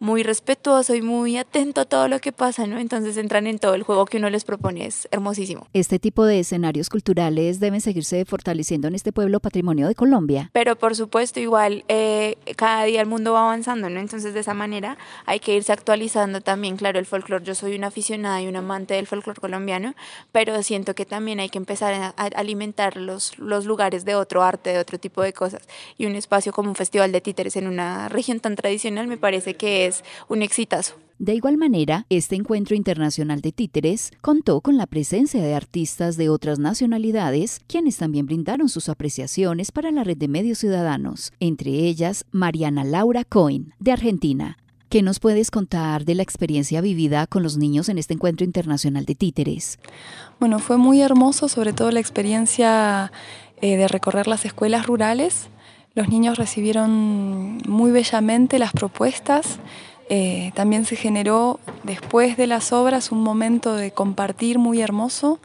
muy 0.03 0.24
respetuoso 0.24 0.96
y 0.96 1.00
muy 1.00 1.36
atento 1.36 1.80
a 1.80 1.84
todo 1.84 2.09
lo 2.09 2.18
que 2.18 2.32
pasa, 2.32 2.66
¿no? 2.66 2.80
Entonces 2.80 3.16
entran 3.16 3.46
en 3.46 3.61
todo 3.61 3.74
el 3.74 3.84
juego 3.84 4.05
que 4.05 4.16
uno 4.16 4.30
les 4.30 4.42
propone, 4.42 4.84
es 4.84 5.07
hermosísimo. 5.12 5.68
Este 5.74 6.00
tipo 6.00 6.24
de 6.24 6.40
escenarios 6.40 6.90
culturales 6.90 7.61
deben 7.61 7.80
seguirse 7.80 8.24
fortaleciendo 8.24 8.88
en 8.88 8.96
este 8.96 9.12
pueblo 9.12 9.38
patrimonio 9.38 9.86
de 9.86 9.94
Colombia. 9.94 10.50
Pero 10.53 10.74
por 10.74 10.96
supuesto, 10.96 11.38
igual, 11.38 11.84
eh, 11.86 12.36
cada 12.57 12.82
día 12.82 13.00
el 13.00 13.07
mundo 13.07 13.34
va 13.34 13.42
avanzando, 13.42 13.88
¿no? 13.90 14.00
Entonces 14.00 14.34
de 14.34 14.40
esa 14.40 14.55
manera 14.55 14.98
hay 15.24 15.38
que 15.38 15.55
irse 15.55 15.72
actualizando 15.72 16.40
también, 16.40 16.76
claro, 16.76 16.98
el 16.98 17.07
folclore. 17.07 17.44
Yo 17.44 17.55
soy 17.55 17.76
una 17.76 17.86
aficionada 17.86 18.42
y 18.42 18.48
un 18.48 18.57
amante 18.57 18.94
del 18.94 19.07
folclore 19.07 19.40
colombiano, 19.40 19.94
pero 20.32 20.61
siento 20.64 20.96
que 20.96 21.07
también 21.07 21.38
hay 21.38 21.48
que 21.48 21.59
empezar 21.59 21.94
a, 21.94 22.09
alimentar 22.34 22.96
los, 22.96 23.38
los 23.38 23.66
lugares 23.66 24.05
de 24.05 24.16
otro 24.16 24.42
arte, 24.42 24.70
de 24.70 24.80
otro 24.80 24.98
tipo 24.98 25.22
de 25.22 25.32
cosas. 25.32 25.62
Y 25.96 26.07
un 26.07 26.16
espacio 26.16 26.53
como 26.53 26.70
un 26.70 26.74
festival 26.74 27.12
de 27.12 27.20
títeres 27.20 27.55
en 27.55 27.68
una 27.68 28.09
región 28.09 28.40
tan 28.40 28.57
tradicional 28.57 29.07
me 29.07 29.16
parece 29.16 29.55
que 29.55 29.86
es 29.86 29.91
un 30.28 30.43
exitazo. 30.43 30.95
De 31.18 31.34
igual 31.34 31.57
manera, 31.57 32.05
este 32.09 32.34
encuentro 32.34 32.74
internacional 32.74 33.43
de 33.43 33.53
títeres 33.53 34.11
contó 34.20 34.61
con 34.61 34.76
la 34.76 34.86
presencia 34.86 35.40
de 35.40 35.55
artistas 35.55 36.16
de 36.16 36.28
otras 36.28 36.59
nacionalidades, 36.59 37.61
quienes 37.68 37.97
también 37.97 38.26
brindaron 38.26 38.68
sus 38.68 38.88
apreciaciones 38.88 39.70
para 39.70 39.93
la 39.93 40.03
red 40.03 40.16
de 40.16 40.26
medios 40.26 40.59
ciudadanos, 40.59 41.32
entre 41.38 41.70
ellas 41.70 42.24
Mariana 42.32 42.82
Laura 42.82 43.24
Cohen, 43.24 43.72
de 43.78 43.93
Argentina. 43.93 44.59
¿Qué 44.88 45.01
nos 45.01 45.20
puedes 45.20 45.51
contar 45.51 46.05
de 46.05 46.16
la 46.16 46.22
experiencia 46.22 46.80
vivida 46.80 47.26
con 47.26 47.43
los 47.43 47.57
niños 47.57 47.88
en 47.88 47.99
este 47.99 48.14
encuentro 48.14 48.45
internacional 48.45 49.05
de 49.05 49.14
títeres? 49.14 49.78
Bueno, 50.40 50.59
fue 50.59 50.76
muy 50.76 51.01
hermoso, 51.01 51.49
sobre 51.49 51.72
todo 51.72 51.90
la 51.93 52.01
experiencia 52.01 53.11
eh, 53.62 53.76
de 53.76 53.88
recorrer 53.88 54.26
las 54.26 54.45
escuelas 54.45 54.86
rurales. 54.86 55.49
Los 55.95 56.09
niños 56.09 56.38
recibieron 56.38 57.59
muy 57.66 57.90
bellamente 57.90 58.59
las 58.59 58.72
propuestas 58.72 59.59
eh, 60.14 60.53
también 60.55 60.84
se 60.84 60.95
generó 60.97 61.59
después 61.84 62.36
de 62.36 62.47
las 62.47 62.72
obras 62.72 63.12
un 63.12 63.22
momento 63.22 63.74
de 63.74 63.93
compartir 63.93 64.59
muy 64.59 64.82
hermoso 64.82 65.40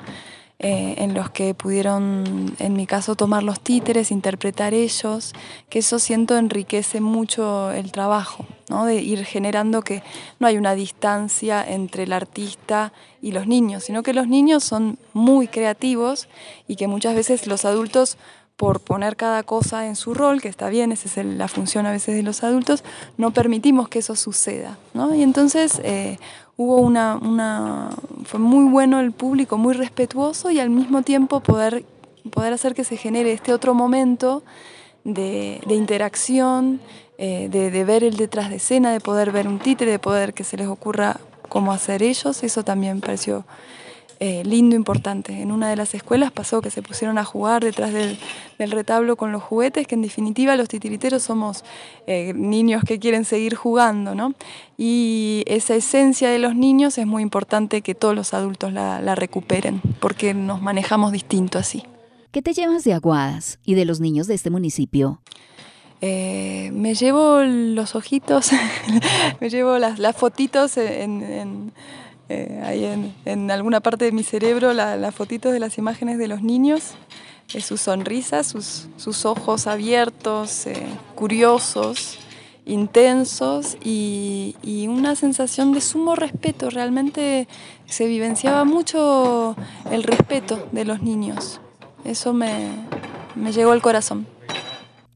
eh, 0.60 0.96
en 0.98 1.14
los 1.14 1.30
que 1.30 1.54
pudieron, 1.54 2.54
en 2.60 2.74
mi 2.74 2.86
caso, 2.86 3.16
tomar 3.16 3.44
los 3.44 3.62
títeres, 3.62 4.12
interpretar 4.12 4.74
ellos, 4.74 5.34
que 5.70 5.80
eso 5.80 6.00
siento 6.00 6.36
enriquece 6.36 7.00
mucho 7.00 7.72
el 7.72 7.94
trabajo, 7.94 8.46
¿no? 8.68 8.86
de 8.86 8.96
ir 8.96 9.24
generando 9.24 9.84
que 9.84 10.04
no 10.40 10.48
hay 10.48 10.58
una 10.58 10.76
distancia 10.76 11.64
entre 11.66 12.04
el 12.04 12.12
artista 12.12 12.92
y 13.22 13.32
los 13.32 13.48
niños, 13.48 13.86
sino 13.86 14.04
que 14.04 14.14
los 14.14 14.28
niños 14.28 14.66
son 14.66 15.00
muy 15.14 15.48
creativos 15.48 16.28
y 16.68 16.76
que 16.76 16.88
muchas 16.88 17.16
veces 17.16 17.48
los 17.48 17.64
adultos 17.64 18.18
por 18.58 18.80
poner 18.80 19.16
cada 19.16 19.44
cosa 19.44 19.86
en 19.86 19.96
su 19.96 20.16
rol, 20.16 20.42
que 20.42 20.50
está 20.50 20.68
bien, 20.70 20.92
esa 20.92 21.22
es 21.22 21.26
la 21.26 21.48
función 21.48 21.86
a 21.86 21.92
veces 21.92 22.16
de 22.16 22.24
los 22.24 22.44
adultos, 22.44 22.84
no 23.16 23.32
permitimos 23.32 23.88
que 23.88 24.00
eso 24.00 24.16
suceda. 24.16 24.80
¿no? 24.96 25.14
Y 25.14 25.22
entonces 25.22 25.80
eh, 25.84 26.18
hubo 26.58 26.78
una, 26.78 27.16
una, 27.18 27.92
fue 28.26 28.40
muy 28.40 28.66
bueno 28.70 29.00
el 29.00 29.12
público, 29.12 29.60
muy 29.60 29.76
respetuoso 29.76 30.50
y 30.50 30.60
al 30.60 30.72
mismo 30.72 31.04
tiempo 31.04 31.40
poder, 31.40 31.86
poder 32.32 32.52
hacer 32.52 32.74
que 32.74 32.84
se 32.84 32.98
genere 32.98 33.32
este 33.32 33.54
otro 33.54 33.76
momento 33.76 34.42
de, 35.04 35.62
interacción, 35.70 36.82
eh, 37.20 37.50
de, 37.52 37.70
de, 37.70 37.86
ver 37.86 38.04
el 38.04 38.18
detrás 38.18 38.50
de 38.50 38.56
escena, 38.56 38.92
de 38.92 39.00
poder 39.00 39.32
ver 39.32 39.48
un 39.48 39.60
títere, 39.60 39.92
de 39.92 40.00
poder 40.00 40.34
que 40.34 40.44
se 40.44 40.58
les 40.58 40.68
ocurra 40.68 41.20
cómo 41.48 41.72
hacer 41.72 42.02
ellos, 42.02 42.44
eso 42.44 42.64
también 42.64 43.02
pareció 43.02 43.46
eh, 44.20 44.44
lindo, 44.46 44.76
importante. 44.76 45.42
En 45.42 45.52
una 45.52 45.70
de 45.70 45.76
las 45.76 45.94
escuelas 45.94 46.32
pasó 46.32 46.62
que 46.62 46.72
se 46.72 46.82
pusieron 46.82 47.18
a 47.20 47.24
jugar 47.24 47.64
detrás 47.64 47.94
del, 47.94 48.18
retablo 48.58 49.16
con 49.16 49.32
los 49.32 49.44
juguetes, 49.44 49.86
que 49.86 49.94
en 49.94 50.02
definitiva 50.02 50.56
los 50.56 50.68
titiriteros 50.68 51.22
somos 51.22 51.64
eh, 52.08 52.34
niños 52.36 52.84
que 52.84 52.98
quieren 52.98 53.26
seguir 53.26 53.56
jugando, 53.56 54.16
¿no? 54.16 54.34
Y 54.78 55.44
esa 55.46 55.76
esencia 55.76 56.30
de 56.30 56.40
los 56.40 56.56
niños 56.56 56.98
es 56.98 57.06
muy 57.06 57.22
importante 57.22 57.82
que 57.82 57.94
todos 57.94 58.16
los 58.16 58.34
adultos 58.34 58.74
la, 58.74 59.16
recuperen, 59.16 59.82
porque 60.00 60.34
nos 60.34 60.62
manejamos 60.62 61.12
distinto 61.12 61.60
así. 61.60 61.84
¿Qué 62.32 62.42
te 62.42 62.54
llevas 62.54 62.84
de 62.84 62.94
Aguadas 62.94 63.60
y 63.64 63.76
de 63.76 63.86
los 63.86 64.00
niños 64.00 64.26
de 64.28 64.34
este 64.34 64.50
municipio? 64.50 65.22
Eh, 66.02 66.72
me 66.74 66.96
llevo 66.96 67.42
los 67.44 67.96
ojitos, 67.96 68.52
me 69.40 69.50
llevo 69.50 69.78
las, 69.78 70.00
las 70.00 70.16
fotitos 70.16 70.78
en 70.78 71.72
eh, 72.30 72.62
ahí 72.66 73.14
en, 73.26 73.52
alguna 73.52 73.80
parte 73.80 74.06
de 74.06 74.12
mi 74.12 74.24
cerebro 74.24 74.74
las 74.74 75.16
fotitos 75.16 75.54
de 75.54 75.60
las 75.60 75.78
imágenes 75.78 76.18
de 76.18 76.28
los 76.28 76.42
niños, 76.42 76.96
eh, 77.54 77.62
sus 77.62 77.82
sonrisas, 77.82 78.48
sus, 78.48 79.26
ojos 79.26 79.68
abiertos, 79.68 80.68
eh, 80.68 80.88
curiosos, 81.16 82.20
intensos 82.66 83.78
y, 83.82 84.56
una 84.90 85.16
sensación 85.16 85.72
de 85.72 85.82
sumo 85.82 86.16
respeto. 86.16 86.70
Realmente 86.70 87.48
se 87.86 88.08
vivenciaba 88.08 88.66
mucho 88.66 89.56
el 89.92 90.04
respeto 90.04 90.68
de 90.72 90.86
los 90.86 91.02
niños. 91.02 91.62
Eso 92.04 92.34
me 92.34 92.70
llegó 93.54 93.72
al 93.72 93.82
corazón. 93.82 94.37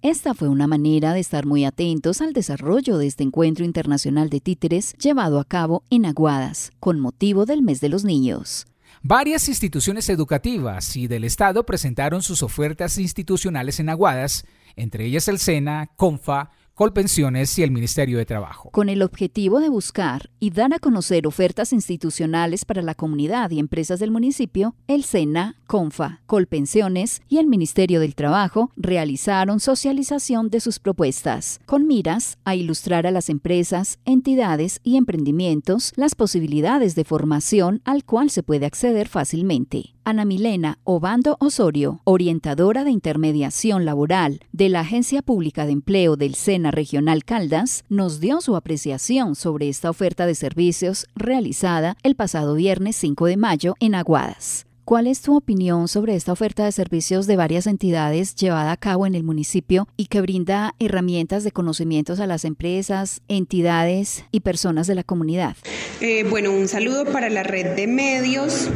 Esta 0.04 0.34
fue 0.34 0.48
una 0.48 0.66
manera 0.66 1.14
de 1.14 1.20
estar 1.20 1.46
muy 1.46 1.64
atentos 1.64 2.22
al 2.22 2.34
desarrollo 2.34 2.98
de 2.98 3.06
este 3.06 3.22
encuentro 3.24 3.64
internacional 3.64 4.32
de 4.32 4.40
títeres 4.40 4.94
llevado 4.94 5.40
a 5.40 5.46
cabo 5.46 5.84
en 5.92 6.08
Aguadas, 6.08 6.72
con 6.80 7.00
motivo 7.00 7.46
del 7.46 7.62
mes 7.62 7.82
de 7.82 7.90
los 7.90 8.04
niños. 8.04 8.66
Varias 9.04 9.48
instituciones 9.48 10.10
educativas 10.10 10.96
y 10.96 11.06
del 11.06 11.24
Estado 11.24 11.68
presentaron 11.68 12.24
sus 12.24 12.42
ofertas 12.42 12.98
institucionales 12.98 13.80
en 13.80 13.90
Aguadas, 13.90 14.44
entre 14.76 15.06
ellas 15.06 15.28
el 15.28 15.38
SENA, 15.38 15.92
CONFA, 15.98 16.50
Colpensiones 16.82 17.60
y 17.60 17.62
el 17.62 17.70
Ministerio 17.70 18.18
de 18.18 18.26
Trabajo. 18.26 18.72
Con 18.72 18.90
el 18.90 19.04
objetivo 19.04 19.60
de 19.60 19.70
buscar 19.70 20.32
y 20.40 20.50
dar 20.50 20.74
a 20.74 20.80
conocer 20.80 21.28
ofertas 21.28 21.74
institucionales 21.74 22.66
para 22.66 22.82
la 22.82 22.96
comunidad 22.96 23.52
y 23.52 23.60
empresas 23.60 24.00
del 24.00 24.10
municipio, 24.10 24.74
el 24.88 25.04
SENA, 25.04 25.58
CONFA, 25.68 26.22
Colpensiones 26.26 27.22
y 27.30 27.38
el 27.38 27.46
Ministerio 27.46 28.00
del 28.00 28.16
Trabajo 28.16 28.72
realizaron 28.76 29.60
socialización 29.60 30.50
de 30.50 30.60
sus 30.60 30.80
propuestas, 30.80 31.60
con 31.68 31.86
miras 31.86 32.40
a 32.46 32.56
ilustrar 32.56 33.06
a 33.06 33.12
las 33.12 33.30
empresas, 33.30 34.00
entidades 34.04 34.80
y 34.82 34.98
emprendimientos 34.98 35.94
las 35.98 36.16
posibilidades 36.16 36.96
de 36.96 37.04
formación 37.04 37.84
al 37.86 38.06
cual 38.06 38.32
se 38.32 38.42
puede 38.42 38.66
acceder 38.66 39.08
fácilmente. 39.08 39.94
Ana 40.04 40.26
Milena 40.26 40.80
Obando 40.84 41.38
Osorio, 41.40 42.02
orientadora 42.04 42.84
de 42.84 42.92
intermediación 42.92 43.86
laboral 43.86 44.42
de 44.52 44.70
la 44.70 44.82
Agencia 44.82 45.22
Pública 45.22 45.66
de 45.66 45.74
Empleo 45.74 46.16
del 46.16 46.36
SENA 46.36 46.72
Regional 46.72 47.24
Caldas, 47.24 47.84
nos 47.90 48.20
dio 48.20 48.42
su 48.42 48.56
apreciación 48.56 49.36
sobre 49.36 49.70
esta 49.70 49.90
oferta 49.90 50.26
de 50.26 50.36
servicios 50.36 51.08
realizada 51.16 51.98
el 52.04 52.16
pasado 52.16 52.56
viernes 52.56 52.96
5 52.96 53.26
de 53.26 53.38
mayo 53.38 53.76
en 53.80 53.96
Aguadas. 53.96 54.66
¿Cuál 54.84 55.08
es 55.08 55.22
tu 55.22 55.38
opinión 55.38 55.88
sobre 55.88 56.16
esta 56.16 56.34
oferta 56.34 56.66
de 56.66 56.72
servicios 56.72 57.28
de 57.28 57.38
varias 57.38 57.68
entidades 57.68 58.36
llevada 58.36 58.72
a 58.72 58.78
cabo 58.78 59.06
en 59.06 59.16
el 59.16 59.24
municipio 59.24 59.88
y 59.96 60.08
que 60.08 60.22
brinda 60.22 60.76
herramientas 60.80 61.44
de 61.44 61.52
conocimientos 61.52 62.20
a 62.20 62.28
las 62.28 62.44
empresas, 62.44 63.22
entidades 63.28 64.26
y 64.32 64.42
personas 64.42 64.88
de 64.88 64.96
la 64.96 65.04
comunidad? 65.04 65.56
Eh, 66.02 66.26
bueno, 66.30 66.52
un 66.52 66.68
saludo 66.68 67.06
para 67.06 67.30
la 67.30 67.44
red 67.44 67.76
de 67.76 67.88
medios 67.88 68.70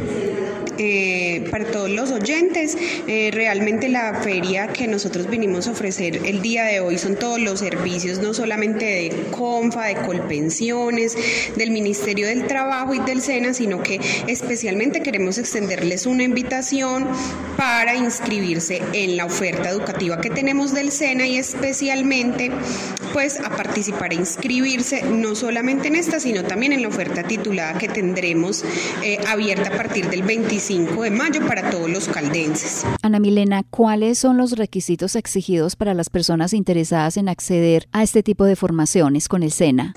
eh, 0.78 1.46
para 1.50 1.64
todos 1.66 1.90
los 1.90 2.10
oyentes. 2.10 2.76
Eh, 3.06 3.30
realmente 3.32 3.88
la 3.88 4.14
feria 4.22 4.68
que 4.68 4.86
nosotros 4.86 5.28
vinimos 5.28 5.68
a 5.68 5.72
ofrecer 5.72 6.20
el 6.24 6.42
día 6.42 6.64
de 6.64 6.80
hoy 6.80 6.98
son 6.98 7.16
todos 7.16 7.40
los 7.40 7.60
servicios, 7.60 8.18
no 8.18 8.34
solamente 8.34 8.84
de 8.84 9.10
CONFA, 9.30 9.86
de 9.86 9.94
Colpensiones, 9.96 11.16
del 11.56 11.70
Ministerio 11.70 12.26
del 12.26 12.46
Trabajo 12.46 12.94
y 12.94 12.98
del 13.00 13.22
SENA, 13.22 13.54
sino 13.54 13.82
que 13.82 14.00
especialmente 14.26 15.02
queremos 15.02 15.38
extenderles 15.38 16.06
una 16.06 16.24
invitación 16.24 17.06
para 17.56 17.94
inscribirse 17.94 18.82
en 18.92 19.16
la 19.16 19.24
oferta 19.24 19.70
educativa 19.70 20.20
que 20.20 20.30
tenemos 20.30 20.74
del 20.74 20.90
SENA 20.90 21.26
y 21.26 21.38
especialmente 21.38 22.50
pues 23.12 23.40
a 23.40 23.50
participar 23.50 24.12
e 24.12 24.16
inscribirse 24.16 25.02
no 25.02 25.34
solamente 25.34 25.88
en 25.88 25.96
esta, 25.96 26.20
sino 26.20 26.44
también 26.44 26.72
en 26.72 26.82
la 26.82 26.88
oferta 26.88 27.22
titulada 27.22 27.78
que 27.78 27.88
tendremos 27.88 28.64
eh, 29.02 29.18
abierta 29.26 29.70
a 29.70 29.76
partir 29.76 30.08
del 30.08 30.22
25 30.22 30.65
de 30.68 31.10
mayo 31.12 31.46
para 31.46 31.70
todos 31.70 31.88
los 31.88 32.08
caldenses. 32.08 32.84
Ana 33.02 33.20
Milena, 33.20 33.62
¿cuáles 33.70 34.18
son 34.18 34.36
los 34.36 34.52
requisitos 34.52 35.14
exigidos 35.14 35.76
para 35.76 35.94
las 35.94 36.10
personas 36.10 36.52
interesadas 36.52 37.16
en 37.16 37.28
acceder 37.28 37.86
a 37.92 38.02
este 38.02 38.24
tipo 38.24 38.44
de 38.44 38.56
formaciones 38.56 39.28
con 39.28 39.44
el 39.44 39.52
SENA? 39.52 39.94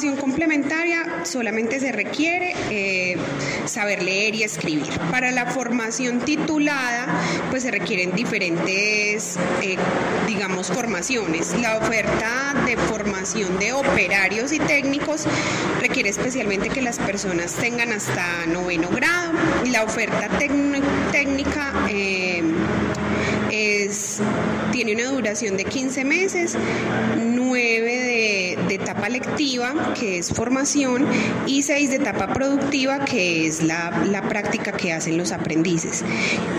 Formación 0.00 0.30
complementaria 0.30 1.26
solamente 1.26 1.78
se 1.78 1.92
requiere 1.92 2.54
eh, 2.70 3.18
saber 3.66 4.02
leer 4.02 4.34
y 4.34 4.44
escribir. 4.44 4.88
Para 5.10 5.30
la 5.30 5.44
formación 5.44 6.20
titulada, 6.20 7.06
pues 7.50 7.64
se 7.64 7.70
requieren 7.70 8.12
diferentes, 8.12 9.36
eh, 9.60 9.76
digamos, 10.26 10.68
formaciones. 10.68 11.54
La 11.60 11.76
oferta 11.76 12.54
de 12.64 12.78
formación 12.78 13.58
de 13.58 13.74
operarios 13.74 14.52
y 14.52 14.58
técnicos 14.58 15.26
requiere 15.82 16.08
especialmente 16.08 16.70
que 16.70 16.80
las 16.80 16.98
personas 16.98 17.52
tengan 17.56 17.92
hasta 17.92 18.46
noveno 18.46 18.88
grado. 18.88 19.34
La 19.66 19.84
oferta 19.84 20.30
técnica 20.38 21.74
eh, 21.90 22.42
es, 23.50 24.18
tiene 24.72 24.94
una 24.94 25.10
duración 25.10 25.56
de 25.56 25.64
15 25.64 26.04
meses, 26.04 26.56
9 27.16 28.56
de, 28.68 28.74
etapa 28.74 29.08
lectiva, 29.08 29.94
que 29.98 30.18
es 30.18 30.30
formación, 30.30 31.06
y 31.46 31.62
6 31.62 31.90
de 31.90 31.96
etapa 31.96 32.32
productiva, 32.32 33.04
que 33.04 33.46
es 33.46 33.62
la, 33.62 34.04
la 34.10 34.28
práctica 34.28 34.72
que 34.72 34.92
hacen 34.92 35.18
los 35.18 35.32
aprendices. 35.32 36.04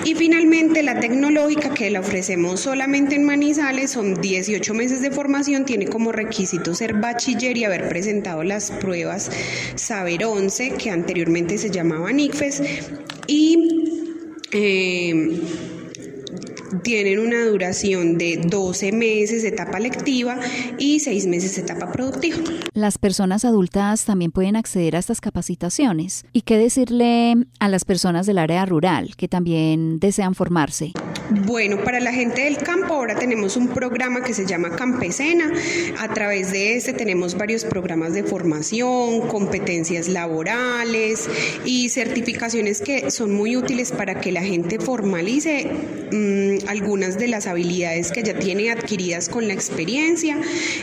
Y 0.04 0.16
finalmente 0.16 0.84
la 0.84 1.00
tecnológica, 1.00 1.74
que 1.74 1.90
la 1.90 2.02
ofrecemos 2.02 2.60
solamente 2.60 3.16
en 3.16 3.24
Manizales, 3.24 3.92
son 3.92 4.20
18 4.20 4.74
meses 4.74 5.02
de 5.02 5.12
formación, 5.12 5.66
tiene 5.66 5.88
como 5.88 6.12
requisito 6.12 6.76
ser 6.76 6.94
bachiller 6.96 7.58
y 7.58 7.64
haber 7.64 7.88
presentado 7.88 8.44
las 8.44 8.72
pruebas 8.72 9.32
Saber 9.76 10.26
11, 10.26 10.72
que 10.72 10.90
anteriormente 10.90 11.58
se 11.58 11.70
llamaban 11.70 12.20
ICFES, 12.20 12.62
y... 13.28 13.78
Eh, 14.54 15.40
tienen 16.84 17.20
una 17.20 17.46
duración 17.46 18.18
de 18.18 18.38
12 18.38 18.92
meses 18.92 19.44
etapa 19.44 19.80
lectiva 19.80 20.40
y 20.78 21.00
6 21.00 21.28
meses 21.28 21.58
etapa 21.58 21.92
productiva. 21.92 22.38
Las 22.74 22.98
personas 22.98 23.46
adultas 23.46 24.06
también 24.06 24.32
pueden 24.32 24.56
acceder 24.56 24.96
a 24.96 25.00
estas 25.00 25.22
capacitaciones. 25.22 26.26
¿Y 26.34 26.42
qué 26.42 26.58
decirle 26.58 27.36
a 27.60 27.68
las 27.68 27.86
personas 27.86 28.26
del 28.26 28.38
área 28.38 28.66
rural 28.66 29.16
que 29.16 29.28
también 29.28 30.00
desean 30.00 30.36
formarse? 30.36 30.94
Bueno, 31.34 31.82
para 31.82 32.02
la 32.02 32.12
gente 32.12 32.42
del 32.42 32.58
campo 32.58 32.94
ahora 32.94 33.16
tenemos 33.16 33.56
un 33.56 33.70
programa 33.70 34.22
que 34.22 34.34
se 34.34 34.46
llama 34.46 34.76
Campesena. 34.76 35.50
A 35.98 36.14
través 36.14 36.52
de 36.52 36.76
este 36.76 36.92
tenemos 36.92 37.38
varios 37.38 37.64
programas 37.64 38.14
de 38.14 38.24
formación, 38.24 39.22
competencias 39.30 40.10
laborales 40.10 41.30
y 41.64 41.88
certificaciones 41.88 42.82
que 42.82 43.12
son 43.12 43.34
muy 43.34 43.56
útiles 43.56 43.94
para 43.94 44.20
que 44.20 44.34
la 44.34 44.44
gente 44.44 44.78
formalice 44.78 45.72
mmm, 46.12 46.68
algunas 46.68 47.18
de 47.18 47.30
las 47.30 47.48
habilidades 47.48 48.12
que 48.12 48.24
ya 48.24 48.38
tiene 48.38 48.70
adquiridas 48.70 49.30
con 49.30 49.48
la 49.48 49.54
experiencia. 49.54 50.38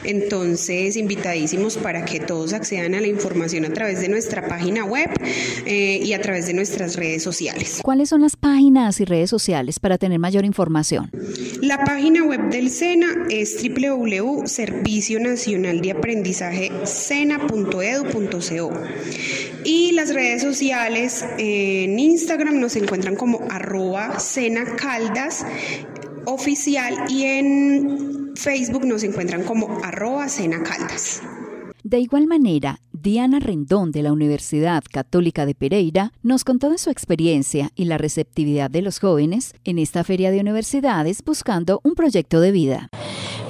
Entonces, 0.05 0.97
invitadísimos 0.97 1.77
para 1.77 2.07
que 2.07 2.21
todos 2.21 2.55
accedan 2.55 2.95
a 2.95 3.03
la 3.03 3.07
información 3.07 3.67
a 3.67 3.73
través 3.75 4.01
de 4.01 4.09
nuestra 4.09 4.49
página 4.49 4.87
web 4.87 5.11
eh, 5.67 6.01
y 6.03 6.15
a 6.15 6.23
través 6.23 6.47
de 6.47 6.55
nuestras 6.55 6.97
redes 6.97 7.23
sociales. 7.23 7.81
¿Cuáles 7.83 8.09
son 8.09 8.23
las 8.23 8.37
páginas 8.37 8.99
y 9.01 9.05
redes 9.05 9.29
sociales 9.29 9.79
para 9.79 9.99
tener 9.99 10.19
mayor 10.19 10.38
información? 10.45 11.11
La 11.61 11.85
página 11.85 12.25
web 12.25 12.51
del 12.51 12.71
SENA 12.71 13.27
es 13.31 13.57
www.servicio 13.63 15.21
nacional 15.21 15.81
de 15.81 15.91
aprendizaje 15.93 16.71
sena.edu.co 16.85 18.73
y 19.65 19.93
las 19.93 20.15
redes 20.15 20.43
sociales 20.43 21.25
en 21.39 21.99
Instagram 21.99 22.61
nos 22.61 22.77
encuentran 22.77 23.17
como 23.17 23.41
arroba 23.51 24.19
senacaldas 24.19 25.45
oficial 26.25 26.95
y 27.09 27.25
en 27.25 28.33
Facebook 28.37 28.85
nos 28.87 29.03
encuentran 29.03 29.45
como 29.45 29.81
arroba 29.83 30.29
senacaldas. 30.29 31.23
De 31.83 31.99
igual 31.99 32.27
manera, 32.27 32.81
Diana 33.03 33.39
Rendón 33.39 33.93
de 33.93 34.03
la 34.03 34.13
Universidad 34.13 34.83
Católica 34.91 35.47
de 35.47 35.55
Pereira 35.55 36.13
nos 36.23 36.43
contó 36.43 36.69
de 36.69 36.79
su 36.79 36.91
experiencia 36.91 37.71
y 37.77 37.85
la 37.85 37.97
receptividad 37.97 38.71
de 38.71 38.83
los 38.83 38.99
jóvenes 38.99 39.55
en 39.65 39.79
esta 39.79 40.03
feria 40.03 40.31
de 40.31 40.41
universidades 40.41 41.23
buscando 41.25 41.81
un 41.85 41.95
proyecto 41.95 42.41
de 42.41 42.51
vida. 42.51 42.89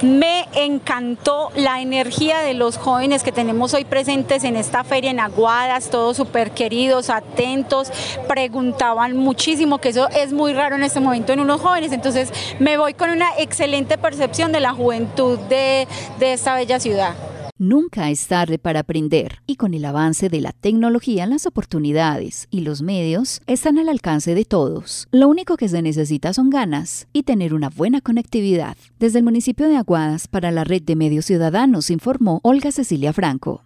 Me 0.03 0.45
encantó 0.53 1.49
la 1.55 1.81
energía 1.81 2.39
de 2.39 2.53
los 2.53 2.77
jóvenes 2.77 3.23
que 3.23 3.31
tenemos 3.31 3.73
hoy 3.73 3.85
presentes 3.85 4.43
en 4.43 4.55
esta 4.55 4.83
feria 4.83 5.11
en 5.11 5.19
Aguadas, 5.19 5.89
todos 5.89 6.15
súper 6.15 6.51
queridos, 6.51 7.09
atentos, 7.09 7.91
preguntaban 8.27 9.17
muchísimo, 9.17 9.79
que 9.79 9.89
eso 9.89 10.07
es 10.09 10.31
muy 10.31 10.53
raro 10.53 10.75
en 10.75 10.83
este 10.83 10.99
momento 10.99 11.33
en 11.33 11.39
unos 11.39 11.59
jóvenes, 11.59 11.91
entonces 11.91 12.31
me 12.59 12.77
voy 12.77 12.93
con 12.93 13.09
una 13.09 13.29
excelente 13.39 13.97
percepción 13.97 14.51
de 14.51 14.59
la 14.59 14.73
juventud 14.73 15.37
de, 15.49 15.87
de 16.19 16.33
esta 16.33 16.55
bella 16.55 16.79
ciudad. 16.79 17.15
Nunca 17.61 18.09
es 18.09 18.25
tarde 18.27 18.57
para 18.57 18.79
aprender 18.79 19.41
y 19.45 19.57
con 19.57 19.73
el 19.73 19.83
avance 19.83 20.29
de 20.29 20.39
la 20.39 20.53
tecnología 20.53 21.25
las 21.25 21.45
oportunidades 21.45 22.47
y 22.49 22.61
los 22.61 22.81
medios 22.81 23.41
están 23.47 23.77
al 23.77 23.89
alcance 23.89 24.33
de 24.33 24.45
todos. 24.45 25.09
Lo 25.11 25.27
único 25.27 25.57
que 25.57 25.67
se 25.67 25.81
necesita 25.81 26.31
son 26.31 26.49
ganas 26.49 27.09
y 27.11 27.23
tener 27.23 27.53
una 27.53 27.67
buena 27.67 27.99
conectividad. 27.99 28.77
Desde 28.97 29.19
el 29.19 29.25
municipio 29.25 29.67
de 29.67 29.75
Aguadas 29.75 30.29
para 30.29 30.51
la 30.51 30.63
red 30.63 30.83
de 30.83 30.95
medios 30.95 31.25
ciudadanos 31.25 31.89
informó 31.89 32.39
Olga 32.43 32.71
Cecilia 32.71 33.11
Franco. 33.11 33.65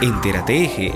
Entérate 0.00 0.94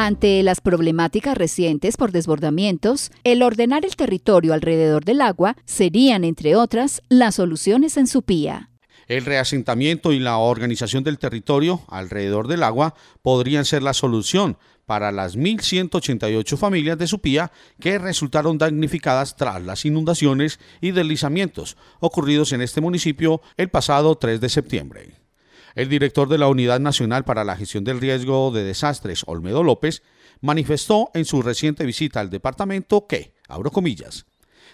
Ante 0.00 0.44
las 0.44 0.60
problemáticas 0.60 1.36
recientes 1.36 1.96
por 1.96 2.12
desbordamientos, 2.12 3.10
el 3.24 3.42
ordenar 3.42 3.84
el 3.84 3.96
territorio 3.96 4.54
alrededor 4.54 5.04
del 5.04 5.20
agua 5.20 5.56
serían, 5.64 6.22
entre 6.22 6.54
otras, 6.54 7.02
las 7.08 7.34
soluciones 7.34 7.96
en 7.96 8.06
Supía. 8.06 8.70
El 9.08 9.24
reasentamiento 9.24 10.12
y 10.12 10.20
la 10.20 10.38
organización 10.38 11.02
del 11.02 11.18
territorio 11.18 11.82
alrededor 11.88 12.46
del 12.46 12.62
agua 12.62 12.94
podrían 13.22 13.64
ser 13.64 13.82
la 13.82 13.92
solución 13.92 14.56
para 14.86 15.10
las 15.10 15.36
1.188 15.36 16.56
familias 16.56 16.96
de 16.96 17.08
Supía 17.08 17.50
que 17.80 17.98
resultaron 17.98 18.56
damnificadas 18.56 19.34
tras 19.34 19.60
las 19.64 19.84
inundaciones 19.84 20.60
y 20.80 20.92
deslizamientos 20.92 21.76
ocurridos 21.98 22.52
en 22.52 22.62
este 22.62 22.80
municipio 22.80 23.42
el 23.56 23.68
pasado 23.68 24.14
3 24.14 24.40
de 24.40 24.48
septiembre. 24.48 25.27
El 25.74 25.88
director 25.88 26.28
de 26.28 26.38
la 26.38 26.48
Unidad 26.48 26.80
Nacional 26.80 27.24
para 27.24 27.44
la 27.44 27.56
Gestión 27.56 27.84
del 27.84 28.00
Riesgo 28.00 28.50
de 28.50 28.64
Desastres, 28.64 29.22
Olmedo 29.26 29.62
López, 29.62 30.02
manifestó 30.40 31.10
en 31.14 31.24
su 31.24 31.42
reciente 31.42 31.84
visita 31.84 32.20
al 32.20 32.30
departamento 32.30 33.06
que, 33.06 33.34
abro 33.48 33.70
comillas, 33.70 34.26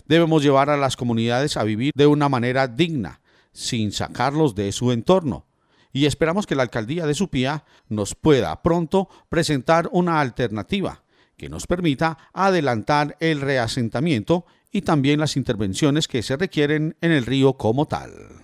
debemos 0.06 0.42
llevar 0.42 0.70
a 0.70 0.76
las 0.76 0.96
comunidades 0.96 1.56
a 1.56 1.64
vivir 1.64 1.92
de 1.94 2.06
una 2.06 2.28
manera 2.28 2.68
digna, 2.68 3.20
sin 3.52 3.92
sacarlos 3.92 4.54
de 4.54 4.72
su 4.72 4.92
entorno. 4.92 5.46
Y 5.92 6.06
esperamos 6.06 6.46
que 6.46 6.56
la 6.56 6.64
alcaldía 6.64 7.06
de 7.06 7.14
Supía 7.14 7.64
nos 7.88 8.14
pueda 8.14 8.62
pronto 8.62 9.08
presentar 9.28 9.88
una 9.92 10.20
alternativa 10.20 11.04
que 11.36 11.48
nos 11.48 11.66
permita 11.66 12.18
adelantar 12.32 13.16
el 13.20 13.40
reasentamiento 13.40 14.44
y 14.72 14.82
también 14.82 15.20
las 15.20 15.36
intervenciones 15.36 16.08
que 16.08 16.22
se 16.22 16.36
requieren 16.36 16.96
en 17.00 17.12
el 17.12 17.26
río 17.26 17.54
como 17.54 17.86
tal. 17.86 18.43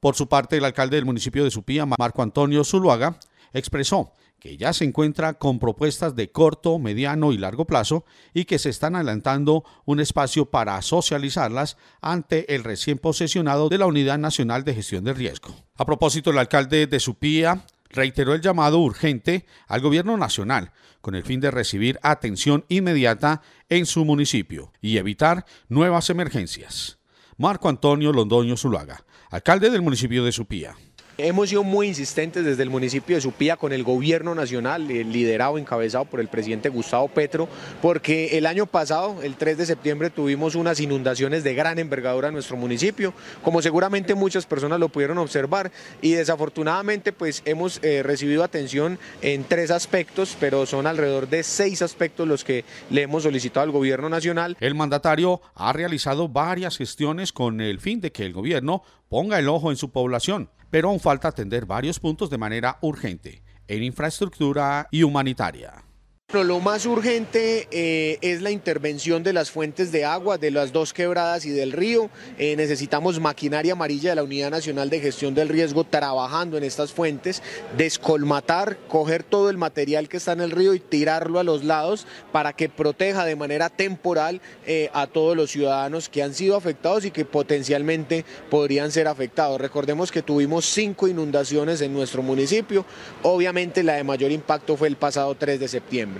Por 0.00 0.14
su 0.14 0.28
parte, 0.28 0.56
el 0.56 0.64
alcalde 0.64 0.96
del 0.96 1.04
municipio 1.04 1.44
de 1.44 1.50
Supía, 1.50 1.86
Marco 1.86 2.22
Antonio 2.22 2.64
Zuluaga, 2.64 3.18
expresó 3.52 4.12
que 4.38 4.56
ya 4.56 4.72
se 4.72 4.84
encuentra 4.84 5.34
con 5.34 5.58
propuestas 5.58 6.14
de 6.14 6.30
corto, 6.30 6.78
mediano 6.78 7.32
y 7.32 7.38
largo 7.38 7.66
plazo 7.66 8.04
y 8.32 8.44
que 8.44 8.58
se 8.58 8.70
están 8.70 8.94
adelantando 8.94 9.64
un 9.84 10.00
espacio 10.00 10.46
para 10.46 10.80
socializarlas 10.82 11.76
ante 12.00 12.54
el 12.54 12.62
recién 12.62 12.98
posesionado 12.98 13.68
de 13.68 13.78
la 13.78 13.86
Unidad 13.86 14.18
Nacional 14.18 14.64
de 14.64 14.74
Gestión 14.74 15.04
del 15.04 15.16
Riesgo. 15.16 15.54
A 15.76 15.84
propósito, 15.84 16.30
el 16.30 16.38
alcalde 16.38 16.86
de 16.86 17.00
Supía 17.00 17.64
reiteró 17.90 18.34
el 18.34 18.40
llamado 18.40 18.78
urgente 18.78 19.46
al 19.66 19.80
gobierno 19.80 20.16
nacional 20.16 20.72
con 21.00 21.14
el 21.14 21.24
fin 21.24 21.40
de 21.40 21.50
recibir 21.50 21.98
atención 22.02 22.64
inmediata 22.68 23.42
en 23.68 23.86
su 23.86 24.04
municipio 24.04 24.72
y 24.80 24.98
evitar 24.98 25.46
nuevas 25.68 26.10
emergencias. 26.10 26.98
Marco 27.40 27.68
Antonio 27.68 28.12
Londoño 28.12 28.56
Zuluaga, 28.56 29.04
alcalde 29.30 29.70
del 29.70 29.80
municipio 29.80 30.24
de 30.24 30.32
Supía. 30.32 30.74
Hemos 31.20 31.48
sido 31.48 31.64
muy 31.64 31.88
insistentes 31.88 32.44
desde 32.44 32.62
el 32.62 32.70
municipio 32.70 33.16
de 33.16 33.20
Supía 33.20 33.56
con 33.56 33.72
el 33.72 33.82
gobierno 33.82 34.36
nacional, 34.36 34.88
eh, 34.88 35.02
liderado, 35.02 35.58
encabezado 35.58 36.04
por 36.04 36.20
el 36.20 36.28
presidente 36.28 36.68
Gustavo 36.68 37.08
Petro, 37.08 37.48
porque 37.82 38.38
el 38.38 38.46
año 38.46 38.66
pasado, 38.66 39.20
el 39.24 39.34
3 39.34 39.58
de 39.58 39.66
septiembre, 39.66 40.10
tuvimos 40.10 40.54
unas 40.54 40.78
inundaciones 40.78 41.42
de 41.42 41.54
gran 41.54 41.80
envergadura 41.80 42.28
en 42.28 42.34
nuestro 42.34 42.56
municipio, 42.56 43.12
como 43.42 43.60
seguramente 43.62 44.14
muchas 44.14 44.46
personas 44.46 44.78
lo 44.78 44.90
pudieron 44.90 45.18
observar, 45.18 45.72
y 46.00 46.12
desafortunadamente 46.12 47.12
pues 47.12 47.42
hemos 47.46 47.80
eh, 47.82 48.04
recibido 48.04 48.44
atención 48.44 48.96
en 49.20 49.42
tres 49.42 49.72
aspectos, 49.72 50.36
pero 50.38 50.66
son 50.66 50.86
alrededor 50.86 51.28
de 51.28 51.42
seis 51.42 51.82
aspectos 51.82 52.28
los 52.28 52.44
que 52.44 52.64
le 52.90 53.02
hemos 53.02 53.24
solicitado 53.24 53.64
al 53.64 53.72
gobierno 53.72 54.08
nacional. 54.08 54.56
El 54.60 54.76
mandatario 54.76 55.40
ha 55.56 55.72
realizado 55.72 56.28
varias 56.28 56.76
gestiones 56.76 57.32
con 57.32 57.60
el 57.60 57.80
fin 57.80 58.00
de 58.00 58.12
que 58.12 58.24
el 58.24 58.32
gobierno 58.32 58.84
ponga 59.08 59.40
el 59.40 59.48
ojo 59.48 59.72
en 59.72 59.76
su 59.76 59.90
población 59.90 60.48
pero 60.70 60.88
aún 60.88 61.00
falta 61.00 61.28
atender 61.28 61.66
varios 61.66 61.98
puntos 61.98 62.30
de 62.30 62.38
manera 62.38 62.78
urgente 62.82 63.42
en 63.66 63.82
infraestructura 63.82 64.88
y 64.90 65.02
humanitaria. 65.02 65.87
Lo 66.34 66.60
más 66.60 66.84
urgente 66.84 67.68
eh, 67.70 68.18
es 68.20 68.42
la 68.42 68.50
intervención 68.50 69.22
de 69.22 69.32
las 69.32 69.50
fuentes 69.50 69.90
de 69.92 70.04
agua, 70.04 70.36
de 70.36 70.50
las 70.50 70.74
dos 70.74 70.92
quebradas 70.92 71.46
y 71.46 71.50
del 71.50 71.72
río. 71.72 72.10
Eh, 72.36 72.54
necesitamos 72.54 73.18
maquinaria 73.18 73.72
amarilla 73.72 74.10
de 74.10 74.16
la 74.16 74.24
Unidad 74.24 74.50
Nacional 74.50 74.90
de 74.90 75.00
Gestión 75.00 75.32
del 75.32 75.48
Riesgo 75.48 75.84
trabajando 75.84 76.58
en 76.58 76.64
estas 76.64 76.92
fuentes, 76.92 77.42
descolmatar, 77.78 78.76
coger 78.88 79.22
todo 79.22 79.48
el 79.48 79.56
material 79.56 80.10
que 80.10 80.18
está 80.18 80.32
en 80.32 80.42
el 80.42 80.50
río 80.50 80.74
y 80.74 80.80
tirarlo 80.80 81.38
a 81.38 81.44
los 81.44 81.64
lados 81.64 82.06
para 82.30 82.52
que 82.52 82.68
proteja 82.68 83.24
de 83.24 83.34
manera 83.34 83.70
temporal 83.70 84.42
eh, 84.66 84.90
a 84.92 85.06
todos 85.06 85.34
los 85.34 85.50
ciudadanos 85.50 86.10
que 86.10 86.22
han 86.22 86.34
sido 86.34 86.56
afectados 86.56 87.06
y 87.06 87.10
que 87.10 87.24
potencialmente 87.24 88.26
podrían 88.50 88.92
ser 88.92 89.08
afectados. 89.08 89.58
Recordemos 89.58 90.12
que 90.12 90.20
tuvimos 90.20 90.66
cinco 90.66 91.08
inundaciones 91.08 91.80
en 91.80 91.94
nuestro 91.94 92.22
municipio. 92.22 92.84
Obviamente 93.22 93.82
la 93.82 93.94
de 93.94 94.04
mayor 94.04 94.30
impacto 94.30 94.76
fue 94.76 94.88
el 94.88 94.96
pasado 94.96 95.34
3 95.34 95.58
de 95.58 95.68
septiembre. 95.68 96.17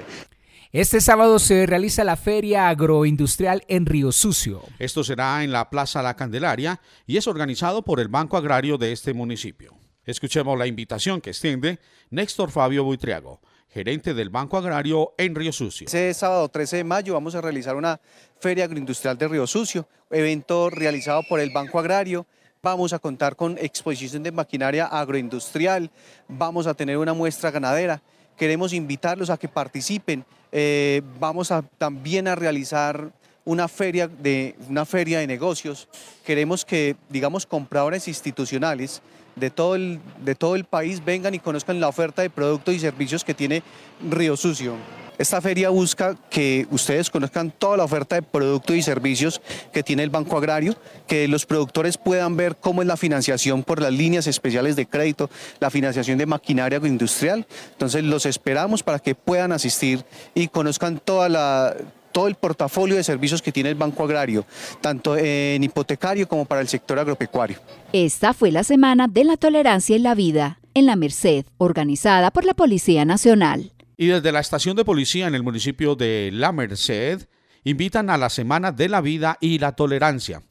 Este 0.70 1.00
sábado 1.00 1.38
se 1.38 1.64
realiza 1.64 2.04
la 2.04 2.16
Feria 2.16 2.68
Agroindustrial 2.68 3.64
en 3.68 3.86
Río 3.86 4.12
Sucio. 4.12 4.62
Esto 4.78 5.02
será 5.02 5.42
en 5.42 5.50
la 5.50 5.70
Plaza 5.70 6.02
La 6.02 6.14
Candelaria 6.14 6.78
y 7.06 7.16
es 7.16 7.26
organizado 7.26 7.80
por 7.80 8.00
el 8.00 8.08
Banco 8.08 8.36
Agrario 8.36 8.76
de 8.76 8.92
este 8.92 9.14
municipio. 9.14 9.74
Escuchemos 10.04 10.58
la 10.58 10.66
invitación 10.66 11.22
que 11.22 11.30
extiende 11.30 11.78
Néstor 12.10 12.50
Fabio 12.50 12.84
Buitriago, 12.84 13.40
gerente 13.70 14.12
del 14.12 14.28
Banco 14.28 14.58
Agrario 14.58 15.14
en 15.16 15.34
Río 15.34 15.52
Sucio. 15.52 15.86
Ese 15.86 16.12
sábado 16.12 16.50
13 16.50 16.76
de 16.76 16.84
mayo 16.84 17.14
vamos 17.14 17.34
a 17.34 17.40
realizar 17.40 17.74
una 17.74 17.98
Feria 18.38 18.64
Agroindustrial 18.64 19.16
de 19.16 19.26
Río 19.26 19.46
Sucio, 19.46 19.88
evento 20.10 20.68
realizado 20.68 21.22
por 21.28 21.40
el 21.40 21.50
Banco 21.50 21.78
Agrario. 21.78 22.26
Vamos 22.62 22.92
a 22.92 22.98
contar 22.98 23.36
con 23.36 23.56
exposición 23.56 24.22
de 24.22 24.32
maquinaria 24.32 24.84
agroindustrial, 24.84 25.90
vamos 26.28 26.66
a 26.66 26.74
tener 26.74 26.98
una 26.98 27.14
muestra 27.14 27.50
ganadera 27.50 28.02
queremos 28.38 28.72
invitarlos 28.72 29.30
a 29.30 29.36
que 29.36 29.48
participen. 29.48 30.24
Eh, 30.52 31.02
vamos 31.20 31.52
también 31.76 32.28
a 32.28 32.34
realizar 32.34 33.10
una 33.44 33.68
feria 33.68 34.08
de, 34.08 34.54
una 34.68 34.84
feria 34.84 35.18
de 35.18 35.26
negocios. 35.26 35.88
Queremos 36.24 36.64
que, 36.64 36.96
digamos, 37.08 37.46
compradores 37.46 38.08
institucionales 38.08 39.02
de 39.38 39.50
todo, 39.50 39.74
el, 39.74 40.00
de 40.24 40.34
todo 40.34 40.56
el 40.56 40.64
país 40.64 41.04
vengan 41.04 41.34
y 41.34 41.38
conozcan 41.38 41.80
la 41.80 41.88
oferta 41.88 42.22
de 42.22 42.30
productos 42.30 42.74
y 42.74 42.80
servicios 42.80 43.24
que 43.24 43.34
tiene 43.34 43.62
Río 44.10 44.36
Sucio. 44.36 44.74
Esta 45.18 45.40
feria 45.40 45.70
busca 45.70 46.16
que 46.30 46.68
ustedes 46.70 47.10
conozcan 47.10 47.50
toda 47.50 47.76
la 47.76 47.82
oferta 47.82 48.14
de 48.14 48.22
productos 48.22 48.76
y 48.76 48.82
servicios 48.82 49.40
que 49.72 49.82
tiene 49.82 50.04
el 50.04 50.10
Banco 50.10 50.38
Agrario, 50.38 50.76
que 51.08 51.26
los 51.26 51.44
productores 51.44 51.98
puedan 51.98 52.36
ver 52.36 52.54
cómo 52.54 52.82
es 52.82 52.88
la 52.88 52.96
financiación 52.96 53.64
por 53.64 53.82
las 53.82 53.92
líneas 53.92 54.28
especiales 54.28 54.76
de 54.76 54.86
crédito, 54.86 55.28
la 55.58 55.70
financiación 55.70 56.18
de 56.18 56.26
maquinaria 56.26 56.76
agroindustrial. 56.76 57.48
Entonces 57.72 58.04
los 58.04 58.26
esperamos 58.26 58.84
para 58.84 59.00
que 59.00 59.16
puedan 59.16 59.50
asistir 59.50 60.04
y 60.36 60.46
conozcan 60.46 61.00
toda 61.00 61.28
la, 61.28 61.74
todo 62.18 62.26
el 62.26 62.34
portafolio 62.34 62.96
de 62.96 63.04
servicios 63.04 63.40
que 63.40 63.52
tiene 63.52 63.68
el 63.68 63.76
Banco 63.76 64.02
Agrario, 64.02 64.44
tanto 64.80 65.16
en 65.16 65.62
hipotecario 65.62 66.26
como 66.26 66.46
para 66.46 66.60
el 66.60 66.66
sector 66.66 66.98
agropecuario. 66.98 67.58
Esta 67.92 68.34
fue 68.34 68.50
la 68.50 68.64
Semana 68.64 69.06
de 69.06 69.22
la 69.22 69.36
Tolerancia 69.36 69.94
en 69.94 70.02
la 70.02 70.16
Vida, 70.16 70.58
en 70.74 70.86
la 70.86 70.96
Merced, 70.96 71.46
organizada 71.58 72.32
por 72.32 72.44
la 72.44 72.54
Policía 72.54 73.04
Nacional. 73.04 73.70
Y 73.96 74.06
desde 74.06 74.32
la 74.32 74.40
estación 74.40 74.76
de 74.76 74.84
policía 74.84 75.28
en 75.28 75.36
el 75.36 75.44
municipio 75.44 75.94
de 75.94 76.30
La 76.32 76.50
Merced, 76.50 77.28
invitan 77.62 78.10
a 78.10 78.18
la 78.18 78.30
Semana 78.30 78.72
de 78.72 78.88
la 78.88 79.00
Vida 79.00 79.38
y 79.40 79.60
la 79.60 79.76
Tolerancia. 79.76 80.42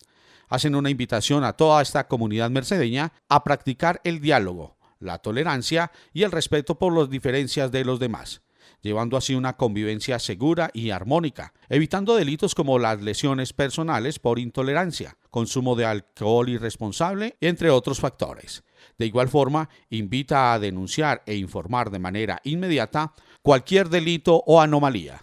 Hacen 0.47 0.73
una 0.73 0.89
invitación 0.89 1.43
a 1.43 1.51
toda 1.51 1.81
esta 1.81 2.07
comunidad 2.07 2.49
mercedeña 2.49 3.11
a 3.27 3.43
practicar 3.43 3.99
el 4.05 4.21
diálogo, 4.21 4.77
la 5.01 5.17
tolerancia 5.17 5.91
y 6.13 6.23
el 6.23 6.31
respeto 6.31 6.79
por 6.79 6.97
las 6.97 7.09
diferencias 7.09 7.73
de 7.73 7.83
los 7.83 7.99
demás, 7.99 8.41
llevando 8.81 9.17
así 9.17 9.35
una 9.35 9.57
convivencia 9.57 10.19
segura 10.19 10.69
y 10.73 10.91
armónica, 10.91 11.53
evitando 11.69 12.15
delitos 12.15 12.55
como 12.55 12.79
las 12.79 13.01
lesiones 13.01 13.51
personales 13.53 14.19
por 14.19 14.39
intolerancia, 14.39 15.17
consumo 15.29 15.75
de 15.75 15.85
alcohol 15.85 16.49
irresponsable, 16.49 17.37
entre 17.41 17.69
otros 17.69 17.99
factores. 17.99 18.63
De 18.97 19.05
igual 19.05 19.27
forma, 19.29 19.69
invita 19.89 20.53
a 20.53 20.59
denunciar 20.59 21.23
e 21.25 21.35
informar 21.35 21.91
de 21.91 21.99
manera 21.99 22.39
inmediata 22.43 23.13
cualquier 23.41 23.89
delito 23.89 24.43
o 24.45 24.61
anomalía. 24.61 25.21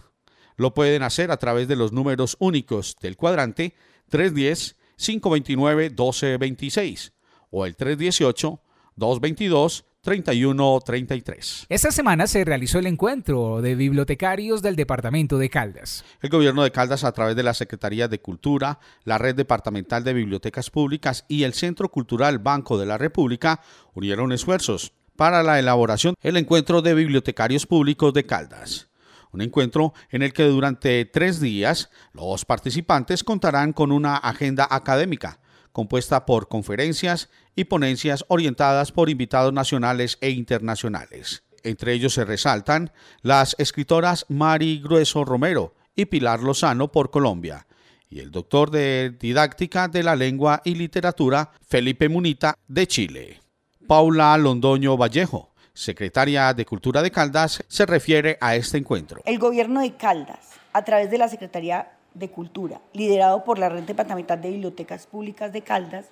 Lo 0.57 0.73
pueden 0.73 1.03
hacer 1.03 1.29
a 1.31 1.37
través 1.37 1.67
de 1.67 1.75
los 1.75 1.91
números 1.91 2.37
únicos 2.39 2.95
del 3.01 3.17
cuadrante 3.17 3.75
310-529-1226 4.11 7.11
o 7.49 7.65
el 7.65 7.75
318-222 7.75 9.83
3133. 10.05 11.65
Esta 11.67 11.91
semana 11.91 12.27
se 12.27 12.45
realizó 12.45 12.77
el 12.77 12.85
encuentro 12.85 13.59
de 13.63 13.73
bibliotecarios 13.73 14.61
del 14.61 14.75
departamento 14.75 15.39
de 15.39 15.49
Caldas. 15.49 16.05
El 16.21 16.29
gobierno 16.29 16.63
de 16.63 16.71
Caldas, 16.71 17.03
a 17.03 17.11
través 17.11 17.35
de 17.35 17.41
la 17.41 17.55
Secretaría 17.55 18.07
de 18.07 18.21
Cultura, 18.21 18.79
la 19.03 19.17
Red 19.17 19.35
Departamental 19.35 20.03
de 20.03 20.13
Bibliotecas 20.13 20.69
Públicas 20.69 21.25
y 21.27 21.41
el 21.41 21.55
Centro 21.55 21.89
Cultural 21.89 22.37
Banco 22.37 22.77
de 22.77 22.85
la 22.85 22.99
República, 22.99 23.61
unieron 23.95 24.31
esfuerzos 24.31 24.93
para 25.15 25.41
la 25.41 25.57
elaboración 25.57 26.13
del 26.21 26.37
encuentro 26.37 26.83
de 26.83 26.93
bibliotecarios 26.93 27.65
públicos 27.65 28.13
de 28.13 28.27
Caldas. 28.27 28.89
Un 29.31 29.41
encuentro 29.41 29.95
en 30.11 30.21
el 30.21 30.33
que 30.33 30.43
durante 30.43 31.03
tres 31.05 31.41
días 31.41 31.89
los 32.13 32.45
participantes 32.45 33.23
contarán 33.23 33.73
con 33.73 33.91
una 33.91 34.17
agenda 34.17 34.67
académica 34.69 35.39
compuesta 35.75 36.25
por 36.25 36.47
conferencias 36.47 37.29
y 37.53 37.65
ponencias 37.65 38.23
orientadas 38.29 38.93
por 38.93 39.09
invitados 39.09 39.51
nacionales 39.51 40.17
e 40.21 40.29
internacionales. 40.29 41.43
Entre 41.63 41.91
ellos 41.91 42.13
se 42.13 42.23
resaltan 42.23 42.93
las 43.23 43.57
escritoras 43.59 44.25
Mari 44.29 44.79
Grueso 44.79 45.25
Romero 45.25 45.75
y 45.93 46.05
Pilar 46.05 46.41
Lozano 46.41 46.93
por 46.93 47.11
Colombia, 47.11 47.67
y 48.09 48.21
el 48.21 48.31
doctor 48.31 48.71
de 48.71 49.17
didáctica 49.19 49.89
de 49.89 50.03
la 50.03 50.15
lengua 50.15 50.61
y 50.63 50.75
literatura 50.75 51.51
Felipe 51.67 52.07
Munita 52.07 52.55
de 52.69 52.87
Chile. 52.87 53.41
Paula 53.85 54.37
Londoño 54.37 54.95
Vallejo, 54.95 55.53
secretaria 55.73 56.53
de 56.53 56.65
Cultura 56.65 57.01
de 57.01 57.11
Caldas, 57.11 57.61
se 57.67 57.85
refiere 57.85 58.37
a 58.39 58.55
este 58.55 58.77
encuentro. 58.77 59.21
El 59.25 59.39
gobierno 59.39 59.81
de 59.81 59.93
Caldas, 59.97 60.51
a 60.71 60.85
través 60.85 61.11
de 61.11 61.17
la 61.17 61.27
Secretaría 61.27 61.94
de 62.15 62.31
Cultura, 62.31 62.81
liderado 62.93 63.43
por 63.43 63.59
la 63.59 63.69
Red 63.69 63.83
Departamental 63.83 64.41
de 64.41 64.49
Bibliotecas 64.49 65.05
Públicas 65.05 65.53
de 65.53 65.61
Caldas, 65.61 66.07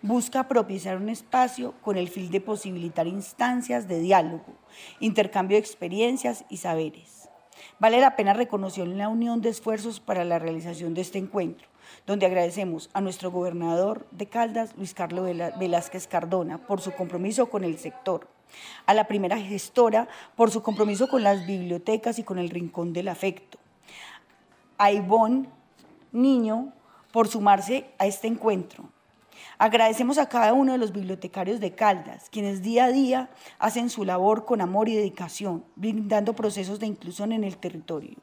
busca 0.00 0.48
propiciar 0.48 0.96
un 0.96 1.08
espacio 1.08 1.74
con 1.82 1.96
el 1.96 2.08
fin 2.08 2.30
de 2.30 2.40
posibilitar 2.40 3.06
instancias 3.06 3.88
de 3.88 4.00
diálogo, 4.00 4.54
intercambio 5.00 5.56
de 5.56 5.60
experiencias 5.60 6.44
y 6.48 6.58
saberes. 6.58 7.28
Vale 7.80 8.00
la 8.00 8.16
pena 8.16 8.32
reconocer 8.32 8.86
la 8.86 9.08
unión 9.08 9.40
de 9.40 9.50
esfuerzos 9.50 10.00
para 10.00 10.24
la 10.24 10.38
realización 10.38 10.94
de 10.94 11.00
este 11.00 11.18
encuentro, 11.18 11.68
donde 12.06 12.26
agradecemos 12.26 12.90
a 12.92 13.00
nuestro 13.00 13.30
gobernador 13.30 14.06
de 14.10 14.26
Caldas, 14.26 14.76
Luis 14.76 14.94
Carlos 14.94 15.28
Velázquez 15.58 16.06
Cardona, 16.06 16.58
por 16.66 16.80
su 16.80 16.92
compromiso 16.92 17.50
con 17.50 17.64
el 17.64 17.78
sector, 17.78 18.28
a 18.86 18.94
la 18.94 19.04
primera 19.04 19.38
gestora 19.38 20.08
por 20.36 20.50
su 20.50 20.62
compromiso 20.62 21.08
con 21.08 21.22
las 21.22 21.46
bibliotecas 21.46 22.18
y 22.18 22.22
con 22.22 22.38
el 22.38 22.50
Rincón 22.50 22.92
del 22.92 23.08
Afecto, 23.08 23.58
a 24.78 24.92
Ivonne 24.92 25.48
Niño 26.12 26.72
por 27.12 27.28
sumarse 27.28 27.90
a 27.98 28.06
este 28.06 28.28
encuentro. 28.28 28.88
Agradecemos 29.58 30.18
a 30.18 30.28
cada 30.28 30.52
uno 30.52 30.72
de 30.72 30.78
los 30.78 30.92
bibliotecarios 30.92 31.58
de 31.58 31.74
Caldas, 31.74 32.28
quienes 32.30 32.62
día 32.62 32.84
a 32.84 32.92
día 32.92 33.30
hacen 33.58 33.90
su 33.90 34.04
labor 34.04 34.44
con 34.44 34.60
amor 34.60 34.88
y 34.88 34.94
dedicación, 34.94 35.64
brindando 35.74 36.34
procesos 36.34 36.78
de 36.78 36.86
inclusión 36.86 37.32
en 37.32 37.42
el 37.42 37.56
territorio. 37.56 38.16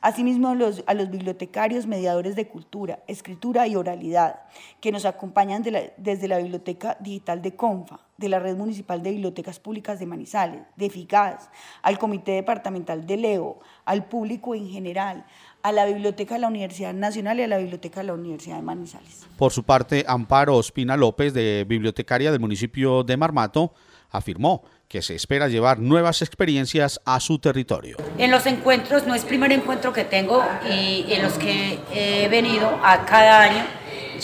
Asimismo, 0.00 0.48
a 0.48 0.54
los, 0.54 0.82
a 0.86 0.94
los 0.94 1.10
bibliotecarios 1.10 1.86
mediadores 1.86 2.34
de 2.34 2.48
cultura, 2.48 3.04
escritura 3.06 3.68
y 3.68 3.76
oralidad, 3.76 4.40
que 4.80 4.90
nos 4.90 5.04
acompañan 5.04 5.62
desde 5.96 6.28
la 6.28 6.38
Biblioteca 6.38 6.96
Digital 6.98 7.40
de 7.40 7.54
Confa, 7.54 8.00
de 8.16 8.28
la 8.28 8.38
Red 8.38 8.56
Municipal 8.56 9.02
de 9.02 9.12
Bibliotecas 9.12 9.58
Públicas 9.60 9.98
de 9.98 10.06
Manizales, 10.06 10.62
de 10.76 10.90
FIGAS, 10.90 11.50
al 11.82 11.98
Comité 11.98 12.32
Departamental 12.32 13.06
de 13.06 13.16
Leo, 13.16 13.60
al 13.84 14.06
público 14.06 14.54
en 14.54 14.68
general, 14.68 15.24
a 15.62 15.72
la 15.72 15.84
Biblioteca 15.86 16.34
de 16.34 16.40
la 16.40 16.48
Universidad 16.48 16.94
Nacional 16.94 17.38
y 17.40 17.42
a 17.42 17.48
la 17.48 17.58
Biblioteca 17.58 18.00
de 18.00 18.06
la 18.06 18.14
Universidad 18.14 18.56
de 18.56 18.62
Manizales. 18.62 19.26
Por 19.36 19.52
su 19.52 19.64
parte, 19.64 20.04
Amparo 20.06 20.56
Ospina 20.56 20.96
López, 20.96 21.34
de 21.34 21.64
bibliotecaria 21.68 22.30
del 22.30 22.40
municipio 22.40 23.02
de 23.02 23.16
Marmato, 23.16 23.72
afirmó 24.10 24.62
que 24.88 25.02
se 25.02 25.14
espera 25.14 25.48
llevar 25.48 25.78
nuevas 25.78 26.20
experiencias 26.20 27.00
a 27.04 27.20
su 27.20 27.38
territorio. 27.38 27.96
En 28.18 28.30
los 28.30 28.44
encuentros, 28.46 29.06
no 29.06 29.14
es 29.14 29.24
primer 29.24 29.52
encuentro 29.52 29.92
que 29.92 30.04
tengo 30.04 30.42
y 30.68 31.12
en 31.12 31.22
los 31.22 31.34
que 31.34 31.78
he 31.92 32.28
venido 32.28 32.68
a 32.82 33.04
cada 33.06 33.42
año, 33.42 33.64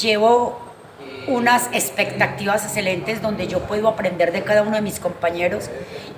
llevo 0.01 0.59
unas 1.29 1.69
expectativas 1.73 2.65
excelentes 2.65 3.23
donde 3.23 3.47
yo 3.47 3.61
puedo 3.61 3.89
aprender 3.89 4.33
de 4.33 4.43
cada 4.43 4.63
uno 4.63 4.77
de 4.77 4.83
mis 4.83 4.99
compañeros 4.99 5.71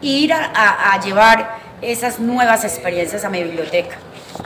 e 0.03 0.07
ir 0.07 0.33
a, 0.33 0.93
a 0.93 1.01
llevar 1.01 1.59
esas 1.83 2.19
nuevas 2.19 2.65
experiencias 2.65 3.25
a 3.25 3.31
mi 3.31 3.43
biblioteca. 3.43 3.99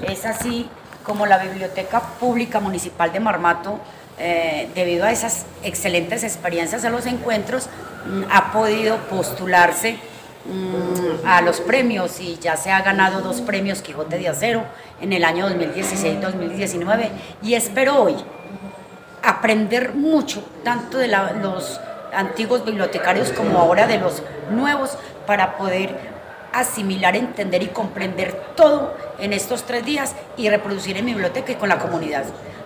Es 0.09 0.25
así 0.25 0.69
como 1.05 1.27
la 1.27 1.39
Biblioteca 1.39 2.01
Pública 2.01 2.61
Municipal 2.61 3.13
de 3.13 3.21
Marmato, 3.21 3.79
eh, 4.19 4.69
debido 4.75 5.05
a 5.05 5.11
esas 5.11 5.47
excelentes 5.63 6.23
experiencias 6.23 6.85
en 6.85 6.93
los 6.93 7.07
encuentros, 7.07 7.69
mm, 8.07 8.23
ha 8.31 8.53
podido 8.53 8.97
postularse 9.09 9.97
mm, 10.45 11.27
a 11.27 11.41
los 11.41 11.61
premios 11.61 12.21
y 12.21 12.37
ya 12.39 12.57
se 12.57 12.71
ha 12.71 12.83
ganado 12.83 13.21
dos 13.21 13.41
premios 13.41 13.81
Quijote 13.81 14.19
de 14.19 14.29
Acero 14.29 14.65
en 15.01 15.13
el 15.13 15.25
año 15.25 15.49
2016-2019 15.49 17.11
y 17.43 17.55
espero 17.55 18.03
hoy 18.03 18.17
aprender 19.23 19.95
mucho, 19.95 20.45
tanto 20.65 20.99
de 20.99 21.09
los 21.09 21.81
antiguos 22.13 22.65
bibliotecarios 22.65 23.31
como 23.31 23.59
ahora 23.59 23.87
de 23.87 23.99
los 23.99 24.23
nuevos, 24.51 24.99
para 25.27 25.57
poder 25.57 25.97
asimilar, 26.53 27.17
entender 27.17 27.63
y 27.63 27.69
comprender 27.69 28.33
todo 28.57 28.95
en 29.23 29.33
estos 29.33 29.65
tres 29.65 29.87
días 29.87 30.15
y 30.37 30.49
reproducir 30.49 30.97
en 30.97 31.05
mi 31.05 31.13
biblioteca 31.13 31.53
y 31.53 31.55
con 31.55 31.69
la 31.69 31.79
comunidad. 31.79 32.25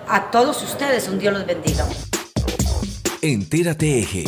A 0.09 0.31
todos 0.31 0.63
ustedes, 0.63 1.09
un 1.09 1.19
Dios 1.19 1.35
los 1.35 1.47
bendiga. 1.47 1.87
Entérate 3.23 3.99
Eje. 3.99 4.25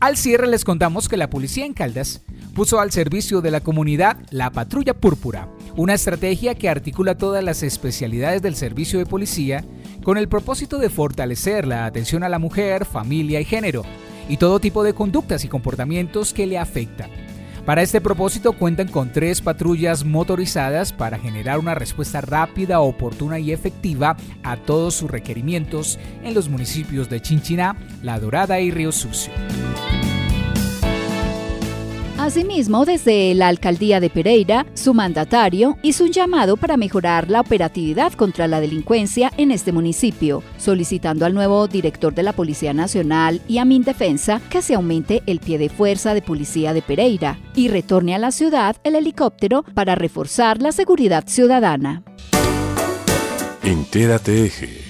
Al 0.00 0.16
cierre 0.16 0.46
les 0.46 0.64
contamos 0.64 1.08
que 1.08 1.16
la 1.16 1.30
policía 1.30 1.64
en 1.64 1.72
Caldas 1.72 2.22
puso 2.54 2.80
al 2.80 2.90
servicio 2.90 3.40
de 3.40 3.50
la 3.50 3.60
comunidad 3.60 4.18
la 4.30 4.50
Patrulla 4.50 4.94
Púrpura, 4.94 5.48
una 5.76 5.94
estrategia 5.94 6.54
que 6.54 6.68
articula 6.68 7.16
todas 7.16 7.44
las 7.44 7.62
especialidades 7.62 8.40
del 8.42 8.56
servicio 8.56 8.98
de 8.98 9.06
policía 9.06 9.64
con 10.02 10.16
el 10.16 10.28
propósito 10.28 10.78
de 10.78 10.90
fortalecer 10.90 11.66
la 11.66 11.86
atención 11.86 12.22
a 12.22 12.28
la 12.28 12.38
mujer, 12.38 12.84
familia 12.84 13.40
y 13.40 13.44
género 13.44 13.84
y 14.28 14.38
todo 14.38 14.58
tipo 14.58 14.84
de 14.84 14.94
conductas 14.94 15.44
y 15.44 15.48
comportamientos 15.48 16.32
que 16.32 16.46
le 16.46 16.58
afectan. 16.58 17.25
Para 17.66 17.82
este 17.82 18.00
propósito 18.00 18.52
cuentan 18.52 18.86
con 18.86 19.10
tres 19.10 19.40
patrullas 19.40 20.04
motorizadas 20.04 20.92
para 20.92 21.18
generar 21.18 21.58
una 21.58 21.74
respuesta 21.74 22.20
rápida, 22.20 22.78
oportuna 22.78 23.40
y 23.40 23.50
efectiva 23.50 24.16
a 24.44 24.56
todos 24.56 24.94
sus 24.94 25.10
requerimientos 25.10 25.98
en 26.22 26.32
los 26.32 26.48
municipios 26.48 27.10
de 27.10 27.20
Chinchiná, 27.20 27.76
La 28.04 28.20
Dorada 28.20 28.60
y 28.60 28.70
Río 28.70 28.92
Sucio. 28.92 29.32
Asimismo, 32.26 32.84
desde 32.84 33.32
la 33.36 33.46
alcaldía 33.46 34.00
de 34.00 34.10
Pereira, 34.10 34.66
su 34.74 34.94
mandatario 34.94 35.78
hizo 35.82 36.02
un 36.02 36.10
llamado 36.10 36.56
para 36.56 36.76
mejorar 36.76 37.30
la 37.30 37.40
operatividad 37.40 38.14
contra 38.14 38.48
la 38.48 38.58
delincuencia 38.58 39.30
en 39.36 39.52
este 39.52 39.70
municipio, 39.70 40.42
solicitando 40.58 41.24
al 41.24 41.34
nuevo 41.34 41.68
director 41.68 42.12
de 42.16 42.24
la 42.24 42.32
Policía 42.32 42.72
Nacional 42.72 43.40
y 43.46 43.58
a 43.58 43.64
Mindefensa 43.64 44.40
que 44.50 44.60
se 44.60 44.74
aumente 44.74 45.22
el 45.26 45.38
pie 45.38 45.56
de 45.56 45.68
fuerza 45.68 46.14
de 46.14 46.22
policía 46.22 46.74
de 46.74 46.82
Pereira 46.82 47.38
y 47.54 47.68
retorne 47.68 48.16
a 48.16 48.18
la 48.18 48.32
ciudad 48.32 48.74
el 48.82 48.96
helicóptero 48.96 49.62
para 49.62 49.94
reforzar 49.94 50.60
la 50.60 50.72
seguridad 50.72 51.28
ciudadana. 51.28 52.02
Entérate 53.62 54.46
Eje. 54.46 54.85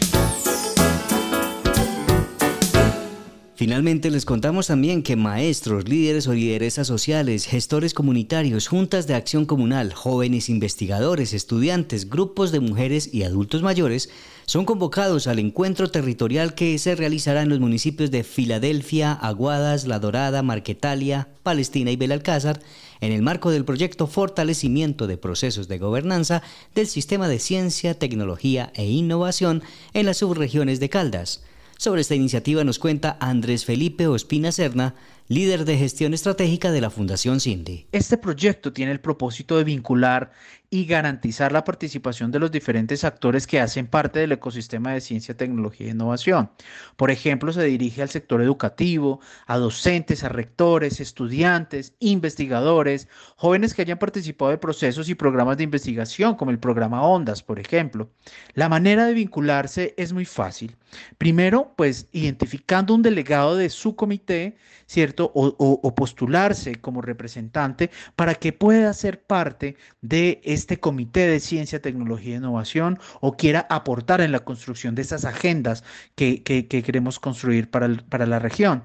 Finalmente 3.57 4.11
les 4.11 4.27
contamos 4.27 4.67
también 4.67 5.03
que 5.03 5.17
maestros, 5.17 5.89
líderes 5.89 6.27
o 6.27 6.35
lideresas 6.35 6.87
sociales, 6.87 7.47
gestores 7.47 7.95
comunitarios, 7.95 8.69
juntas 8.69 9.07
de 9.07 9.15
acción 9.15 9.47
comunal, 9.47 9.95
jóvenes 9.95 10.51
investigadores, 10.51 11.33
estudiantes, 11.33 12.11
grupos 12.11 12.53
de 12.53 12.61
mujeres 12.61 13.15
y 13.15 13.23
adultos 13.23 13.63
mayores 13.63 14.11
son 14.45 14.67
convocados 14.67 15.27
al 15.27 15.39
encuentro 15.39 15.91
territorial 15.91 16.55
que 16.55 16.77
se 16.77 16.97
realizará 16.97 17.41
en 17.41 17.49
los 17.49 17.59
municipios 17.59 18.11
de 18.11 18.25
Filadelfia, 18.25 19.15
Aguadas, 19.15 19.87
La 19.87 20.01
Dorada, 20.01 20.43
Marquetalia, 20.43 21.29
Palestina 21.43 21.91
y 21.91 21.97
Belalcázar 21.97 22.61
en 23.01 23.13
el 23.13 23.23
marco 23.23 23.51
del 23.51 23.65
proyecto 23.65 24.07
Fortalecimiento 24.07 25.07
de 25.07 25.17
Procesos 25.17 25.67
de 25.67 25.79
Gobernanza 25.79 26.43
del 26.75 26.89
Sistema 26.89 27.27
de 27.27 27.39
Ciencia, 27.39 27.99
Tecnología 27.99 28.71
e 28.75 28.85
Innovación 28.85 29.63
en 29.95 30.05
las 30.05 30.19
subregiones 30.19 30.79
de 30.79 30.91
Caldas. 30.91 31.41
Sobre 31.79 32.01
esta 32.01 32.15
iniciativa 32.15 32.65
nos 32.65 32.79
cuenta 32.79 33.19
Andrés 33.21 33.67
Felipe 33.67 34.07
Ospina 34.07 34.51
Serna, 34.51 34.95
líder 35.29 35.67
de 35.67 35.77
gestión 35.77 36.15
estratégica 36.15 36.73
de 36.73 36.81
la 36.81 36.89
Fundación 36.89 37.39
Cindy. 37.39 37.87
Este 37.93 38.17
proyecto 38.17 38.73
tiene 38.73 38.93
el 38.93 39.01
propósito 39.01 39.59
de 39.59 39.65
vincular 39.65 40.33
y 40.71 40.87
garantizar 40.87 41.53
la 41.53 41.65
participación 41.65 42.31
de 42.31 42.39
los 42.39 42.51
diferentes 42.51 43.05
actores 43.05 43.47
que 43.47 43.61
hacen 43.61 43.87
parte 43.87 44.19
del 44.19 44.33
ecosistema 44.33 44.93
de 44.93 45.01
ciencia, 45.01 45.37
tecnología 45.37 45.87
e 45.87 45.91
innovación. 45.91 46.51
Por 46.97 47.11
ejemplo, 47.11 47.53
se 47.53 47.65
dirige 47.65 48.03
al 48.03 48.11
sector 48.11 48.43
educativo, 48.43 49.21
a 49.47 49.59
docentes, 49.59 50.25
a 50.25 50.29
rectores, 50.29 51.01
estudiantes, 51.01 51.95
investigadores, 52.01 53.09
jóvenes 53.37 53.75
que 53.75 53.83
hayan 53.83 53.99
participado 53.99 54.51
de 54.51 54.59
procesos 54.59 55.09
y 55.09 55.15
programas 55.15 55.57
de 55.57 55.65
investigación, 55.65 56.35
como 56.35 56.51
el 56.51 56.59
programa 56.59 57.03
Ondas, 57.03 57.43
por 57.43 57.59
ejemplo. 57.59 58.11
La 58.55 58.69
manera 58.69 59.07
de 59.07 59.15
vincularse 59.15 59.95
es 59.97 60.13
muy 60.13 60.25
fácil. 60.25 60.77
Primero, 61.19 61.75
pues 61.77 62.09
identificando 62.13 62.95
un 62.95 63.03
delegado 63.03 63.57
de 63.57 63.71
su 63.71 63.97
comité, 63.97 64.57
¿cierto? 64.87 65.31
O, 65.35 65.95
postularse 65.95 66.77
como 66.77 67.03
representante 67.03 67.91
para 68.17 68.35
que 68.35 68.53
pueda 68.53 68.93
ser 68.95 69.23
parte 69.23 69.77
de 70.01 70.41
este 70.45 70.79
comité 70.79 71.27
de 71.27 71.41
ciencia, 71.41 71.83
tecnología 71.83 72.35
e 72.35 72.39
innovación 72.39 72.99
o 73.21 73.37
quiera 73.37 73.67
aportar 73.71 74.21
en 74.21 74.33
la 74.33 74.41
construcción 74.41 74.95
de 74.95 75.03
esas 75.03 75.25
agendas 75.25 75.85
que, 76.15 76.43
queremos 76.43 77.19
construir 77.19 77.71
para, 77.71 77.89
para 78.09 78.27
la 78.27 78.39
región. 78.39 78.85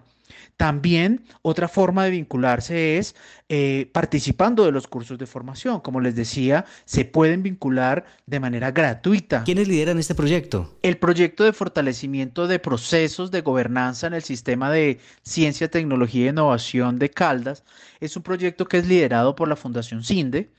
También 0.61 1.25
otra 1.41 1.67
forma 1.67 2.03
de 2.03 2.11
vincularse 2.11 2.99
es 2.99 3.15
eh, 3.49 3.89
participando 3.91 4.63
de 4.63 4.71
los 4.71 4.85
cursos 4.85 5.17
de 5.17 5.25
formación. 5.25 5.79
Como 5.79 5.99
les 6.01 6.15
decía, 6.15 6.65
se 6.85 7.03
pueden 7.03 7.41
vincular 7.41 8.05
de 8.27 8.39
manera 8.39 8.69
gratuita. 8.69 9.43
¿Quiénes 9.43 9.67
lideran 9.67 9.97
este 9.97 10.13
proyecto? 10.13 10.77
El 10.83 10.99
proyecto 10.99 11.43
de 11.45 11.53
fortalecimiento 11.53 12.45
de 12.45 12.59
procesos 12.59 13.31
de 13.31 13.41
gobernanza 13.41 14.05
en 14.05 14.13
el 14.13 14.21
sistema 14.21 14.69
de 14.69 14.99
ciencia, 15.23 15.67
tecnología 15.67 16.27
e 16.27 16.29
innovación 16.29 16.99
de 16.99 17.09
Caldas 17.09 17.63
es 17.99 18.15
un 18.15 18.21
proyecto 18.21 18.67
que 18.67 18.77
es 18.77 18.85
liderado 18.85 19.33
por 19.33 19.47
la 19.47 19.55
Fundación 19.55 20.03
CINDE 20.03 20.51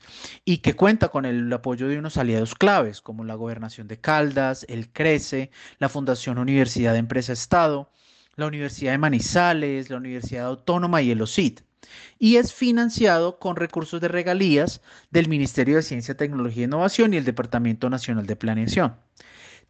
y 0.43 0.57
que 0.57 0.73
cuenta 0.73 1.07
con 1.07 1.23
el 1.23 1.53
apoyo 1.53 1.87
de 1.87 1.97
unos 1.97 2.17
aliados 2.17 2.55
claves 2.55 2.99
como 2.99 3.23
la 3.23 3.35
Gobernación 3.35 3.87
de 3.87 4.01
Caldas, 4.01 4.65
el 4.67 4.89
CRECE, 4.89 5.49
la 5.79 5.87
Fundación 5.87 6.39
Universidad 6.39 6.91
de 6.91 6.99
Empresa 6.99 7.31
Estado, 7.31 7.89
la 8.35 8.47
Universidad 8.47 8.91
de 8.91 8.97
Manizales, 8.97 9.89
la 9.89 9.97
Universidad 9.97 10.47
Autónoma 10.47 11.01
y 11.01 11.11
el 11.11 11.21
OCIT. 11.21 11.61
Y 12.17 12.37
es 12.37 12.53
financiado 12.53 13.39
con 13.39 13.55
recursos 13.55 14.01
de 14.01 14.07
regalías 14.07 14.81
del 15.11 15.27
Ministerio 15.27 15.75
de 15.75 15.83
Ciencia, 15.83 16.15
Tecnología 16.15 16.63
e 16.63 16.65
Innovación 16.65 17.13
y 17.13 17.17
el 17.17 17.25
Departamento 17.25 17.89
Nacional 17.89 18.25
de 18.25 18.35
Planeación 18.35 18.95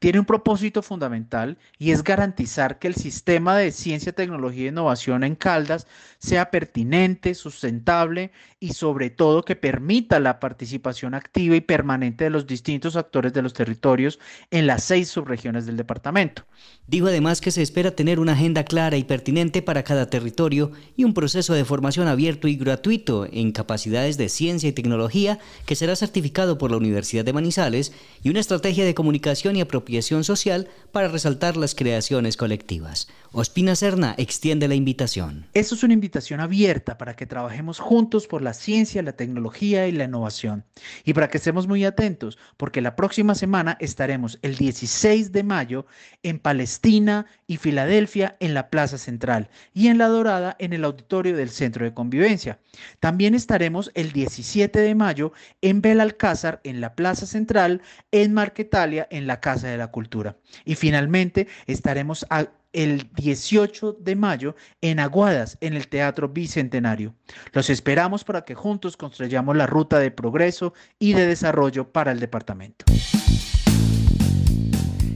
tiene 0.03 0.19
un 0.19 0.25
propósito 0.25 0.81
fundamental 0.81 1.57
y 1.79 1.91
es 1.91 2.03
garantizar 2.03 2.77
que 2.77 2.89
el 2.89 2.95
sistema 2.95 3.55
de 3.57 3.71
ciencia, 3.71 4.11
tecnología 4.11 4.65
e 4.65 4.67
innovación 4.67 5.23
en 5.23 5.33
Caldas 5.33 5.87
sea 6.19 6.51
pertinente, 6.51 7.33
sustentable 7.35 8.33
y 8.59 8.73
sobre 8.73 9.09
todo 9.11 9.45
que 9.45 9.55
permita 9.55 10.19
la 10.19 10.41
participación 10.41 11.13
activa 11.13 11.55
y 11.55 11.61
permanente 11.61 12.25
de 12.25 12.31
los 12.31 12.47
distintos 12.47 12.97
actores 12.97 13.31
de 13.31 13.41
los 13.41 13.53
territorios 13.53 14.19
en 14.51 14.67
las 14.67 14.83
seis 14.83 15.07
subregiones 15.07 15.65
del 15.65 15.77
departamento. 15.77 16.43
Dijo 16.85 17.07
además 17.07 17.39
que 17.39 17.51
se 17.51 17.61
espera 17.61 17.91
tener 17.91 18.19
una 18.19 18.33
agenda 18.33 18.65
clara 18.65 18.97
y 18.97 19.05
pertinente 19.05 19.61
para 19.61 19.83
cada 19.83 20.09
territorio 20.09 20.73
y 20.97 21.05
un 21.05 21.13
proceso 21.13 21.53
de 21.53 21.63
formación 21.63 22.09
abierto 22.09 22.49
y 22.49 22.57
gratuito 22.57 23.25
en 23.31 23.53
capacidades 23.53 24.17
de 24.17 24.27
ciencia 24.27 24.67
y 24.67 24.73
tecnología 24.73 25.39
que 25.65 25.75
será 25.75 25.95
certificado 25.95 26.57
por 26.57 26.71
la 26.71 26.77
Universidad 26.77 27.23
de 27.23 27.31
Manizales 27.31 27.93
y 28.21 28.29
una 28.29 28.41
estrategia 28.41 28.83
de 28.83 28.93
comunicación 28.93 29.55
y 29.55 29.61
apropiación 29.61 29.92
social 30.01 30.67
para 30.91 31.07
resaltar 31.07 31.57
las 31.57 31.75
creaciones 31.75 32.37
colectivas. 32.37 33.07
Ospina 33.31 33.75
Serna 33.75 34.15
extiende 34.17 34.67
la 34.67 34.75
invitación. 34.75 35.47
Esto 35.53 35.75
es 35.75 35.83
una 35.83 35.93
invitación 35.93 36.39
abierta 36.39 36.97
para 36.97 37.15
que 37.15 37.25
trabajemos 37.25 37.79
juntos 37.79 38.27
por 38.27 38.41
la 38.41 38.53
ciencia, 38.53 39.01
la 39.01 39.13
tecnología 39.13 39.87
y 39.87 39.91
la 39.91 40.05
innovación. 40.05 40.63
Y 41.03 41.13
para 41.13 41.29
que 41.29 41.37
estemos 41.37 41.67
muy 41.67 41.85
atentos, 41.85 42.37
porque 42.57 42.81
la 42.81 42.95
próxima 42.95 43.35
semana 43.35 43.77
estaremos 43.79 44.39
el 44.41 44.55
16 44.55 45.31
de 45.31 45.43
mayo 45.43 45.85
en 46.21 46.39
Palestina 46.39 47.25
y 47.53 47.57
Filadelfia 47.57 48.35
en 48.39 48.55
la 48.55 48.71
Plaza 48.71 48.97
Central 48.97 49.47
y 49.75 49.87
en 49.87 49.99
La 49.99 50.07
Dorada 50.07 50.55
en 50.57 50.73
el 50.73 50.83
auditorio 50.83 51.37
del 51.37 51.51
Centro 51.51 51.85
de 51.85 51.93
Convivencia. 51.93 52.57
También 52.99 53.35
estaremos 53.35 53.91
el 53.93 54.11
17 54.11 54.79
de 54.79 54.95
mayo 54.95 55.33
en 55.61 55.79
Belalcázar 55.79 56.61
en 56.63 56.81
la 56.81 56.95
Plaza 56.95 57.27
Central, 57.27 57.83
en 58.11 58.33
Marquetalia 58.33 59.07
en 59.11 59.27
la 59.27 59.39
Casa 59.39 59.67
de 59.67 59.77
la 59.77 59.91
Cultura. 59.91 60.35
Y 60.65 60.73
finalmente 60.73 61.47
estaremos 61.67 62.25
el 62.73 63.07
18 63.13 63.97
de 63.99 64.15
mayo 64.15 64.55
en 64.81 64.99
Aguadas, 64.99 65.59
en 65.61 65.75
el 65.75 65.87
Teatro 65.87 66.29
Bicentenario. 66.29 67.13
Los 67.51 67.69
esperamos 67.69 68.23
para 68.23 68.45
que 68.45 68.55
juntos 68.55 68.97
construyamos 68.97 69.55
la 69.55 69.67
ruta 69.67 69.99
de 69.99 70.09
progreso 70.09 70.73
y 70.97 71.13
de 71.13 71.27
desarrollo 71.27 71.91
para 71.91 72.11
el 72.11 72.19
departamento. 72.19 72.85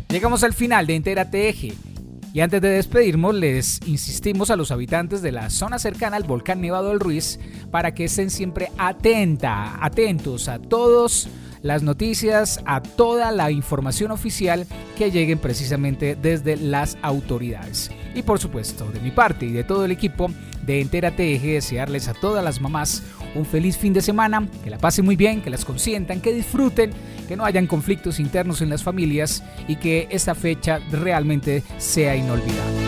Llegamos 0.10 0.44
al 0.44 0.54
final 0.54 0.86
de 0.86 0.96
Entérate 0.96 1.50
Eje. 1.50 1.74
Y 2.34 2.42
antes 2.42 2.62
de 2.62 2.70
despedirnos, 2.70 3.34
les 3.34 3.80
insistimos 3.88 4.52
a 4.52 4.56
los 4.56 4.72
habitantes 4.72 5.22
de 5.22 5.32
la 5.32 5.50
zona 5.50 5.80
cercana 5.80 6.18
al 6.18 6.24
volcán 6.24 6.62
Nevado 6.62 6.90
del 6.90 7.00
Ruiz 7.00 7.40
para 7.72 7.94
que 7.94 8.06
estén 8.06 8.30
siempre 8.30 8.72
atenta, 8.78 9.84
atentos 9.84 10.48
a 10.48 10.60
todos 10.60 11.28
las 11.68 11.84
noticias, 11.84 12.62
a 12.66 12.82
toda 12.82 13.32
la 13.32 13.52
información 13.52 14.12
oficial 14.12 14.66
que 14.98 15.12
lleguen 15.12 15.38
precisamente 15.38 16.16
desde 16.16 16.56
las 16.56 16.98
autoridades. 17.02 17.92
Y 18.16 18.24
por 18.24 18.40
supuesto, 18.40 18.90
de 18.92 19.02
mi 19.02 19.12
parte 19.12 19.46
y 19.46 19.52
de 19.52 19.64
todo 19.64 19.86
el 19.86 19.92
equipo 19.92 20.32
de 20.66 20.82
Entérate 20.82 21.34
Eje, 21.34 21.54
desearles 21.54 22.08
a 22.08 22.14
todas 22.14 22.44
las 22.44 22.62
mamás 22.62 23.04
un 23.36 23.46
feliz 23.46 23.78
fin 23.78 23.94
de 23.94 24.02
semana, 24.02 24.48
que 24.64 24.70
la 24.70 24.78
pasen 24.78 25.06
muy 25.06 25.16
bien, 25.16 25.42
que 25.42 25.50
las 25.50 25.66
consientan, 25.66 26.22
que 26.22 26.34
disfruten, 26.34 26.92
que 27.28 27.36
no 27.36 27.46
hayan 27.46 27.68
conflictos 27.68 28.20
internos 28.20 28.62
en 28.62 28.70
las 28.70 28.84
familias 28.84 29.44
y 29.68 29.76
que 29.76 30.08
esta 30.10 30.36
fecha 30.36 30.80
realmente 30.90 31.64
sea 31.78 32.16
inolvidable. 32.16 32.87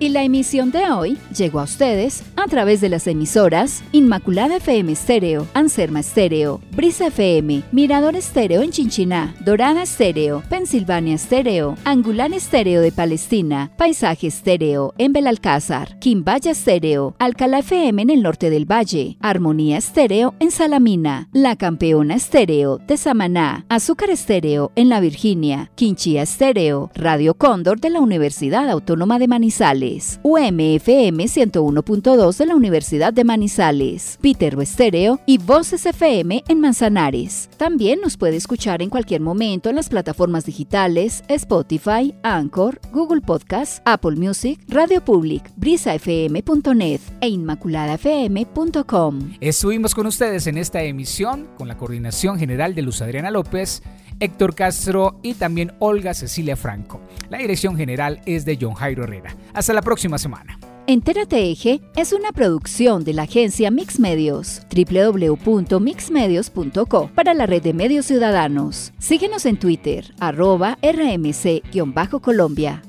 Y 0.00 0.10
la 0.10 0.22
emisión 0.22 0.70
de 0.70 0.88
hoy 0.92 1.18
llegó 1.36 1.58
a 1.58 1.64
ustedes 1.64 2.22
a 2.36 2.46
través 2.46 2.80
de 2.80 2.88
las 2.88 3.08
emisoras 3.08 3.82
Inmaculada 3.90 4.58
FM 4.58 4.92
Estéreo, 4.92 5.48
Anserma 5.54 6.00
Estéreo, 6.00 6.60
Brisa 6.70 7.08
FM, 7.08 7.64
Mirador 7.72 8.14
Estéreo 8.14 8.62
en 8.62 8.70
Chinchiná, 8.70 9.34
Dorada 9.44 9.82
Estéreo, 9.82 10.44
Pensilvania 10.48 11.16
Estéreo, 11.16 11.74
Angular 11.84 12.32
Estéreo 12.32 12.80
de 12.80 12.92
Palestina, 12.92 13.72
Paisaje 13.76 14.28
Estéreo 14.28 14.94
en 14.98 15.12
Belalcázar, 15.12 15.98
Quimbaya 15.98 16.52
Estéreo, 16.52 17.16
Alcalá 17.18 17.58
FM 17.58 18.02
en 18.02 18.10
el 18.10 18.22
norte 18.22 18.50
del 18.50 18.70
valle, 18.70 19.16
Armonía 19.20 19.78
Estéreo 19.78 20.32
en 20.38 20.52
Salamina, 20.52 21.28
La 21.32 21.56
Campeona 21.56 22.14
Estéreo 22.14 22.78
de 22.78 22.96
Samaná, 22.96 23.66
Azúcar 23.68 24.10
Estéreo 24.10 24.70
en 24.76 24.90
La 24.90 25.00
Virginia, 25.00 25.72
Quinchía 25.74 26.22
Estéreo, 26.22 26.92
Radio 26.94 27.34
Cóndor 27.34 27.80
de 27.80 27.90
la 27.90 27.98
Universidad 27.98 28.70
Autónoma 28.70 29.18
de 29.18 29.26
Manizales. 29.26 29.87
UMFM 30.22 31.24
101.2 31.24 32.36
de 32.36 32.46
la 32.46 32.54
Universidad 32.54 33.12
de 33.12 33.24
Manizales, 33.24 34.18
Peter 34.20 34.56
Estéreo 34.60 35.20
y 35.26 35.38
Voces 35.38 35.86
FM 35.86 36.44
en 36.46 36.60
Manzanares. 36.60 37.48
También 37.56 38.00
nos 38.00 38.16
puede 38.16 38.36
escuchar 38.36 38.82
en 38.82 38.90
cualquier 38.90 39.20
momento 39.20 39.70
en 39.70 39.76
las 39.76 39.88
plataformas 39.88 40.44
digitales 40.44 41.22
Spotify, 41.28 42.14
Anchor, 42.22 42.80
Google 42.92 43.20
Podcast, 43.20 43.80
Apple 43.84 44.16
Music, 44.16 44.60
Radio 44.68 45.04
Public, 45.04 45.50
brisafm.net 45.56 47.00
e 47.20 47.28
inmaculadafm.com. 47.28 49.34
Estuvimos 49.40 49.94
con 49.94 50.06
ustedes 50.06 50.46
en 50.46 50.58
esta 50.58 50.82
emisión 50.82 51.48
con 51.56 51.68
la 51.68 51.76
coordinación 51.76 52.38
general 52.38 52.74
de 52.74 52.82
Luz 52.82 53.02
Adriana 53.02 53.30
López, 53.30 53.82
Héctor 54.20 54.54
Castro 54.54 55.18
y 55.22 55.32
también 55.34 55.72
Olga 55.78 56.12
Cecilia 56.14 56.56
Franco. 56.56 57.00
La 57.30 57.38
dirección 57.38 57.76
general 57.76 58.20
es 58.26 58.44
de 58.44 58.58
John 58.60 58.74
Jairo 58.74 59.04
Herrera. 59.04 59.34
Hasta 59.54 59.72
la 59.72 59.80
próxima 59.82 60.18
semana. 60.18 60.58
Entérate 60.86 61.50
Eje 61.50 61.80
es 61.96 62.12
una 62.14 62.32
producción 62.32 63.04
de 63.04 63.12
la 63.12 63.24
agencia 63.24 63.70
Mix 63.70 64.00
Medios, 64.00 64.62
www.mixmedios.co 64.74 67.10
para 67.14 67.34
la 67.34 67.44
red 67.44 67.62
de 67.62 67.74
medios 67.74 68.06
ciudadanos. 68.06 68.94
Síguenos 68.98 69.44
en 69.44 69.58
Twitter, 69.58 70.14
arroba 70.18 70.78
rmc-colombia. 70.80 72.80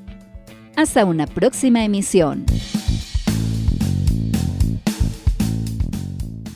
Hasta 0.78 1.04
una 1.04 1.28
próxima 1.28 1.84
emisión. 1.84 2.46